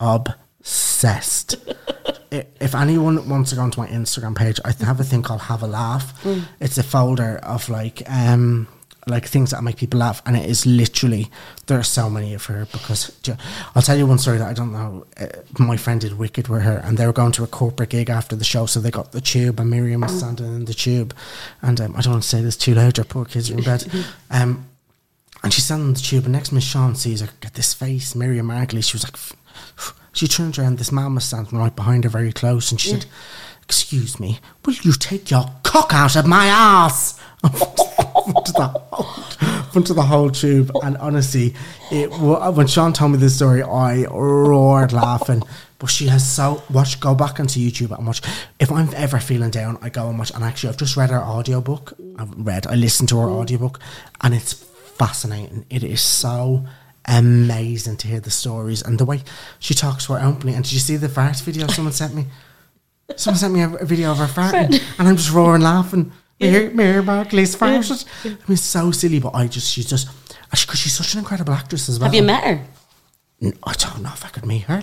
[0.00, 0.38] obsessed.
[2.32, 5.40] I- if anyone wants to go onto my Instagram page, I have a thing called
[5.42, 6.22] Have a Laugh.
[6.24, 6.42] Mm.
[6.60, 8.68] It's a folder of like um
[9.06, 11.30] like things that make people laugh, and it is literally
[11.66, 13.36] there are so many of her because ju-
[13.74, 15.06] I'll tell you one story that I don't know.
[15.18, 15.28] Uh,
[15.58, 18.36] my friend did Wicked with her, and they were going to a corporate gig after
[18.36, 21.14] the show, so they got the tube, and Miriam was standing in the tube,
[21.62, 22.98] and um, I don't want to say this too loud.
[22.98, 23.86] Our poor kids are in bed.
[24.30, 24.66] Um,
[25.42, 28.14] and she's standing on the tube, and next Miss Sean sees her get this face,
[28.16, 28.90] Miriam Margolyes.
[28.90, 29.16] She was like,
[30.18, 33.06] she turned around, this man was standing right behind her very close, and she said,
[33.62, 37.20] Excuse me, will you take your cock out of my ass?
[37.44, 38.88] Onto the
[39.76, 40.70] onto the whole tube.
[40.82, 41.54] And honestly,
[41.90, 45.42] it when Sean told me this story, I roared laughing.
[45.78, 46.98] But she has so watch.
[46.98, 48.20] Go back onto YouTube and watch.
[48.58, 50.32] If I'm ever feeling down, I go and watch.
[50.34, 51.92] And actually, I've just read her audiobook.
[52.18, 52.66] I've read.
[52.66, 53.78] I listened to her audiobook,
[54.20, 55.64] and it's fascinating.
[55.70, 56.66] It is so
[57.08, 59.22] amazing to hear the stories and the way
[59.58, 60.54] she talks so openly.
[60.54, 62.26] And did you see the fart video someone sent me?
[63.16, 66.12] Someone sent me a, a video of her farting, and I'm just roaring laughing.
[66.40, 68.04] Mary, Mary Barclay's farted.
[68.24, 70.12] I mean, so silly, but I just, she's just, uh,
[70.50, 72.08] because she's such an incredible actress as well.
[72.08, 72.64] Have you met her?
[73.40, 74.82] I don't know if I could meet her.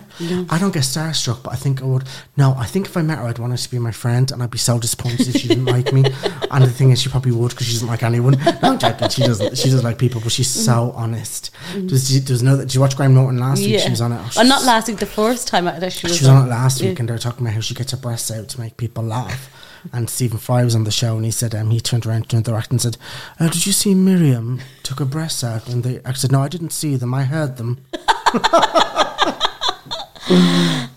[0.50, 2.06] I don't get starstruck, but I think I would.
[2.38, 4.42] No, I think if I met her, I'd want her to be my friend, and
[4.42, 6.06] I'd be so disappointed if she didn't like me.
[6.52, 8.38] And the thing is, she probably would because she doesn't like anyone.
[8.62, 9.10] No, I'm joking.
[9.10, 9.58] She doesn't.
[9.58, 11.52] She doesn't like people, but she's so honest.
[11.74, 12.68] Does you, does know that?
[12.68, 13.82] Did you watch Graham Norton last week?
[13.82, 14.22] She was on it.
[14.22, 15.00] Oh, Oh, not last week.
[15.00, 16.90] The first time I, she was, she was on it last Yeah.
[16.92, 19.04] week, and they were talking about how she gets her breasts out to make people
[19.04, 19.50] laugh.
[19.92, 22.40] And Stephen Fry was on the show, and he said um, he turned around to
[22.40, 22.98] the actor and said,
[23.38, 26.48] uh, "Did you see Miriam took her breasts out?" And the actor said, "No, I
[26.48, 27.14] didn't see them.
[27.14, 27.86] I heard them."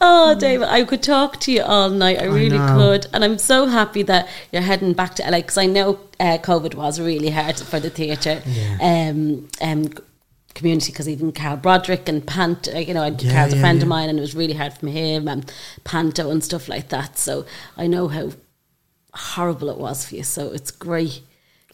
[0.01, 2.21] Oh, David, I could talk to you all night.
[2.21, 2.77] I really know.
[2.77, 3.07] could.
[3.13, 6.75] And I'm so happy that you're heading back to LA because I know uh, COVID
[6.75, 8.43] was really hard for the theatre
[8.81, 9.87] um, um,
[10.55, 13.83] community because even Carl Broderick and Pant, uh, you know, Yeah, Carl's a yeah, friend
[13.83, 15.53] of mine and it was really hard for him and
[15.85, 17.19] Panto and stuff like that.
[17.19, 17.45] So
[17.77, 18.31] I know how
[19.13, 20.23] horrible it was for you.
[20.23, 21.23] So it's great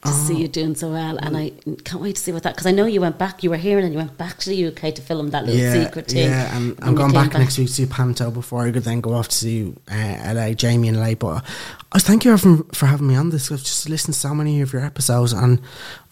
[0.05, 0.39] to see Oh.
[0.39, 1.17] you doing so well.
[1.19, 1.51] And I
[1.85, 3.79] can't wait to see what that, because I know you went back, you were here
[3.79, 6.29] and then you went back to the UK to film that little secret thing.
[6.29, 8.85] Yeah, and I'm you going came back, next week to see Panto before I could
[8.85, 11.15] then go off to see uh, LA, Jamie and LA.
[11.15, 11.45] But
[11.93, 13.51] I thank you for, for having me on this.
[13.51, 15.61] I've just listened to so many of your episodes, and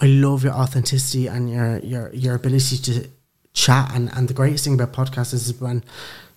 [0.00, 3.08] I love your authenticity and your your your ability to
[3.54, 3.92] chat.
[3.94, 5.84] And, and the greatest thing about podcasts is when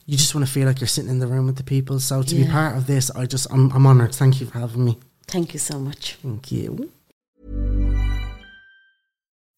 [0.06, 2.00] you just want to feel like you're sitting in the room with the people.
[2.00, 4.14] So to be part of this, I just I'm, I'm honored.
[4.14, 5.00] Thank you for having me.
[5.28, 6.18] Thank you so much.
[6.22, 6.92] Thank you.